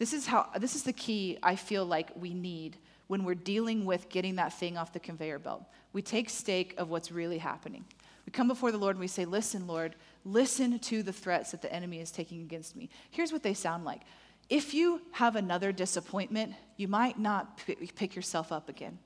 This 0.00 0.14
is 0.14 0.26
how 0.26 0.48
this 0.58 0.74
is 0.74 0.82
the 0.82 0.94
key 0.94 1.36
I 1.42 1.56
feel 1.56 1.84
like 1.84 2.10
we 2.16 2.32
need 2.32 2.78
when 3.08 3.22
we're 3.22 3.34
dealing 3.34 3.84
with 3.84 4.08
getting 4.08 4.36
that 4.36 4.54
thing 4.54 4.78
off 4.78 4.94
the 4.94 4.98
conveyor 4.98 5.38
belt. 5.38 5.62
We 5.92 6.00
take 6.00 6.30
stake 6.30 6.74
of 6.78 6.88
what's 6.88 7.12
really 7.12 7.36
happening. 7.36 7.84
We 8.24 8.32
come 8.32 8.48
before 8.48 8.72
the 8.72 8.78
Lord 8.78 8.96
and 8.96 9.00
we 9.00 9.08
say, 9.08 9.26
Listen, 9.26 9.66
Lord, 9.66 9.94
listen 10.24 10.78
to 10.78 11.02
the 11.02 11.12
threats 11.12 11.50
that 11.50 11.60
the 11.60 11.70
enemy 11.70 12.00
is 12.00 12.10
taking 12.10 12.40
against 12.40 12.76
me. 12.76 12.88
Here's 13.10 13.30
what 13.30 13.42
they 13.42 13.52
sound 13.52 13.84
like. 13.84 14.00
If 14.48 14.72
you 14.72 15.02
have 15.12 15.36
another 15.36 15.70
disappointment, 15.70 16.54
you 16.78 16.88
might 16.88 17.18
not 17.18 17.58
p- 17.58 17.74
pick 17.74 18.16
yourself 18.16 18.50
up 18.50 18.70
again. 18.70 18.98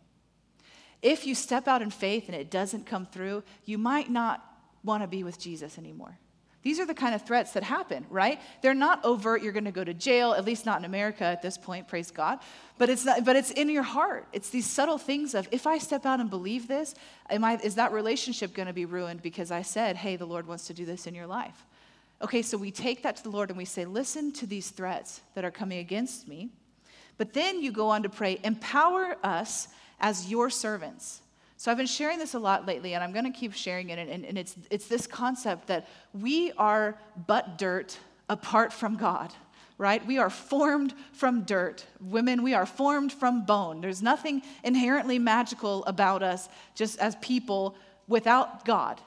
If 1.03 1.27
you 1.27 1.35
step 1.35 1.67
out 1.67 1.83
in 1.83 1.91
faith 1.91 2.29
and 2.29 2.37
it 2.37 2.53
doesn't 2.53 2.87
come 2.87 3.05
through, 3.05 3.43
you 3.65 3.79
might 3.79 4.13
not 4.13 4.45
want 4.85 5.03
to 5.03 5.09
be 5.09 5.25
with 5.25 5.41
Jesus 5.41 5.77
anymore. 5.77 6.21
These 6.65 6.81
are 6.81 6.87
the 6.87 6.95
kind 6.95 7.15
of 7.15 7.23
threats 7.27 7.53
that 7.53 7.63
happen, 7.63 8.07
right? 8.09 8.41
They're 8.63 8.73
not 8.73 9.05
overt, 9.05 9.43
you're 9.43 9.53
going 9.53 9.67
to 9.67 9.71
go 9.71 9.85
to 9.85 9.93
jail, 9.93 10.33
at 10.33 10.47
least 10.47 10.65
not 10.65 10.79
in 10.79 10.87
America 10.87 11.23
at 11.23 11.43
this 11.43 11.59
point, 11.59 11.87
praise 11.89 12.11
God. 12.11 12.39
But 12.79 12.89
it's, 12.89 13.05
not, 13.05 13.23
but 13.23 13.37
it's 13.37 13.51
in 13.51 13.69
your 13.69 13.83
heart. 13.83 14.27
It's 14.33 14.49
these 14.49 14.65
subtle 14.65 14.97
things 14.97 15.35
of 15.35 15.47
if 15.53 15.67
I 15.67 15.77
step 15.77 16.07
out 16.07 16.21
and 16.21 16.31
believe 16.31 16.67
this, 16.67 16.95
am 17.29 17.45
I, 17.45 17.59
is 17.63 17.75
that 17.75 17.93
relationship 17.93 18.55
going 18.55 18.67
to 18.67 18.73
be 18.73 18.87
ruined 18.87 19.21
because 19.21 19.51
I 19.51 19.61
said, 19.61 19.97
hey, 19.97 20.17
the 20.17 20.25
Lord 20.25 20.47
wants 20.47 20.67
to 20.69 20.75
do 20.75 20.87
this 20.87 21.07
in 21.07 21.15
your 21.15 21.27
life? 21.27 21.67
Okay, 22.23 22.41
so 22.41 22.57
we 22.57 22.71
take 22.71 23.03
that 23.03 23.17
to 23.17 23.23
the 23.23 23.31
Lord 23.31 23.51
and 23.51 23.59
we 23.59 23.67
say, 23.67 23.85
listen 23.85 24.33
to 24.33 24.47
these 24.47 24.71
threats 24.71 25.21
that 25.35 25.45
are 25.45 25.51
coming 25.51 25.81
against 25.81 26.27
me. 26.27 26.49
But 27.19 27.35
then 27.35 27.63
you 27.63 27.73
go 27.73 27.91
on 27.91 28.03
to 28.05 28.09
pray, 28.09 28.41
empower 28.43 29.19
us 29.23 29.69
as 30.01 30.31
your 30.31 30.49
servants. 30.49 31.21
So 31.57 31.71
I've 31.71 31.77
been 31.77 31.87
sharing 31.87 32.19
this 32.19 32.35
a 32.35 32.39
lot 32.39 32.67
lately, 32.67 32.95
and 32.95 33.03
I'm 33.03 33.13
going 33.13 33.31
to 33.31 33.39
keep 33.39 33.53
sharing 33.53 33.91
it. 33.91 33.99
And, 33.99 34.25
and 34.25 34.37
it's, 34.37 34.57
it's 34.71 34.87
this 34.87 35.07
concept 35.07 35.69
that 35.69 35.89
we 36.13 36.53
are 36.53 36.99
but 37.27 37.59
dirt 37.59 37.99
apart 38.29 38.73
from 38.73 38.97
God 38.97 39.33
right? 39.77 40.07
We 40.07 40.19
are 40.19 40.31
formed 40.31 40.95
from 41.13 41.43
dirt. 41.43 41.85
Women, 42.01 42.45
we 42.45 42.55
are 42.55 42.65
formed 42.65 43.13
from 43.13 43.45
bone. 43.45 43.81
There's 43.81 44.03
nothing 44.03 44.43
inherently 44.63 45.19
magical 45.19 45.85
about 45.87 46.23
us 46.23 46.49
just 46.77 46.99
as 47.01 47.17
people 47.17 47.75
without 48.07 48.65
God 48.65 49.01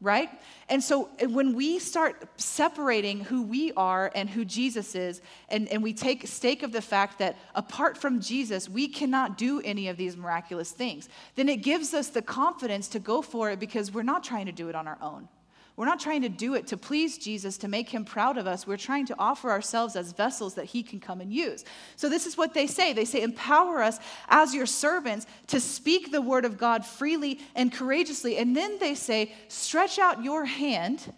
right? 0.00 0.28
And 0.68 0.82
so 0.82 1.08
when 1.28 1.54
we 1.54 1.78
start 1.78 2.22
separating 2.36 3.20
who 3.20 3.42
we 3.42 3.72
are 3.72 4.10
and 4.14 4.28
who 4.28 4.44
Jesus 4.44 4.94
is, 4.94 5.22
and, 5.48 5.68
and 5.68 5.82
we 5.82 5.94
take 5.94 6.26
stake 6.26 6.62
of 6.62 6.72
the 6.72 6.82
fact 6.82 7.18
that 7.18 7.36
apart 7.54 7.96
from 7.96 8.20
Jesus, 8.20 8.68
we 8.68 8.88
cannot 8.88 9.38
do 9.38 9.60
any 9.62 9.88
of 9.88 9.96
these 9.96 10.16
miraculous 10.16 10.70
things, 10.70 11.08
then 11.34 11.48
it 11.48 11.58
gives 11.62 11.94
us 11.94 12.08
the 12.08 12.22
confidence 12.22 12.88
to 12.88 12.98
go 12.98 13.22
for 13.22 13.50
it 13.50 13.58
because 13.58 13.90
we're 13.90 14.02
not 14.02 14.22
trying 14.22 14.46
to 14.46 14.52
do 14.52 14.68
it 14.68 14.74
on 14.74 14.86
our 14.86 14.98
own. 15.00 15.28
We're 15.76 15.84
not 15.84 16.00
trying 16.00 16.22
to 16.22 16.30
do 16.30 16.54
it 16.54 16.68
to 16.68 16.78
please 16.78 17.18
Jesus, 17.18 17.58
to 17.58 17.68
make 17.68 17.90
him 17.90 18.06
proud 18.06 18.38
of 18.38 18.46
us. 18.46 18.66
We're 18.66 18.78
trying 18.78 19.06
to 19.06 19.16
offer 19.18 19.50
ourselves 19.50 19.94
as 19.94 20.12
vessels 20.12 20.54
that 20.54 20.64
he 20.64 20.82
can 20.82 21.00
come 21.00 21.20
and 21.20 21.30
use. 21.30 21.66
So, 21.96 22.08
this 22.08 22.26
is 22.26 22.38
what 22.38 22.54
they 22.54 22.66
say 22.66 22.94
they 22.94 23.04
say, 23.04 23.22
Empower 23.22 23.82
us 23.82 23.98
as 24.28 24.54
your 24.54 24.64
servants 24.64 25.26
to 25.48 25.60
speak 25.60 26.10
the 26.10 26.22
word 26.22 26.46
of 26.46 26.56
God 26.56 26.86
freely 26.86 27.40
and 27.54 27.70
courageously. 27.70 28.38
And 28.38 28.56
then 28.56 28.78
they 28.78 28.94
say, 28.94 29.34
Stretch 29.48 29.98
out 29.98 30.24
your 30.24 30.46
hand 30.46 31.12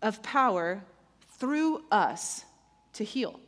of 0.00 0.22
power 0.22 0.82
through 1.38 1.84
us 1.90 2.44
to 2.94 3.04
heal. 3.04 3.38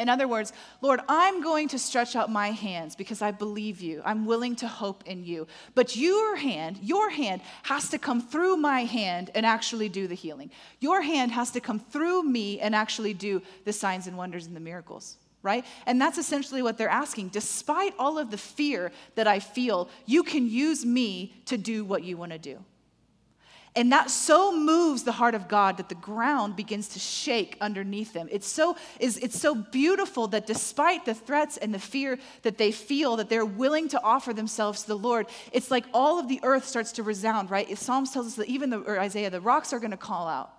In 0.00 0.08
other 0.08 0.26
words, 0.26 0.54
Lord, 0.80 1.00
I'm 1.08 1.42
going 1.42 1.68
to 1.68 1.78
stretch 1.78 2.16
out 2.16 2.32
my 2.32 2.52
hands 2.52 2.96
because 2.96 3.20
I 3.20 3.32
believe 3.32 3.82
you. 3.82 4.00
I'm 4.02 4.24
willing 4.24 4.56
to 4.56 4.66
hope 4.66 5.04
in 5.06 5.24
you. 5.24 5.46
But 5.74 5.94
your 5.94 6.36
hand, 6.36 6.78
your 6.82 7.10
hand 7.10 7.42
has 7.64 7.90
to 7.90 7.98
come 7.98 8.22
through 8.22 8.56
my 8.56 8.84
hand 8.84 9.30
and 9.34 9.44
actually 9.44 9.90
do 9.90 10.08
the 10.08 10.14
healing. 10.14 10.50
Your 10.80 11.02
hand 11.02 11.32
has 11.32 11.50
to 11.50 11.60
come 11.60 11.78
through 11.78 12.22
me 12.22 12.58
and 12.60 12.74
actually 12.74 13.12
do 13.12 13.42
the 13.66 13.74
signs 13.74 14.06
and 14.06 14.16
wonders 14.16 14.46
and 14.46 14.56
the 14.56 14.60
miracles 14.60 15.18
right? 15.42 15.64
And 15.86 15.98
that's 15.98 16.18
essentially 16.18 16.60
what 16.60 16.76
they're 16.76 16.90
asking. 16.90 17.28
Despite 17.28 17.94
all 17.98 18.18
of 18.18 18.30
the 18.30 18.36
fear 18.36 18.92
that 19.14 19.26
I 19.26 19.38
feel, 19.40 19.88
you 20.04 20.22
can 20.22 20.46
use 20.46 20.84
me 20.84 21.34
to 21.46 21.56
do 21.56 21.82
what 21.82 22.04
you 22.04 22.18
want 22.18 22.32
to 22.32 22.38
do. 22.38 22.62
And 23.76 23.92
that 23.92 24.10
so 24.10 24.56
moves 24.56 25.04
the 25.04 25.12
heart 25.12 25.34
of 25.34 25.46
God 25.46 25.76
that 25.76 25.88
the 25.88 25.94
ground 25.94 26.56
begins 26.56 26.88
to 26.88 26.98
shake 26.98 27.56
underneath 27.60 28.12
them. 28.12 28.28
It's 28.30 28.48
so, 28.48 28.76
is, 28.98 29.16
it's 29.18 29.38
so 29.38 29.54
beautiful 29.54 30.26
that 30.28 30.46
despite 30.46 31.04
the 31.04 31.14
threats 31.14 31.56
and 31.56 31.72
the 31.72 31.78
fear 31.78 32.18
that 32.42 32.58
they 32.58 32.72
feel, 32.72 33.16
that 33.16 33.28
they're 33.28 33.44
willing 33.44 33.88
to 33.88 34.02
offer 34.02 34.32
themselves 34.32 34.82
to 34.82 34.88
the 34.88 34.98
Lord, 34.98 35.28
it's 35.52 35.70
like 35.70 35.84
all 35.94 36.18
of 36.18 36.28
the 36.28 36.40
earth 36.42 36.66
starts 36.66 36.92
to 36.92 37.04
resound, 37.04 37.50
right? 37.50 37.78
Psalms 37.78 38.10
tells 38.10 38.26
us 38.26 38.34
that 38.34 38.48
even 38.48 38.70
the, 38.70 38.80
or 38.80 38.98
Isaiah, 38.98 39.30
the 39.30 39.40
rocks 39.40 39.72
are 39.72 39.78
going 39.78 39.92
to 39.92 39.96
call 39.96 40.26
out 40.26 40.52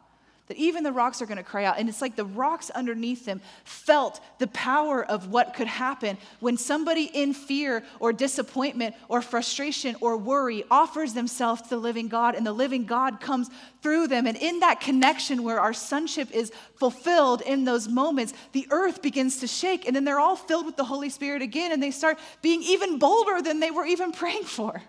that 0.47 0.57
even 0.57 0.83
the 0.83 0.91
rocks 0.91 1.21
are 1.21 1.25
going 1.25 1.37
to 1.37 1.43
cry 1.43 1.63
out. 1.63 1.77
And 1.77 1.87
it's 1.87 2.01
like 2.01 2.15
the 2.15 2.25
rocks 2.25 2.69
underneath 2.69 3.25
them 3.25 3.39
felt 3.63 4.19
the 4.39 4.47
power 4.47 5.03
of 5.03 5.29
what 5.29 5.53
could 5.53 5.67
happen 5.67 6.17
when 6.39 6.57
somebody 6.57 7.05
in 7.05 7.33
fear 7.33 7.83
or 7.99 8.11
disappointment 8.11 8.95
or 9.07 9.21
frustration 9.21 9.95
or 10.01 10.17
worry 10.17 10.65
offers 10.69 11.13
themselves 11.13 11.61
to 11.63 11.69
the 11.69 11.77
living 11.77 12.09
God, 12.09 12.35
and 12.35 12.45
the 12.45 12.51
living 12.51 12.85
God 12.85 13.21
comes 13.21 13.49
through 13.81 14.07
them. 14.07 14.27
And 14.27 14.35
in 14.35 14.59
that 14.59 14.81
connection 14.81 15.43
where 15.43 15.59
our 15.59 15.73
sonship 15.73 16.29
is 16.31 16.51
fulfilled 16.75 17.41
in 17.41 17.63
those 17.63 17.87
moments, 17.87 18.33
the 18.51 18.67
earth 18.71 19.01
begins 19.01 19.39
to 19.39 19.47
shake, 19.47 19.87
and 19.87 19.95
then 19.95 20.03
they're 20.03 20.19
all 20.19 20.35
filled 20.35 20.65
with 20.65 20.75
the 20.75 20.83
Holy 20.83 21.09
Spirit 21.09 21.41
again, 21.41 21.71
and 21.71 21.81
they 21.81 21.91
start 21.91 22.19
being 22.41 22.61
even 22.63 22.99
bolder 22.99 23.41
than 23.41 23.59
they 23.59 23.71
were 23.71 23.85
even 23.85 24.11
praying 24.11 24.43
for. 24.43 24.81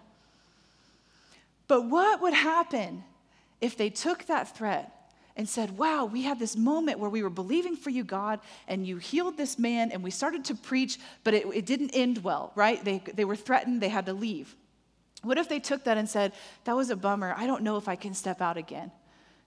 But 1.68 1.88
what 1.88 2.20
would 2.20 2.34
happen 2.34 3.04
if 3.60 3.76
they 3.76 3.90
took 3.90 4.26
that 4.26 4.56
threat? 4.56 4.91
And 5.36 5.48
said, 5.48 5.78
Wow, 5.78 6.04
we 6.04 6.22
had 6.22 6.38
this 6.38 6.56
moment 6.56 6.98
where 6.98 7.10
we 7.10 7.22
were 7.22 7.30
believing 7.30 7.76
for 7.76 7.90
you, 7.90 8.04
God, 8.04 8.40
and 8.68 8.86
you 8.86 8.96
healed 8.98 9.36
this 9.36 9.58
man, 9.58 9.92
and 9.92 10.02
we 10.02 10.10
started 10.10 10.44
to 10.46 10.54
preach, 10.54 10.98
but 11.24 11.34
it, 11.34 11.46
it, 11.54 11.66
didn't 11.66 11.90
end 11.94 12.22
well, 12.22 12.52
right? 12.54 12.84
They, 12.84 13.02
they 13.14 13.24
were 13.24 13.36
threatened, 13.36 13.80
they 13.80 13.88
had 13.88 14.06
to 14.06 14.12
leave. 14.12 14.54
What 15.22 15.38
if 15.38 15.48
they 15.48 15.60
took 15.60 15.84
that 15.84 15.96
and 15.96 16.08
said, 16.08 16.32
That 16.64 16.76
was 16.76 16.90
a 16.90 16.96
bummer. 16.96 17.34
I 17.36 17.46
don't 17.46 17.62
know 17.62 17.76
if 17.76 17.88
I 17.88 17.96
can 17.96 18.14
step 18.14 18.40
out 18.40 18.56
again 18.56 18.90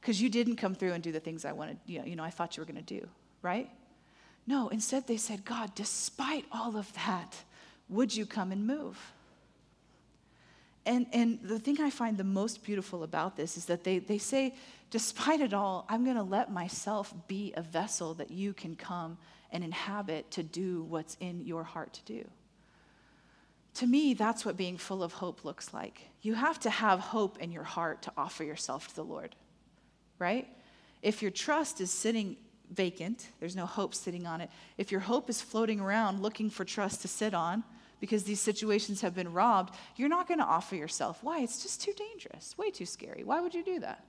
because 0.01 0.21
you 0.21 0.29
didn't 0.29 0.57
come 0.57 0.75
through 0.75 0.93
and 0.93 1.03
do 1.03 1.11
the 1.11 1.19
things 1.19 1.45
I 1.45 1.51
wanted, 1.51 1.77
you 1.85 1.99
know, 1.99 2.05
you 2.05 2.15
know 2.15 2.23
I 2.23 2.29
thought 2.29 2.57
you 2.57 2.61
were 2.61 2.71
going 2.71 2.83
to 2.83 2.99
do, 2.99 3.07
right? 3.41 3.69
No, 4.47 4.69
instead 4.69 5.07
they 5.07 5.17
said, 5.17 5.43
God, 5.45 5.73
despite 5.73 6.45
all 6.51 6.77
of 6.77 6.93
that, 6.93 7.35
would 7.89 8.15
you 8.15 8.25
come 8.25 8.51
and 8.51 8.67
move? 8.67 9.13
And, 10.85 11.07
and 11.13 11.39
the 11.41 11.57
thing 11.57 11.81
I 11.81 11.89
find 11.89 12.17
the 12.17 12.23
most 12.23 12.63
beautiful 12.63 13.03
about 13.03 13.35
this 13.35 13.57
is 13.57 13.65
that 13.65 13.83
they, 13.83 13.99
they 13.99 14.19
say, 14.19 14.53
despite 14.91 15.41
it 15.41 15.53
all, 15.53 15.85
I'm 15.89 16.03
going 16.03 16.15
to 16.15 16.23
let 16.23 16.51
myself 16.51 17.13
be 17.27 17.53
a 17.57 17.61
vessel 17.61 18.13
that 18.15 18.29
you 18.29 18.53
can 18.53 18.75
come 18.75 19.17
and 19.51 19.63
inhabit 19.63 20.29
to 20.31 20.43
do 20.43 20.83
what's 20.83 21.15
in 21.19 21.45
your 21.45 21.63
heart 21.63 21.93
to 21.93 22.03
do. 22.03 22.29
To 23.75 23.87
me, 23.87 24.13
that's 24.13 24.45
what 24.45 24.55
being 24.55 24.77
full 24.77 25.03
of 25.03 25.13
hope 25.13 25.43
looks 25.43 25.73
like. 25.73 26.01
You 26.21 26.33
have 26.35 26.59
to 26.61 26.69
have 26.69 26.99
hope 26.99 27.39
in 27.39 27.51
your 27.51 27.63
heart 27.63 28.03
to 28.03 28.11
offer 28.15 28.43
yourself 28.43 28.87
to 28.89 28.95
the 28.95 29.03
Lord, 29.03 29.35
right? 30.19 30.47
If 31.01 31.21
your 31.21 31.31
trust 31.31 31.81
is 31.81 31.91
sitting 31.91 32.37
vacant, 32.71 33.27
there's 33.39 33.55
no 33.55 33.65
hope 33.65 33.93
sitting 33.93 34.25
on 34.25 34.39
it. 34.39 34.49
If 34.77 34.91
your 34.91 35.01
hope 35.01 35.29
is 35.29 35.41
floating 35.41 35.79
around 35.79 36.21
looking 36.21 36.49
for 36.49 36.63
trust 36.63 37.01
to 37.01 37.07
sit 37.07 37.33
on, 37.33 37.63
because 37.99 38.23
these 38.23 38.41
situations 38.41 39.01
have 39.01 39.15
been 39.15 39.31
robbed, 39.31 39.75
you're 39.95 40.09
not 40.09 40.27
going 40.27 40.39
to 40.39 40.45
offer 40.45 40.75
yourself. 40.75 41.19
Why? 41.23 41.39
It's 41.39 41.63
just 41.63 41.81
too 41.81 41.93
dangerous, 41.93 42.57
way 42.57 42.71
too 42.71 42.85
scary. 42.85 43.23
Why 43.23 43.41
would 43.41 43.53
you 43.53 43.63
do 43.63 43.79
that? 43.79 44.05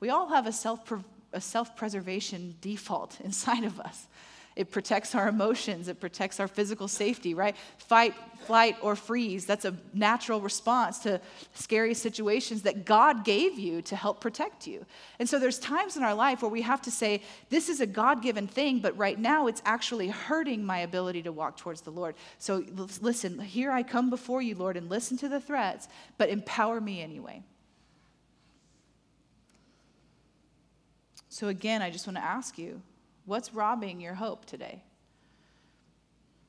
We 0.00 0.10
all 0.10 0.28
have 0.28 0.46
a 0.46 0.52
self 0.52 0.90
a 1.32 1.40
self 1.40 1.76
preservation 1.76 2.56
default 2.60 3.20
inside 3.24 3.64
of 3.64 3.80
us. 3.80 4.06
It 4.54 4.70
protects 4.70 5.14
our 5.14 5.28
emotions. 5.28 5.88
It 5.88 6.00
protects 6.00 6.38
our 6.38 6.48
physical 6.48 6.86
safety, 6.88 7.32
right? 7.32 7.56
Fight, 7.78 8.14
flight, 8.44 8.76
or 8.82 8.94
freeze. 8.94 9.46
That's 9.46 9.64
a 9.64 9.74
natural 9.94 10.40
response 10.40 10.98
to 11.00 11.20
scary 11.54 11.94
situations 11.94 12.62
that 12.62 12.84
God 12.84 13.24
gave 13.24 13.58
you 13.58 13.80
to 13.82 13.96
help 13.96 14.20
protect 14.20 14.66
you. 14.66 14.84
And 15.18 15.28
so 15.28 15.38
there's 15.38 15.58
times 15.58 15.96
in 15.96 16.02
our 16.02 16.14
life 16.14 16.42
where 16.42 16.50
we 16.50 16.62
have 16.62 16.82
to 16.82 16.90
say, 16.90 17.22
this 17.48 17.68
is 17.68 17.80
a 17.80 17.86
God 17.86 18.22
given 18.22 18.46
thing, 18.46 18.80
but 18.80 18.96
right 18.98 19.18
now 19.18 19.46
it's 19.46 19.62
actually 19.64 20.08
hurting 20.08 20.64
my 20.64 20.78
ability 20.80 21.22
to 21.22 21.32
walk 21.32 21.56
towards 21.56 21.80
the 21.80 21.90
Lord. 21.90 22.14
So 22.38 22.64
listen, 23.00 23.38
here 23.38 23.70
I 23.70 23.82
come 23.82 24.10
before 24.10 24.42
you, 24.42 24.54
Lord, 24.54 24.76
and 24.76 24.90
listen 24.90 25.16
to 25.18 25.28
the 25.28 25.40
threats, 25.40 25.88
but 26.18 26.28
empower 26.28 26.80
me 26.80 27.00
anyway. 27.00 27.42
So 31.30 31.48
again, 31.48 31.80
I 31.80 31.88
just 31.88 32.06
want 32.06 32.18
to 32.18 32.24
ask 32.24 32.58
you 32.58 32.82
What's 33.24 33.54
robbing 33.54 34.00
your 34.00 34.14
hope 34.14 34.46
today? 34.46 34.82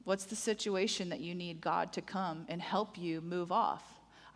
What's 0.06 0.26
the 0.26 0.36
situation 0.36 1.10
that 1.10 1.22
you 1.22 1.34
need 1.34 1.62
God 1.62 1.94
to 1.94 2.02
come 2.02 2.46
and 2.50 2.62
help 2.62 2.98
you 2.98 3.22
move 3.22 3.52
off? 3.52 3.84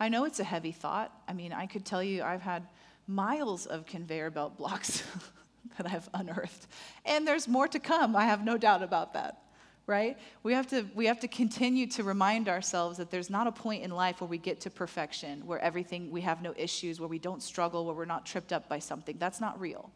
I 0.00 0.08
know 0.08 0.24
it's 0.24 0.40
a 0.40 0.44
heavy 0.44 0.72
thought. 0.72 1.12
I 1.26 1.32
mean, 1.32 1.52
I 1.52 1.66
could 1.66 1.84
tell 1.84 2.02
you 2.02 2.22
I've 2.22 2.40
had 2.40 2.66
miles 3.06 3.66
of 3.66 3.84
conveyor 3.84 4.30
belt 4.30 4.56
blocks 4.56 5.02
that 5.76 5.90
I've 5.90 6.08
unearthed. 6.14 6.66
And 7.04 7.26
there's 7.26 7.48
more 7.48 7.68
to 7.68 7.78
come. 7.78 8.14
I 8.14 8.24
have 8.24 8.44
no 8.44 8.56
doubt 8.56 8.82
about 8.82 9.14
that. 9.14 9.42
Right? 9.86 10.18
We 10.42 10.52
have 10.52 10.66
to 10.68 10.84
we 10.94 11.06
have 11.06 11.18
to 11.20 11.28
continue 11.28 11.86
to 11.86 12.02
remind 12.02 12.46
ourselves 12.46 12.98
that 12.98 13.10
there's 13.10 13.30
not 13.30 13.46
a 13.46 13.52
point 13.52 13.82
in 13.82 13.90
life 13.90 14.20
where 14.20 14.28
we 14.28 14.36
get 14.36 14.60
to 14.60 14.70
perfection, 14.70 15.46
where 15.46 15.58
everything 15.60 16.10
we 16.10 16.20
have 16.20 16.42
no 16.42 16.52
issues, 16.58 17.00
where 17.00 17.08
we 17.08 17.18
don't 17.18 17.42
struggle, 17.42 17.86
where 17.86 17.94
we're 17.94 18.04
not 18.04 18.26
tripped 18.26 18.52
up 18.52 18.68
by 18.68 18.80
something. 18.80 19.16
That's 19.18 19.40
not 19.40 19.58
real. 19.58 19.90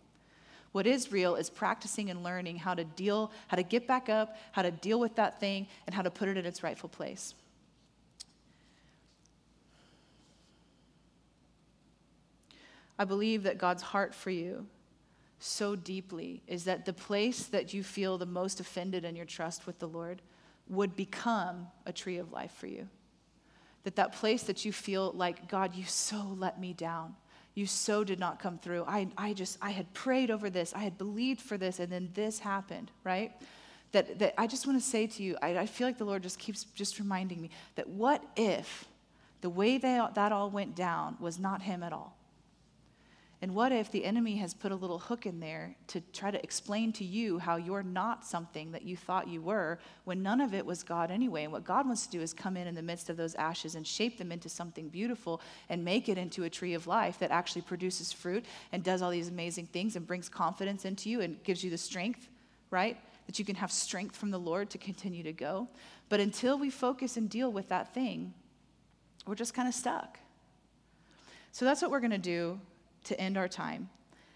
What 0.73 0.87
is 0.87 1.13
real 1.13 1.37
is 1.37 1.51
practicing 1.51 2.11
and 2.11 2.23
learning 2.23 2.57
how 2.57 2.75
to 2.75 2.85
deal, 2.85 3.31
how 3.49 3.57
to 3.57 3.63
get 3.63 3.87
back 3.87 4.09
up, 4.09 4.37
how 4.53 4.63
to 4.63 4.71
deal 4.71 4.99
with 4.99 5.15
that 5.17 5.39
thing, 5.39 5.67
and 5.87 5.95
how 5.95 6.03
to 6.03 6.11
put 6.11 6.29
it 6.29 6.39
in 6.39 6.47
its 6.47 6.63
rightful 6.63 6.89
place. 6.89 7.35
I 12.99 13.05
believe 13.05 13.43
that 13.43 13.59
God's 13.59 13.83
heart 13.83 14.15
for 14.15 14.31
you 14.31 14.67
so 15.39 15.75
deeply 15.77 16.43
is 16.47 16.65
that 16.65 16.85
the 16.85 16.93
place 16.93 17.45
that 17.47 17.75
you 17.75 17.83
feel 17.83 18.17
the 18.17 18.27
most 18.27 18.61
offended 18.61 19.05
in 19.05 19.17
your 19.17 19.27
trust 19.27 19.67
with 19.67 19.79
the 19.79 19.89
Lord 19.89 20.23
would 20.69 20.95
become 20.95 21.67
a 21.85 21.93
tree 21.93 22.19
of 22.19 22.33
life 22.33 22.53
for 22.53 22.67
you. 22.67 22.89
That 23.85 23.97
that 23.97 24.13
place 24.13 24.45
that 24.45 24.65
you 24.65 24.73
feel 24.73 25.11
like, 25.13 25.49
God, 25.49 25.75
you 25.75 25.85
so 25.85 26.35
let 26.39 26.61
me 26.61 26.73
down 26.73 27.17
you 27.55 27.67
so 27.67 28.05
did 28.05 28.19
not 28.19 28.39
come 28.39 28.59
through. 28.59 28.85
I, 28.87 29.09
I 29.17 29.33
just, 29.35 29.59
I 29.61 29.71
had 29.71 29.93
prayed 29.93 30.31
over 30.31 30.49
this, 30.51 30.73
I 30.75 30.81
had 30.81 30.97
believed 30.99 31.41
for 31.41 31.59
this, 31.59 31.79
and 31.79 31.91
then 31.91 32.09
this 32.15 32.39
happened, 32.39 32.91
right? 33.05 33.33
That, 33.93 34.19
that 34.21 34.35
I 34.39 34.47
just 34.47 34.67
want 34.67 34.81
to 34.81 34.87
say 34.87 35.07
to 35.07 35.23
you, 35.23 35.37
I, 35.43 35.59
I 35.59 35.67
feel 35.67 35.87
like 35.87 35.99
the 35.99 36.05
Lord 36.05 36.23
just 36.23 36.39
keeps 36.39 36.65
just 36.65 36.99
reminding 36.99 37.41
me 37.43 37.51
that 37.75 37.89
what 37.89 38.25
if 38.37 38.87
the 39.43 39.51
way 39.51 39.77
they, 39.77 40.01
that 40.15 40.33
all 40.33 40.51
went 40.51 40.75
down 40.75 41.17
was 41.21 41.39
not 41.39 41.63
Him 41.63 41.83
at 41.83 41.93
all? 41.93 42.17
And 43.43 43.57
what 43.57 43.73
if 43.73 43.91
the 43.91 44.05
enemy 44.05 44.37
has 44.37 44.55
put 44.55 44.71
a 44.71 44.77
little 44.77 45.01
hook 45.01 45.27
in 45.27 45.41
there 45.41 45.75
to 45.89 46.01
try 46.13 46.31
to 46.31 46.41
explain 46.45 46.93
to 46.93 47.05
you 47.05 47.41
how 47.41 47.57
you're 47.57 47.83
not 47.83 48.25
something 48.25 48.71
that 48.71 48.83
you 48.83 48.97
thought 48.97 49.27
you 49.27 49.43
were 49.43 49.81
when 50.05 50.23
none 50.23 50.41
of 50.41 50.55
it 50.55 50.65
was 50.65 50.85
God 50.85 51.11
anyway? 51.11 51.43
And 51.43 51.53
what 51.53 51.65
God 51.65 51.85
wants 51.85 52.07
to 52.07 52.13
do 52.13 52.21
is 52.21 52.33
come 52.33 52.57
in 52.57 52.69
in 52.69 52.77
the 52.77 52.83
midst 52.83 53.11
of 53.11 53.17
those 53.17 53.35
ashes 53.35 53.75
and 53.75 53.85
shape 53.85 54.17
them 54.17 54.31
into 54.31 54.49
something 54.49 54.89
beautiful 54.89 55.41
and 55.69 55.85
make 55.85 56.09
it 56.09 56.19
into 56.19 56.45
a 56.45 56.51
tree 56.51 56.75
of 56.75 56.87
life 56.87 57.19
that 57.19 57.33
actually 57.33 57.63
produces 57.63 58.13
fruit 58.13 58.45
and 58.71 58.85
does 58.85 59.03
all 59.03 59.11
these 59.11 59.29
amazing 59.29 59.67
things 59.67 59.97
and 59.97 60.07
brings 60.07 60.29
confidence 60.29 60.85
into 60.85 61.11
you 61.11 61.21
and 61.21 61.43
gives 61.43 61.65
you 61.65 61.71
the 61.71 61.77
strength, 61.77 62.29
right? 62.71 62.97
That 63.27 63.41
you 63.41 63.45
can 63.45 63.57
have 63.57 63.73
strength 63.73 64.15
from 64.15 64.31
the 64.31 64.39
Lord 64.39 64.71
to 64.71 64.79
continue 64.79 65.25
to 65.25 65.33
go. 65.33 65.67
But 66.09 66.21
until 66.21 66.61
we 66.61 66.71
focus 66.71 67.17
and 67.17 67.29
deal 67.29 67.51
with 67.51 67.71
that 67.71 67.93
thing, 67.93 68.35
we're 69.27 69.35
just 69.35 69.53
kind 69.53 69.67
of 69.67 69.75
stuck. 69.75 70.21
So 71.51 71.65
that's 71.65 71.83
what 71.83 71.91
we're 71.91 72.01
going 72.01 72.13
to 72.13 72.19
do 72.19 72.61
to 73.05 73.21
end 73.21 73.37
our 73.37 73.49
time. 73.49 73.89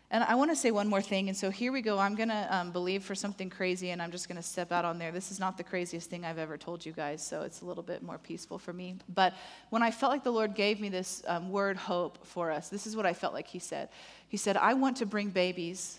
And 0.08 0.22
I 0.22 0.36
want 0.36 0.52
to 0.52 0.56
say 0.56 0.70
one 0.70 0.86
more 0.86 1.02
thing. 1.02 1.28
And 1.28 1.36
so 1.36 1.50
here 1.50 1.72
we 1.72 1.82
go. 1.82 1.98
I'm 1.98 2.14
going 2.14 2.28
to 2.28 2.56
um, 2.56 2.70
believe 2.70 3.02
for 3.02 3.16
something 3.16 3.50
crazy, 3.50 3.90
and 3.90 4.00
I'm 4.00 4.12
just 4.12 4.28
going 4.28 4.36
to 4.36 4.42
step 4.42 4.70
out 4.70 4.84
on 4.84 4.98
there. 4.98 5.10
This 5.10 5.32
is 5.32 5.40
not 5.40 5.56
the 5.56 5.64
craziest 5.64 6.08
thing 6.08 6.24
I've 6.24 6.38
ever 6.38 6.56
told 6.56 6.86
you 6.86 6.92
guys, 6.92 7.26
so 7.26 7.42
it's 7.42 7.62
a 7.62 7.64
little 7.64 7.82
bit 7.82 8.04
more 8.04 8.18
peaceful 8.18 8.56
for 8.56 8.72
me. 8.72 8.96
But 9.12 9.34
when 9.70 9.82
I 9.82 9.90
felt 9.90 10.12
like 10.12 10.22
the 10.22 10.30
Lord 10.30 10.54
gave 10.54 10.80
me 10.80 10.88
this 10.88 11.24
um, 11.26 11.50
word 11.50 11.76
hope 11.76 12.24
for 12.24 12.52
us, 12.52 12.68
this 12.68 12.86
is 12.86 12.94
what 12.94 13.04
I 13.04 13.14
felt 13.14 13.34
like 13.34 13.48
He 13.48 13.58
said. 13.58 13.88
He 14.28 14.36
said, 14.36 14.56
I 14.56 14.74
want 14.74 14.98
to 14.98 15.06
bring 15.06 15.30
babies 15.30 15.98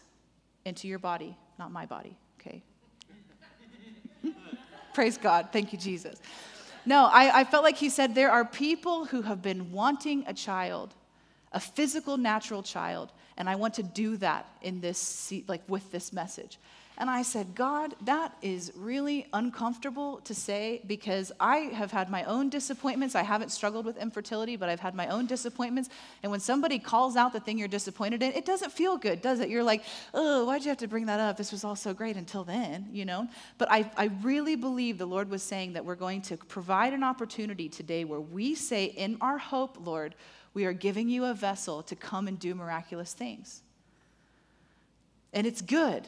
into 0.64 0.88
your 0.88 1.00
body, 1.00 1.36
not 1.60 1.74
my 1.74 1.86
body, 1.86 2.16
okay? 2.40 2.64
Praise 4.94 5.18
God. 5.18 5.50
Thank 5.52 5.74
you, 5.74 5.80
Jesus. 5.80 6.18
No, 6.86 7.10
I, 7.12 7.42
I 7.42 7.44
felt 7.44 7.66
like 7.66 7.76
He 7.76 7.90
said, 7.90 8.16
there 8.16 8.32
are 8.32 8.46
people 8.46 9.04
who 9.04 9.24
have 9.24 9.42
been 9.42 9.74
wanting 9.74 10.24
a 10.28 10.34
child 10.34 10.96
a 11.52 11.60
physical, 11.60 12.18
natural 12.18 12.64
child, 12.64 13.12
and 13.38 13.50
I 13.50 13.56
want 13.56 13.76
to 13.76 13.84
do 13.84 14.18
that 14.18 14.48
in 14.62 14.82
this, 14.82 15.32
like 15.48 15.62
with 15.68 15.92
this 15.92 16.12
message. 16.12 16.58
And 17.00 17.12
I 17.12 17.22
said, 17.22 17.54
God, 17.54 17.94
that 18.06 18.36
is 18.42 18.72
really 18.76 19.28
uncomfortable 19.32 20.20
to 20.24 20.34
say 20.34 20.82
because 20.88 21.32
I 21.40 21.58
have 21.58 21.92
had 21.92 22.10
my 22.10 22.24
own 22.24 22.50
disappointments. 22.50 23.14
I 23.14 23.22
haven't 23.22 23.52
struggled 23.52 23.86
with 23.86 23.98
infertility, 23.98 24.56
but 24.56 24.68
I've 24.68 24.80
had 24.80 24.96
my 24.96 25.08
own 25.10 25.28
disappointments. 25.28 25.92
And 26.24 26.32
when 26.32 26.40
somebody 26.40 26.80
calls 26.80 27.16
out 27.16 27.34
the 27.34 27.40
thing 27.40 27.60
you're 27.60 27.68
disappointed 27.68 28.24
in, 28.24 28.32
it 28.34 28.46
doesn't 28.46 28.72
feel 28.72 28.98
good, 28.98 29.22
does 29.22 29.42
it? 29.42 29.50
You're 29.50 29.64
like, 29.64 29.84
oh, 30.16 30.46
why'd 30.46 30.64
you 30.64 30.70
have 30.70 30.80
to 30.80 30.88
bring 30.88 31.06
that 31.06 31.20
up? 31.20 31.38
This 31.38 31.52
was 31.52 31.64
all 31.64 31.76
so 31.76 31.94
great 31.94 32.18
until 32.18 32.44
then, 32.44 32.88
you 32.92 33.06
know? 33.06 33.28
But 33.60 33.72
I, 33.72 33.92
I 33.96 34.06
really 34.24 34.56
believe 34.56 34.98
the 34.98 35.06
Lord 35.06 35.30
was 35.30 35.44
saying 35.44 35.74
that 35.74 35.86
we're 35.86 35.94
going 35.94 36.24
to 36.24 36.38
provide 36.38 36.94
an 36.94 37.04
opportunity 37.04 37.70
today 37.70 38.06
where 38.06 38.22
we 38.22 38.56
say, 38.56 38.86
in 38.86 39.18
our 39.22 39.38
hope, 39.38 39.78
Lord, 39.86 40.16
we 40.58 40.66
are 40.66 40.74
giving 40.74 41.08
you 41.08 41.24
a 41.26 41.36
vessel 41.36 41.84
to 41.84 41.96
come 41.96 42.28
and 42.28 42.40
do 42.40 42.56
miraculous 42.56 43.14
things. 43.14 43.62
And 45.32 45.46
it's 45.46 45.62
good. 45.62 46.08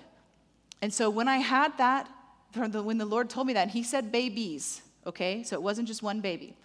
And 0.82 0.92
so 0.92 1.12
when 1.12 1.28
I 1.28 1.38
had 1.38 1.78
that, 1.78 2.10
when 2.56 2.98
the 2.98 3.06
Lord 3.06 3.30
told 3.30 3.46
me 3.46 3.54
that, 3.54 3.70
He 3.70 3.84
said 3.84 4.12
babies, 4.12 4.82
okay? 5.06 5.44
So 5.44 5.56
it 5.56 5.62
wasn't 5.62 5.88
just 5.88 6.02
one 6.02 6.20
baby. 6.20 6.56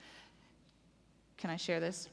Can 1.37 1.51
I 1.51 1.57
share 1.57 1.79
this? 1.79 2.09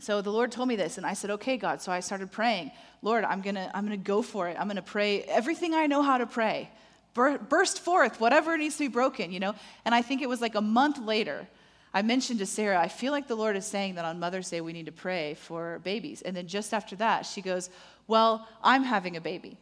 So 0.00 0.20
the 0.20 0.32
Lord 0.32 0.50
told 0.50 0.66
me 0.66 0.74
this, 0.74 0.98
and 0.98 1.06
I 1.06 1.12
said, 1.14 1.30
okay, 1.30 1.56
God. 1.56 1.80
So 1.80 1.92
I 1.92 2.00
started 2.00 2.32
praying, 2.32 2.72
Lord, 3.00 3.22
I'm 3.22 3.42
gonna, 3.42 3.70
I'm 3.74 3.84
gonna 3.84 3.96
go 3.96 4.22
for 4.22 4.48
it. 4.48 4.56
I'm 4.58 4.66
gonna 4.66 4.82
pray 4.82 5.22
everything 5.22 5.72
I 5.72 5.86
know 5.86 6.02
how 6.02 6.18
to 6.18 6.26
pray. 6.26 6.68
Burst 7.14 7.78
forth, 7.78 8.20
whatever 8.20 8.58
needs 8.58 8.76
to 8.78 8.86
be 8.86 8.88
broken, 8.88 9.30
you 9.30 9.38
know? 9.38 9.54
And 9.84 9.94
I 9.94 10.02
think 10.02 10.20
it 10.20 10.28
was 10.28 10.40
like 10.40 10.56
a 10.56 10.60
month 10.60 10.98
later, 10.98 11.46
I 11.94 12.02
mentioned 12.02 12.40
to 12.40 12.46
Sarah, 12.46 12.80
I 12.80 12.88
feel 12.88 13.12
like 13.12 13.28
the 13.28 13.36
Lord 13.36 13.56
is 13.56 13.64
saying 13.64 13.94
that 13.94 14.04
on 14.04 14.18
Mother's 14.18 14.50
Day 14.50 14.60
we 14.60 14.72
need 14.72 14.86
to 14.86 14.92
pray 14.92 15.34
for 15.34 15.78
babies. 15.84 16.22
And 16.22 16.36
then 16.36 16.48
just 16.48 16.74
after 16.74 16.96
that, 16.96 17.24
she 17.24 17.40
goes, 17.40 17.70
Well, 18.08 18.46
I'm 18.64 18.82
having 18.82 19.16
a 19.16 19.20
baby. 19.20 19.56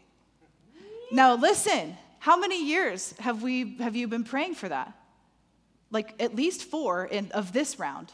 Now, 1.13 1.35
listen, 1.35 1.95
how 2.21 2.39
many 2.39 2.65
years 2.65 3.13
have, 3.19 3.43
we, 3.43 3.77
have 3.79 3.95
you 3.95 4.09
been 4.09 4.25
praying 4.25 4.55
for 4.55 4.69
that? 4.71 4.97
Like 5.91 6.15
at 6.19 6.35
least 6.35 6.65
four 6.65 7.05
in, 7.05 7.31
of 7.33 7.53
this 7.53 7.79
round, 7.79 8.11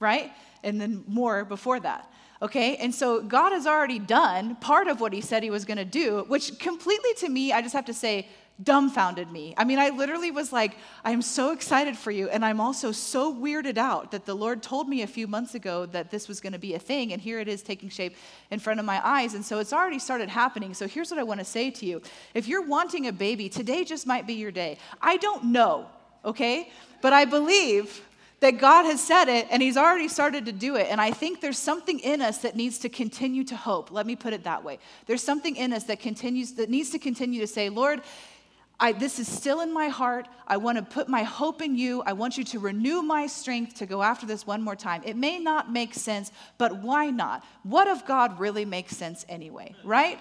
right? 0.00 0.32
And 0.64 0.80
then 0.80 1.04
more 1.06 1.44
before 1.44 1.78
that. 1.80 2.10
Okay, 2.40 2.76
and 2.76 2.94
so 2.94 3.20
God 3.20 3.50
has 3.50 3.66
already 3.66 3.98
done 3.98 4.56
part 4.56 4.86
of 4.86 5.00
what 5.00 5.12
He 5.12 5.20
said 5.20 5.42
He 5.42 5.50
was 5.50 5.66
gonna 5.66 5.84
do, 5.84 6.24
which 6.28 6.58
completely 6.58 7.12
to 7.18 7.28
me, 7.28 7.52
I 7.52 7.60
just 7.60 7.74
have 7.74 7.84
to 7.86 7.94
say, 7.94 8.28
dumbfounded 8.62 9.30
me. 9.30 9.54
I 9.56 9.64
mean, 9.64 9.78
I 9.78 9.90
literally 9.90 10.30
was 10.30 10.52
like, 10.52 10.76
I 11.04 11.12
am 11.12 11.22
so 11.22 11.52
excited 11.52 11.96
for 11.96 12.10
you. 12.10 12.28
And 12.28 12.44
I'm 12.44 12.60
also 12.60 12.90
so 12.90 13.32
weirded 13.32 13.78
out 13.78 14.10
that 14.10 14.26
the 14.26 14.34
Lord 14.34 14.62
told 14.62 14.88
me 14.88 15.02
a 15.02 15.06
few 15.06 15.28
months 15.28 15.54
ago 15.54 15.86
that 15.86 16.10
this 16.10 16.26
was 16.26 16.40
going 16.40 16.54
to 16.54 16.58
be 16.58 16.74
a 16.74 16.78
thing. 16.78 17.12
And 17.12 17.22
here 17.22 17.38
it 17.38 17.46
is 17.46 17.62
taking 17.62 17.88
shape 17.88 18.16
in 18.50 18.58
front 18.58 18.80
of 18.80 18.86
my 18.86 19.00
eyes. 19.06 19.34
And 19.34 19.44
so 19.44 19.60
it's 19.60 19.72
already 19.72 20.00
started 20.00 20.28
happening. 20.28 20.74
So 20.74 20.88
here's 20.88 21.10
what 21.10 21.20
I 21.20 21.22
want 21.22 21.38
to 21.40 21.44
say 21.44 21.70
to 21.70 21.86
you 21.86 22.02
if 22.34 22.48
you're 22.48 22.66
wanting 22.66 23.06
a 23.06 23.12
baby, 23.12 23.48
today 23.48 23.84
just 23.84 24.06
might 24.06 24.26
be 24.26 24.34
your 24.34 24.50
day. 24.50 24.78
I 25.00 25.18
don't 25.18 25.46
know, 25.46 25.86
okay? 26.24 26.70
But 27.00 27.12
I 27.12 27.26
believe 27.26 28.02
that 28.40 28.58
God 28.58 28.84
has 28.84 29.02
said 29.02 29.28
it 29.28 29.46
and 29.50 29.62
He's 29.62 29.76
already 29.76 30.08
started 30.08 30.46
to 30.46 30.52
do 30.52 30.76
it. 30.76 30.88
And 30.90 31.00
I 31.00 31.10
think 31.10 31.40
there's 31.40 31.58
something 31.58 31.98
in 32.00 32.22
us 32.22 32.38
that 32.38 32.56
needs 32.56 32.78
to 32.80 32.88
continue 32.88 33.44
to 33.44 33.56
hope. 33.56 33.90
Let 33.90 34.06
me 34.06 34.16
put 34.16 34.32
it 34.32 34.44
that 34.44 34.64
way. 34.64 34.78
There's 35.06 35.22
something 35.22 35.56
in 35.56 35.72
us 35.72 35.84
that 35.84 36.00
continues 36.00 36.52
that 36.54 36.70
needs 36.70 36.90
to 36.90 36.98
continue 36.98 37.40
to 37.40 37.46
say, 37.46 37.68
Lord, 37.68 38.02
I, 38.80 38.92
this 38.92 39.18
is 39.18 39.26
still 39.26 39.60
in 39.60 39.72
my 39.72 39.88
heart. 39.88 40.28
I 40.46 40.56
want 40.56 40.78
to 40.78 40.84
put 40.84 41.08
my 41.08 41.24
hope 41.24 41.62
in 41.62 41.76
you. 41.76 42.02
I 42.06 42.12
want 42.12 42.38
you 42.38 42.44
to 42.44 42.58
renew 42.60 43.02
my 43.02 43.26
strength 43.26 43.74
to 43.76 43.86
go 43.86 44.02
after 44.02 44.24
this 44.24 44.46
one 44.46 44.62
more 44.62 44.76
time. 44.76 45.02
It 45.04 45.16
may 45.16 45.38
not 45.38 45.72
make 45.72 45.94
sense, 45.94 46.30
but 46.58 46.76
why 46.76 47.10
not? 47.10 47.44
What 47.64 47.88
if 47.88 48.06
God 48.06 48.38
really 48.38 48.64
makes 48.64 48.96
sense 48.96 49.26
anyway, 49.28 49.74
right? 49.82 50.20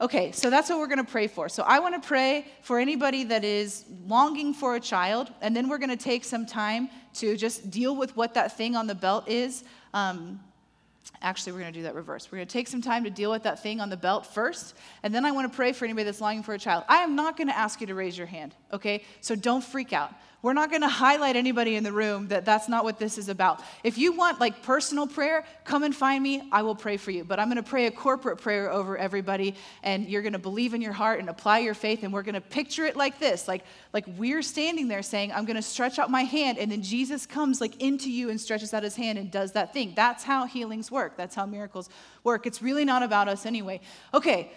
Okay, 0.00 0.32
so 0.32 0.48
that's 0.48 0.70
what 0.70 0.78
we're 0.78 0.86
going 0.86 1.04
to 1.04 1.10
pray 1.10 1.26
for. 1.26 1.48
So 1.48 1.62
I 1.64 1.80
want 1.80 2.00
to 2.00 2.06
pray 2.06 2.46
for 2.62 2.78
anybody 2.78 3.24
that 3.24 3.44
is 3.44 3.84
longing 4.06 4.54
for 4.54 4.76
a 4.76 4.80
child, 4.80 5.30
and 5.40 5.54
then 5.54 5.68
we're 5.68 5.78
going 5.78 5.90
to 5.90 5.96
take 5.96 6.24
some 6.24 6.46
time 6.46 6.88
to 7.14 7.36
just 7.36 7.70
deal 7.70 7.96
with 7.96 8.16
what 8.16 8.32
that 8.34 8.56
thing 8.56 8.76
on 8.76 8.86
the 8.86 8.94
belt 8.94 9.28
is. 9.28 9.64
Um, 9.92 10.40
Actually, 11.20 11.52
we're 11.52 11.60
going 11.60 11.72
to 11.72 11.78
do 11.78 11.82
that 11.82 11.94
reverse. 11.94 12.30
We're 12.30 12.38
going 12.38 12.48
to 12.48 12.52
take 12.52 12.68
some 12.68 12.80
time 12.80 13.02
to 13.04 13.10
deal 13.10 13.30
with 13.30 13.42
that 13.42 13.60
thing 13.62 13.80
on 13.80 13.90
the 13.90 13.96
belt 13.96 14.24
first, 14.24 14.74
and 15.02 15.12
then 15.12 15.24
I 15.24 15.32
want 15.32 15.50
to 15.50 15.56
pray 15.56 15.72
for 15.72 15.84
anybody 15.84 16.04
that's 16.04 16.20
longing 16.20 16.44
for 16.44 16.54
a 16.54 16.58
child. 16.58 16.84
I 16.88 16.98
am 16.98 17.16
not 17.16 17.36
going 17.36 17.48
to 17.48 17.56
ask 17.56 17.80
you 17.80 17.88
to 17.88 17.94
raise 17.94 18.16
your 18.16 18.26
hand, 18.26 18.54
okay? 18.72 19.02
So 19.20 19.34
don't 19.34 19.64
freak 19.64 19.92
out. 19.92 20.12
We're 20.40 20.52
not 20.52 20.70
going 20.70 20.82
to 20.82 20.88
highlight 20.88 21.34
anybody 21.34 21.74
in 21.74 21.82
the 21.82 21.90
room 21.90 22.28
that 22.28 22.44
that's 22.44 22.68
not 22.68 22.84
what 22.84 23.00
this 23.00 23.18
is 23.18 23.28
about. 23.28 23.60
If 23.82 23.98
you 23.98 24.12
want 24.12 24.38
like 24.38 24.62
personal 24.62 25.08
prayer, 25.08 25.44
come 25.64 25.82
and 25.82 25.94
find 25.94 26.22
me. 26.22 26.48
I 26.52 26.62
will 26.62 26.76
pray 26.76 26.96
for 26.96 27.10
you. 27.10 27.24
But 27.24 27.40
I'm 27.40 27.48
going 27.48 27.56
to 27.56 27.68
pray 27.68 27.86
a 27.86 27.90
corporate 27.90 28.38
prayer 28.38 28.70
over 28.70 28.96
everybody 28.96 29.56
and 29.82 30.08
you're 30.08 30.22
going 30.22 30.34
to 30.34 30.38
believe 30.38 30.74
in 30.74 30.80
your 30.80 30.92
heart 30.92 31.18
and 31.18 31.28
apply 31.28 31.58
your 31.58 31.74
faith 31.74 32.04
and 32.04 32.12
we're 32.12 32.22
going 32.22 32.36
to 32.36 32.40
picture 32.40 32.84
it 32.84 32.94
like 32.94 33.18
this. 33.18 33.48
Like 33.48 33.64
like 33.92 34.04
we're 34.16 34.42
standing 34.42 34.86
there 34.86 35.02
saying, 35.02 35.32
"I'm 35.32 35.44
going 35.44 35.56
to 35.56 35.62
stretch 35.62 35.98
out 35.98 36.08
my 36.08 36.22
hand." 36.22 36.58
And 36.58 36.70
then 36.70 36.82
Jesus 36.82 37.26
comes 37.26 37.60
like 37.60 37.82
into 37.82 38.08
you 38.08 38.30
and 38.30 38.40
stretches 38.40 38.72
out 38.72 38.84
his 38.84 38.94
hand 38.94 39.18
and 39.18 39.32
does 39.32 39.52
that 39.52 39.72
thing. 39.72 39.92
That's 39.96 40.22
how 40.22 40.46
healings 40.46 40.88
work. 40.88 41.16
That's 41.16 41.34
how 41.34 41.46
miracles 41.46 41.88
work. 42.22 42.46
It's 42.46 42.62
really 42.62 42.84
not 42.84 43.02
about 43.02 43.26
us 43.26 43.44
anyway. 43.44 43.80
Okay. 44.14 44.52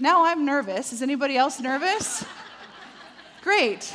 Now 0.00 0.24
I'm 0.24 0.46
nervous. 0.46 0.94
Is 0.94 1.02
anybody 1.02 1.36
else 1.36 1.60
nervous? 1.60 2.24
Great. 3.42 3.94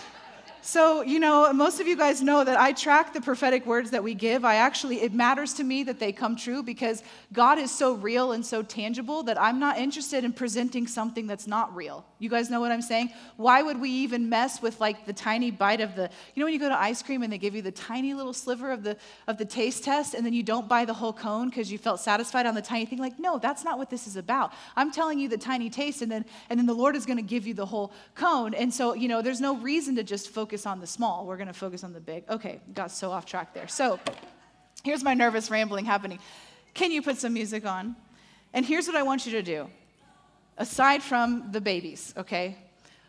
So, 0.64 1.02
you 1.02 1.20
know, 1.20 1.52
most 1.54 1.80
of 1.80 1.88
you 1.88 1.98
guys 1.98 2.22
know 2.22 2.44
that 2.44 2.60
I 2.60 2.72
track 2.72 3.14
the 3.14 3.22
prophetic 3.22 3.66
words 3.66 3.90
that 3.90 4.04
we 4.04 4.14
give. 4.14 4.46
I 4.46 4.56
actually, 4.56 5.02
it 5.02 5.12
matters 5.12 5.54
to 5.56 5.64
me 5.64 5.82
that 5.84 6.00
they 6.00 6.12
come 6.12 6.36
true 6.36 6.62
because 6.62 7.02
God 7.34 7.58
is 7.58 7.76
so 7.76 7.94
real 7.94 8.34
and 8.34 8.46
so 8.46 8.62
tangible 8.62 9.24
that 9.24 9.42
I'm 9.42 9.60
not 9.60 9.80
interested 9.80 10.24
in 10.24 10.34
presenting 10.34 10.86
something 10.86 11.26
that's 11.26 11.48
not 11.48 11.76
real. 11.76 12.06
You 12.20 12.30
guys 12.30 12.52
know 12.52 12.60
what 12.60 12.72
I'm 12.72 12.84
saying? 12.84 13.10
Why 13.38 13.64
would 13.64 13.82
we 13.82 13.90
even 13.90 14.30
mess 14.30 14.62
with 14.62 14.80
like 14.80 15.08
the 15.08 15.14
tiny 15.14 15.50
bite 15.50 15.82
of 15.82 15.96
the, 15.96 16.12
you 16.36 16.40
know, 16.40 16.46
when 16.46 16.54
you 16.54 16.60
go 16.60 16.70
to 16.70 16.80
ice 16.80 17.02
cream 17.02 17.24
and 17.24 17.34
they 17.34 17.40
give 17.40 17.56
you 17.56 17.64
the 17.64 17.72
tiny 17.72 18.14
little 18.14 18.34
sliver 18.34 18.72
of 18.72 18.84
the, 18.84 18.98
of 19.28 19.40
the 19.40 19.46
taste 19.46 19.84
test 19.84 20.14
and 20.14 20.24
then 20.24 20.34
you 20.34 20.44
don't 20.44 20.70
buy 20.70 20.86
the 20.86 20.94
whole 20.94 21.14
cone 21.14 21.50
because 21.50 21.72
you 21.72 21.80
felt 21.80 22.00
satisfied 22.00 22.46
on 22.46 22.54
the 22.54 22.62
tiny 22.62 22.86
thing? 22.86 23.00
Like, 23.00 23.18
no, 23.18 23.40
that's 23.40 23.64
not 23.64 23.80
what 23.80 23.90
this 23.90 24.06
is 24.06 24.16
about. 24.16 24.54
I'm 24.76 24.92
telling 24.92 25.18
you 25.18 25.28
the 25.28 25.40
tiny 25.40 25.72
taste 25.72 26.04
and 26.04 26.12
then, 26.12 26.24
and 26.52 26.60
then 26.60 26.68
the 26.68 26.76
Lord 26.76 26.96
is 26.96 27.08
going 27.08 27.18
to 27.18 27.24
give 27.24 27.48
you 27.48 27.56
the 27.56 27.66
whole 27.66 27.92
cone. 28.14 28.54
And 28.54 28.72
so, 28.72 28.94
you 28.94 29.08
know, 29.08 29.24
there's 29.24 29.42
no 29.42 29.58
reason 29.58 29.96
to 29.96 30.04
just 30.04 30.30
focus 30.30 30.51
focus 30.52 30.66
on 30.66 30.82
the 30.82 30.88
small. 30.88 31.26
We're 31.26 31.38
going 31.38 31.48
to 31.48 31.54
focus 31.54 31.82
on 31.82 31.94
the 31.94 32.02
big. 32.02 32.26
Okay, 32.30 32.60
got 32.74 32.92
so 32.92 33.10
off 33.10 33.26
track 33.26 33.54
there. 33.54 33.70
So 33.70 33.98
here's 34.84 35.02
my 35.02 35.14
nervous 35.14 35.50
rambling 35.50 35.86
happening. 35.86 36.20
Can 36.74 36.92
you 36.92 37.02
put 37.02 37.18
some 37.18 37.32
music 37.32 37.66
on? 37.66 37.96
And 38.54 38.66
here's 38.66 38.86
what 38.86 38.98
I 38.98 39.04
want 39.04 39.26
you 39.26 39.32
to 39.32 39.42
do. 39.42 39.70
Aside 40.58 41.04
from 41.04 41.54
the 41.54 41.62
babies, 41.62 42.14
okay? 42.18 42.58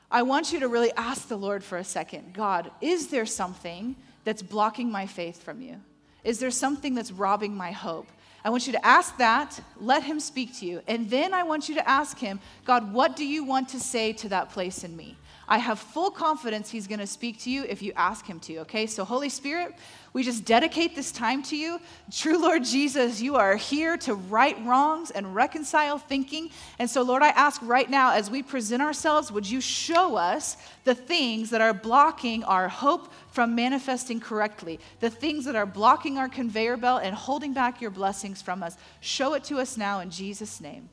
I 0.08 0.22
want 0.22 0.52
you 0.52 0.60
to 0.60 0.68
really 0.68 0.92
ask 0.92 1.26
the 1.26 1.36
Lord 1.36 1.64
for 1.64 1.78
a 1.78 1.84
second 1.84 2.32
God, 2.32 2.70
is 2.80 3.08
there 3.08 3.26
something 3.26 3.96
that's 4.22 4.40
blocking 4.40 4.88
my 4.92 5.06
faith 5.06 5.42
from 5.42 5.60
you? 5.60 5.80
Is 6.22 6.38
there 6.38 6.52
something 6.52 6.94
that's 6.94 7.10
robbing 7.10 7.56
my 7.56 7.72
hope? 7.72 8.06
I 8.44 8.50
want 8.50 8.68
you 8.68 8.72
to 8.74 8.86
ask 8.86 9.16
that, 9.16 9.60
let 9.80 10.04
Him 10.04 10.20
speak 10.20 10.56
to 10.60 10.66
you. 10.66 10.80
And 10.86 11.10
then 11.10 11.34
I 11.34 11.42
want 11.42 11.68
you 11.68 11.74
to 11.74 11.88
ask 11.88 12.18
Him, 12.18 12.38
God, 12.64 12.92
what 12.92 13.16
do 13.16 13.26
you 13.26 13.42
want 13.42 13.70
to 13.70 13.80
say 13.80 14.12
to 14.12 14.28
that 14.28 14.50
place 14.50 14.84
in 14.84 14.96
me? 14.96 15.16
I 15.48 15.58
have 15.58 15.78
full 15.78 16.10
confidence 16.10 16.70
He's 16.70 16.86
going 16.86 17.00
to 17.00 17.06
speak 17.06 17.40
to 17.40 17.50
you 17.50 17.64
if 17.64 17.82
you 17.82 17.92
ask 17.96 18.26
Him 18.26 18.40
to, 18.40 18.58
okay? 18.58 18.86
So, 18.86 19.04
Holy 19.04 19.28
Spirit, 19.28 19.74
we 20.12 20.22
just 20.22 20.44
dedicate 20.44 20.94
this 20.94 21.10
time 21.10 21.42
to 21.44 21.56
you. 21.56 21.80
True 22.10 22.38
Lord 22.40 22.64
Jesus, 22.64 23.20
you 23.20 23.36
are 23.36 23.56
here 23.56 23.96
to 23.98 24.14
right 24.14 24.56
wrongs 24.64 25.10
and 25.10 25.34
reconcile 25.34 25.98
thinking. 25.98 26.50
And 26.78 26.88
so, 26.88 27.02
Lord, 27.02 27.22
I 27.22 27.28
ask 27.28 27.60
right 27.62 27.88
now 27.88 28.12
as 28.12 28.30
we 28.30 28.42
present 28.42 28.82
ourselves, 28.82 29.32
would 29.32 29.48
you 29.48 29.60
show 29.60 30.16
us 30.16 30.56
the 30.84 30.94
things 30.94 31.50
that 31.50 31.60
are 31.60 31.74
blocking 31.74 32.44
our 32.44 32.68
hope 32.68 33.12
from 33.30 33.54
manifesting 33.54 34.20
correctly, 34.20 34.78
the 35.00 35.10
things 35.10 35.46
that 35.46 35.56
are 35.56 35.66
blocking 35.66 36.18
our 36.18 36.28
conveyor 36.28 36.76
belt 36.76 37.02
and 37.04 37.14
holding 37.14 37.54
back 37.54 37.80
your 37.80 37.90
blessings 37.90 38.42
from 38.42 38.62
us? 38.62 38.76
Show 39.00 39.34
it 39.34 39.44
to 39.44 39.58
us 39.58 39.76
now 39.76 40.00
in 40.00 40.10
Jesus' 40.10 40.60
name. 40.60 40.90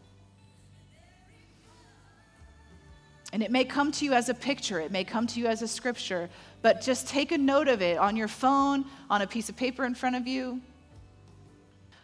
And 3.32 3.44
it 3.44 3.52
may 3.52 3.64
come 3.64 3.92
to 3.94 4.06
you 4.06 4.14
as 4.14 4.30
a 4.30 4.34
picture, 4.34 4.80
it 4.80 4.92
may 4.92 5.04
come 5.04 5.28
to 5.28 5.40
you 5.40 5.48
as 5.48 5.62
a 5.62 5.68
scripture, 5.68 6.30
but 6.62 6.82
just 6.82 7.08
take 7.08 7.32
a 7.32 7.38
note 7.38 7.68
of 7.68 7.82
it 7.82 7.98
on 7.98 8.16
your 8.16 8.28
phone, 8.28 8.86
on 9.10 9.22
a 9.22 9.28
piece 9.28 9.50
of 9.50 9.56
paper 9.56 9.86
in 9.86 9.94
front 9.94 10.16
of 10.16 10.28
you. 10.28 10.62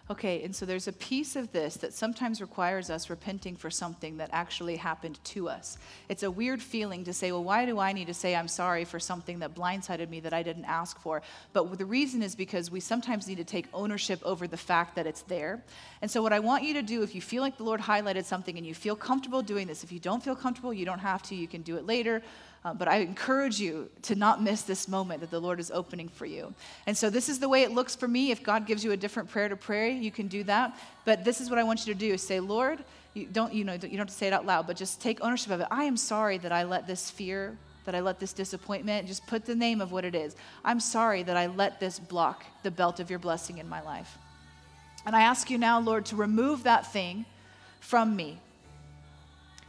Okay, 0.07 0.43
and 0.43 0.55
so 0.55 0.67
there's 0.67 0.87
a 0.87 0.93
piece 0.93 1.35
of 1.35 1.51
this 1.51 1.77
that 1.77 1.91
sometimes 1.91 2.39
requires 2.39 2.91
us 2.91 3.09
repenting 3.09 3.55
for 3.55 3.71
something 3.71 4.17
that 4.17 4.29
actually 4.31 4.75
happened 4.75 5.19
to 5.23 5.49
us. 5.49 5.79
It's 6.09 6.21
a 6.21 6.29
weird 6.29 6.61
feeling 6.61 7.03
to 7.05 7.13
say, 7.13 7.31
well, 7.31 7.43
why 7.43 7.65
do 7.65 7.79
I 7.79 7.91
need 7.91 8.05
to 8.05 8.13
say 8.13 8.35
I'm 8.35 8.47
sorry 8.47 8.85
for 8.85 8.99
something 8.99 9.39
that 9.39 9.55
blindsided 9.55 10.09
me 10.09 10.19
that 10.19 10.31
I 10.31 10.43
didn't 10.43 10.65
ask 10.65 10.99
for? 10.99 11.23
But 11.53 11.79
the 11.79 11.85
reason 11.85 12.21
is 12.21 12.35
because 12.35 12.69
we 12.69 12.81
sometimes 12.81 13.27
need 13.27 13.37
to 13.37 13.43
take 13.43 13.65
ownership 13.73 14.19
over 14.23 14.45
the 14.47 14.57
fact 14.57 14.95
that 14.95 15.07
it's 15.07 15.23
there. 15.23 15.63
And 16.03 16.11
so, 16.11 16.21
what 16.21 16.33
I 16.33 16.39
want 16.39 16.63
you 16.63 16.75
to 16.75 16.83
do, 16.83 17.01
if 17.01 17.15
you 17.15 17.21
feel 17.21 17.41
like 17.41 17.57
the 17.57 17.63
Lord 17.63 17.81
highlighted 17.81 18.25
something 18.25 18.57
and 18.59 18.65
you 18.65 18.75
feel 18.75 18.95
comfortable 18.95 19.41
doing 19.41 19.65
this, 19.65 19.83
if 19.83 19.91
you 19.91 19.99
don't 19.99 20.23
feel 20.23 20.35
comfortable, 20.35 20.71
you 20.71 20.85
don't 20.85 20.99
have 20.99 21.23
to, 21.23 21.35
you 21.35 21.47
can 21.47 21.63
do 21.63 21.77
it 21.77 21.87
later. 21.87 22.21
Uh, 22.65 22.73
but 22.73 22.87
I 22.87 22.97
encourage 22.97 23.59
you 23.59 23.91
to 24.01 24.15
not 24.15 24.41
miss 24.41 24.63
this 24.63 24.87
moment 24.87 25.21
that 25.21 25.29
the 25.29 25.39
Lord 25.39 25.59
is 25.59 25.69
opening 25.69 26.09
for 26.09 26.25
you. 26.25 26.51
And 26.87 26.97
so 26.97 27.11
this 27.11 27.29
is 27.29 27.37
the 27.37 27.47
way 27.47 27.61
it 27.61 27.71
looks 27.71 27.95
for 27.95 28.07
me. 28.07 28.31
If 28.31 28.41
God 28.41 28.65
gives 28.65 28.83
you 28.83 28.91
a 28.91 28.97
different 28.97 29.29
prayer 29.29 29.47
to 29.47 29.55
pray, 29.55 29.91
you 29.91 30.09
can 30.09 30.27
do 30.27 30.43
that. 30.45 30.75
But 31.05 31.23
this 31.23 31.39
is 31.39 31.51
what 31.51 31.59
I 31.59 31.63
want 31.63 31.85
you 31.85 31.93
to 31.93 31.99
do: 31.99 32.17
say, 32.17 32.39
Lord, 32.39 32.83
you 33.13 33.27
don't 33.27 33.53
you 33.53 33.63
know 33.63 33.73
you 33.73 33.79
don't 33.79 33.97
have 33.99 34.07
to 34.07 34.13
say 34.13 34.25
it 34.25 34.33
out 34.33 34.47
loud, 34.47 34.65
but 34.65 34.75
just 34.75 34.99
take 34.99 35.23
ownership 35.23 35.51
of 35.51 35.61
it. 35.61 35.67
I 35.69 35.83
am 35.83 35.95
sorry 35.95 36.39
that 36.39 36.51
I 36.51 36.63
let 36.63 36.87
this 36.87 37.11
fear, 37.11 37.55
that 37.85 37.93
I 37.93 37.99
let 37.99 38.19
this 38.19 38.33
disappointment, 38.33 39.07
just 39.07 39.27
put 39.27 39.45
the 39.45 39.55
name 39.55 39.79
of 39.79 39.91
what 39.91 40.03
it 40.03 40.15
is. 40.15 40.35
I'm 40.63 40.79
sorry 40.79 41.21
that 41.21 41.37
I 41.37 41.45
let 41.45 41.79
this 41.79 41.99
block 41.99 42.45
the 42.63 42.71
belt 42.71 42.99
of 42.99 43.11
your 43.11 43.19
blessing 43.19 43.59
in 43.59 43.69
my 43.69 43.81
life. 43.83 44.17
And 45.05 45.15
I 45.15 45.21
ask 45.21 45.51
you 45.51 45.59
now, 45.59 45.79
Lord, 45.79 46.07
to 46.07 46.15
remove 46.15 46.63
that 46.63 46.91
thing 46.91 47.25
from 47.79 48.15
me 48.15 48.39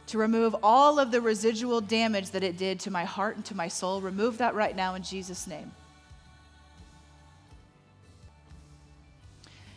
to 0.07 0.17
remove 0.17 0.55
all 0.63 0.99
of 0.99 1.11
the 1.11 1.21
residual 1.21 1.81
damage 1.81 2.31
that 2.31 2.43
it 2.43 2.57
did 2.57 2.79
to 2.81 2.91
my 2.91 3.03
heart 3.03 3.35
and 3.35 3.45
to 3.45 3.55
my 3.55 3.67
soul. 3.67 4.01
Remove 4.01 4.37
that 4.39 4.55
right 4.55 4.75
now 4.75 4.95
in 4.95 5.03
Jesus' 5.03 5.47
name. 5.47 5.71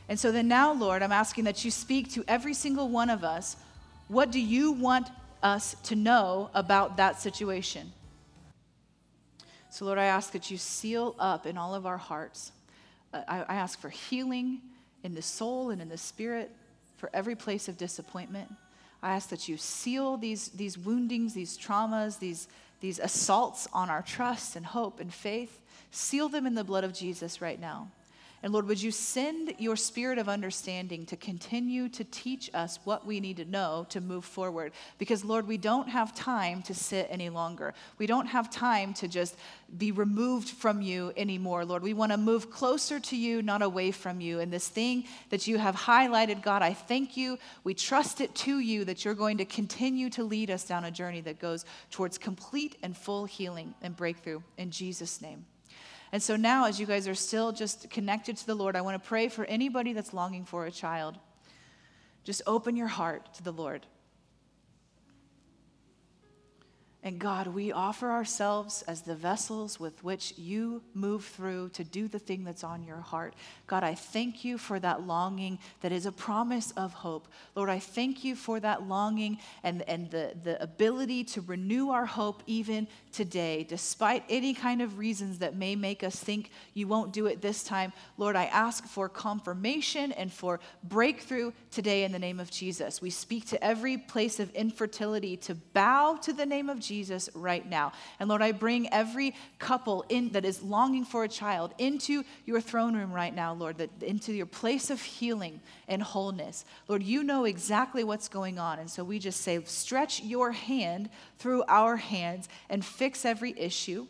And 0.08 0.18
so 0.18 0.32
then 0.32 0.48
now, 0.48 0.72
Lord, 0.72 1.02
I'm 1.02 1.12
asking 1.12 1.44
that 1.44 1.64
you 1.64 1.70
speak 1.70 2.12
to 2.14 2.24
every 2.26 2.54
single 2.54 2.88
one 2.88 3.10
of 3.10 3.22
us. 3.22 3.56
What 4.08 4.32
do 4.32 4.40
you 4.40 4.72
want 4.72 5.08
us 5.42 5.76
to 5.84 5.94
know 5.94 6.50
about 6.52 6.96
that 6.96 7.20
situation? 7.20 7.92
So, 9.70 9.84
Lord, 9.84 9.98
I 9.98 10.06
ask 10.06 10.32
that 10.32 10.50
you 10.50 10.56
seal 10.56 11.14
up 11.18 11.46
in 11.46 11.56
all 11.56 11.76
of 11.76 11.86
our 11.86 11.96
hearts. 11.96 12.50
I 13.12 13.44
ask 13.48 13.80
for 13.80 13.88
healing 13.88 14.60
in 15.04 15.14
the 15.14 15.22
soul 15.22 15.70
and 15.70 15.80
in 15.80 15.88
the 15.88 15.98
spirit 15.98 16.50
for 16.96 17.08
every 17.14 17.36
place 17.36 17.68
of 17.68 17.78
disappointment. 17.78 18.52
I 19.02 19.14
ask 19.14 19.28
that 19.30 19.48
you 19.48 19.56
seal 19.56 20.16
these, 20.16 20.48
these 20.48 20.76
woundings, 20.76 21.34
these 21.34 21.56
traumas, 21.56 22.18
these, 22.18 22.48
these 22.80 22.98
assaults 22.98 23.66
on 23.72 23.88
our 23.88 24.02
trust 24.02 24.56
and 24.56 24.66
hope 24.66 25.00
and 25.00 25.12
faith. 25.12 25.60
Seal 25.90 26.28
them 26.28 26.46
in 26.46 26.54
the 26.54 26.64
blood 26.64 26.84
of 26.84 26.92
Jesus 26.92 27.40
right 27.40 27.60
now. 27.60 27.88
And 28.42 28.54
Lord, 28.54 28.66
would 28.68 28.80
you 28.80 28.90
send 28.90 29.54
your 29.58 29.76
spirit 29.76 30.16
of 30.16 30.26
understanding 30.26 31.04
to 31.06 31.16
continue 31.16 31.90
to 31.90 32.04
teach 32.04 32.48
us 32.54 32.78
what 32.84 33.06
we 33.06 33.20
need 33.20 33.36
to 33.36 33.44
know 33.44 33.86
to 33.90 34.00
move 34.00 34.24
forward? 34.24 34.72
Because, 34.96 35.26
Lord, 35.26 35.46
we 35.46 35.58
don't 35.58 35.90
have 35.90 36.14
time 36.14 36.62
to 36.62 36.74
sit 36.74 37.06
any 37.10 37.28
longer. 37.28 37.74
We 37.98 38.06
don't 38.06 38.26
have 38.26 38.50
time 38.50 38.94
to 38.94 39.08
just 39.08 39.36
be 39.76 39.92
removed 39.92 40.48
from 40.48 40.80
you 40.80 41.12
anymore, 41.18 41.66
Lord. 41.66 41.82
We 41.82 41.92
want 41.92 42.12
to 42.12 42.18
move 42.18 42.50
closer 42.50 42.98
to 42.98 43.16
you, 43.16 43.42
not 43.42 43.60
away 43.60 43.90
from 43.90 44.22
you. 44.22 44.40
And 44.40 44.50
this 44.50 44.68
thing 44.68 45.04
that 45.28 45.46
you 45.46 45.58
have 45.58 45.76
highlighted, 45.76 46.40
God, 46.42 46.62
I 46.62 46.72
thank 46.72 47.18
you. 47.18 47.38
We 47.62 47.74
trust 47.74 48.22
it 48.22 48.34
to 48.36 48.58
you 48.58 48.86
that 48.86 49.04
you're 49.04 49.14
going 49.14 49.36
to 49.36 49.44
continue 49.44 50.08
to 50.10 50.24
lead 50.24 50.50
us 50.50 50.64
down 50.64 50.86
a 50.86 50.90
journey 50.90 51.20
that 51.22 51.40
goes 51.40 51.66
towards 51.90 52.16
complete 52.16 52.76
and 52.82 52.96
full 52.96 53.26
healing 53.26 53.74
and 53.82 53.94
breakthrough. 53.94 54.40
In 54.56 54.70
Jesus' 54.70 55.20
name. 55.20 55.44
And 56.12 56.22
so 56.22 56.36
now, 56.36 56.66
as 56.66 56.80
you 56.80 56.86
guys 56.86 57.06
are 57.06 57.14
still 57.14 57.52
just 57.52 57.88
connected 57.90 58.36
to 58.38 58.46
the 58.46 58.54
Lord, 58.54 58.74
I 58.74 58.80
want 58.80 59.00
to 59.00 59.08
pray 59.08 59.28
for 59.28 59.44
anybody 59.44 59.92
that's 59.92 60.12
longing 60.12 60.44
for 60.44 60.66
a 60.66 60.70
child. 60.70 61.18
Just 62.24 62.42
open 62.46 62.76
your 62.76 62.88
heart 62.88 63.32
to 63.34 63.42
the 63.42 63.52
Lord. 63.52 63.86
And 67.02 67.18
God, 67.18 67.46
we 67.46 67.72
offer 67.72 68.10
ourselves 68.10 68.82
as 68.82 69.00
the 69.00 69.14
vessels 69.14 69.80
with 69.80 70.04
which 70.04 70.34
you 70.36 70.82
move 70.92 71.24
through 71.24 71.70
to 71.70 71.82
do 71.82 72.08
the 72.08 72.18
thing 72.18 72.44
that's 72.44 72.62
on 72.62 72.84
your 72.84 72.98
heart. 72.98 73.32
God, 73.66 73.82
I 73.82 73.94
thank 73.94 74.44
you 74.44 74.58
for 74.58 74.78
that 74.80 75.06
longing 75.06 75.58
that 75.80 75.92
is 75.92 76.04
a 76.04 76.12
promise 76.12 76.72
of 76.72 76.92
hope. 76.92 77.26
Lord, 77.54 77.70
I 77.70 77.78
thank 77.78 78.22
you 78.22 78.36
for 78.36 78.60
that 78.60 78.82
longing 78.82 79.38
and, 79.62 79.80
and 79.88 80.10
the, 80.10 80.34
the 80.44 80.62
ability 80.62 81.24
to 81.24 81.40
renew 81.40 81.88
our 81.88 82.04
hope 82.04 82.42
even 82.46 82.86
today, 83.12 83.64
despite 83.66 84.22
any 84.28 84.52
kind 84.52 84.82
of 84.82 84.98
reasons 84.98 85.38
that 85.38 85.56
may 85.56 85.76
make 85.76 86.04
us 86.04 86.16
think 86.16 86.50
you 86.74 86.86
won't 86.86 87.14
do 87.14 87.24
it 87.24 87.40
this 87.40 87.62
time. 87.62 87.94
Lord, 88.18 88.36
I 88.36 88.44
ask 88.44 88.84
for 88.84 89.08
confirmation 89.08 90.12
and 90.12 90.30
for 90.30 90.60
breakthrough 90.84 91.52
today 91.70 92.04
in 92.04 92.12
the 92.12 92.18
name 92.18 92.40
of 92.40 92.50
Jesus. 92.50 93.00
We 93.00 93.08
speak 93.08 93.46
to 93.46 93.64
every 93.64 93.96
place 93.96 94.38
of 94.38 94.50
infertility 94.50 95.38
to 95.38 95.54
bow 95.54 96.18
to 96.22 96.34
the 96.34 96.44
name 96.44 96.68
of 96.68 96.78
Jesus 96.78 96.89
Jesus 96.90 97.30
right 97.34 97.64
now. 97.64 97.92
And 98.18 98.28
Lord, 98.28 98.42
I 98.42 98.50
bring 98.50 98.92
every 98.92 99.32
couple 99.60 100.04
in 100.08 100.30
that 100.30 100.44
is 100.44 100.60
longing 100.60 101.04
for 101.04 101.22
a 101.22 101.28
child 101.28 101.72
into 101.78 102.24
your 102.46 102.60
throne 102.60 102.96
room 102.96 103.12
right 103.12 103.32
now, 103.32 103.54
Lord, 103.54 103.78
that 103.78 103.90
into 104.02 104.32
your 104.32 104.46
place 104.46 104.90
of 104.90 105.00
healing 105.00 105.60
and 105.86 106.02
wholeness. 106.02 106.64
Lord, 106.88 107.04
you 107.04 107.22
know 107.22 107.44
exactly 107.44 108.02
what's 108.02 108.28
going 108.28 108.58
on. 108.58 108.80
And 108.80 108.90
so 108.90 109.04
we 109.04 109.20
just 109.20 109.42
say, 109.42 109.62
stretch 109.62 110.20
your 110.24 110.50
hand 110.50 111.10
through 111.38 111.62
our 111.68 111.94
hands 111.96 112.48
and 112.68 112.84
fix 112.84 113.24
every 113.24 113.56
issue 113.56 114.08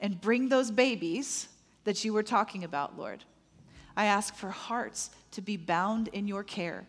and 0.00 0.20
bring 0.20 0.48
those 0.48 0.72
babies 0.72 1.46
that 1.84 2.04
you 2.04 2.12
were 2.12 2.24
talking 2.24 2.64
about, 2.64 2.98
Lord. 2.98 3.22
I 3.96 4.06
ask 4.06 4.34
for 4.34 4.50
hearts 4.50 5.10
to 5.30 5.40
be 5.40 5.56
bound 5.56 6.08
in 6.08 6.26
your 6.26 6.42
care. 6.42 6.88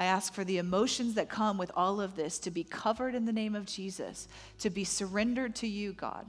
I 0.00 0.04
ask 0.04 0.32
for 0.32 0.44
the 0.44 0.56
emotions 0.56 1.16
that 1.16 1.28
come 1.28 1.58
with 1.58 1.70
all 1.76 2.00
of 2.00 2.16
this 2.16 2.38
to 2.38 2.50
be 2.50 2.64
covered 2.64 3.14
in 3.14 3.26
the 3.26 3.34
name 3.34 3.54
of 3.54 3.66
Jesus, 3.66 4.28
to 4.60 4.70
be 4.70 4.82
surrendered 4.82 5.54
to 5.56 5.66
you, 5.66 5.92
God. 5.92 6.24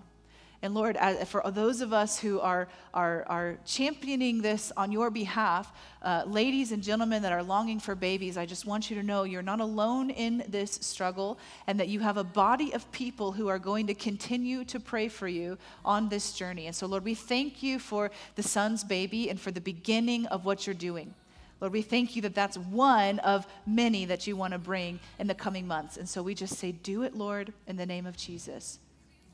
And 0.62 0.74
Lord, 0.74 0.98
for 1.26 1.42
those 1.50 1.80
of 1.80 1.94
us 1.94 2.20
who 2.20 2.42
are, 2.42 2.68
are, 2.94 3.24
are 3.30 3.58
championing 3.66 4.42
this 4.42 4.74
on 4.76 4.92
your 4.92 5.10
behalf, 5.10 5.72
uh, 6.02 6.24
ladies 6.28 6.74
and 6.74 6.84
gentlemen 6.84 7.22
that 7.22 7.32
are 7.32 7.42
longing 7.42 7.80
for 7.80 7.96
babies, 7.96 8.36
I 8.36 8.46
just 8.46 8.66
want 8.66 8.90
you 8.90 8.98
to 8.98 9.04
know 9.04 9.24
you're 9.24 9.42
not 9.42 9.62
alone 9.62 10.10
in 10.10 10.44
this 10.50 10.74
struggle 10.82 11.40
and 11.66 11.80
that 11.80 11.88
you 11.88 12.02
have 12.02 12.18
a 12.18 12.26
body 12.26 12.74
of 12.74 12.92
people 12.92 13.32
who 13.32 13.48
are 13.48 13.58
going 13.58 13.88
to 13.88 13.94
continue 13.94 14.66
to 14.66 14.82
pray 14.82 15.08
for 15.08 15.30
you 15.30 15.58
on 15.86 16.10
this 16.10 16.34
journey. 16.34 16.68
And 16.68 16.76
so, 16.76 16.88
Lord, 16.88 17.06
we 17.06 17.16
thank 17.16 17.64
you 17.64 17.80
for 17.80 18.12
the 18.36 18.44
son's 18.44 18.84
baby 18.84 19.30
and 19.30 19.40
for 19.40 19.52
the 19.52 19.62
beginning 19.62 20.26
of 20.26 20.44
what 20.44 20.68
you're 20.68 20.74
doing. 20.74 21.16
Lord, 21.62 21.72
we 21.72 21.82
thank 21.82 22.16
you 22.16 22.24
that 22.24 22.36
that's 22.36 22.58
one 22.58 23.20
of 23.20 23.48
many 23.66 24.04
that 24.06 24.28
you 24.28 24.36
want 24.36 24.52
to 24.52 24.60
bring 24.60 25.00
in 25.20 25.28
the 25.28 25.36
coming 25.36 25.68
months. 25.68 25.96
And 25.96 26.10
so 26.10 26.22
we 26.22 26.36
just 26.36 26.58
say, 26.58 26.74
Do 26.74 27.04
it, 27.04 27.16
Lord, 27.16 27.54
in 27.68 27.78
the 27.78 27.86
name 27.86 28.06
of 28.06 28.18
Jesus 28.18 28.80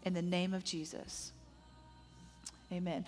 in 0.08 0.14
the 0.14 0.22
name 0.22 0.54
of 0.54 0.64
Jesus. 0.64 1.34
Amen. 2.72 3.06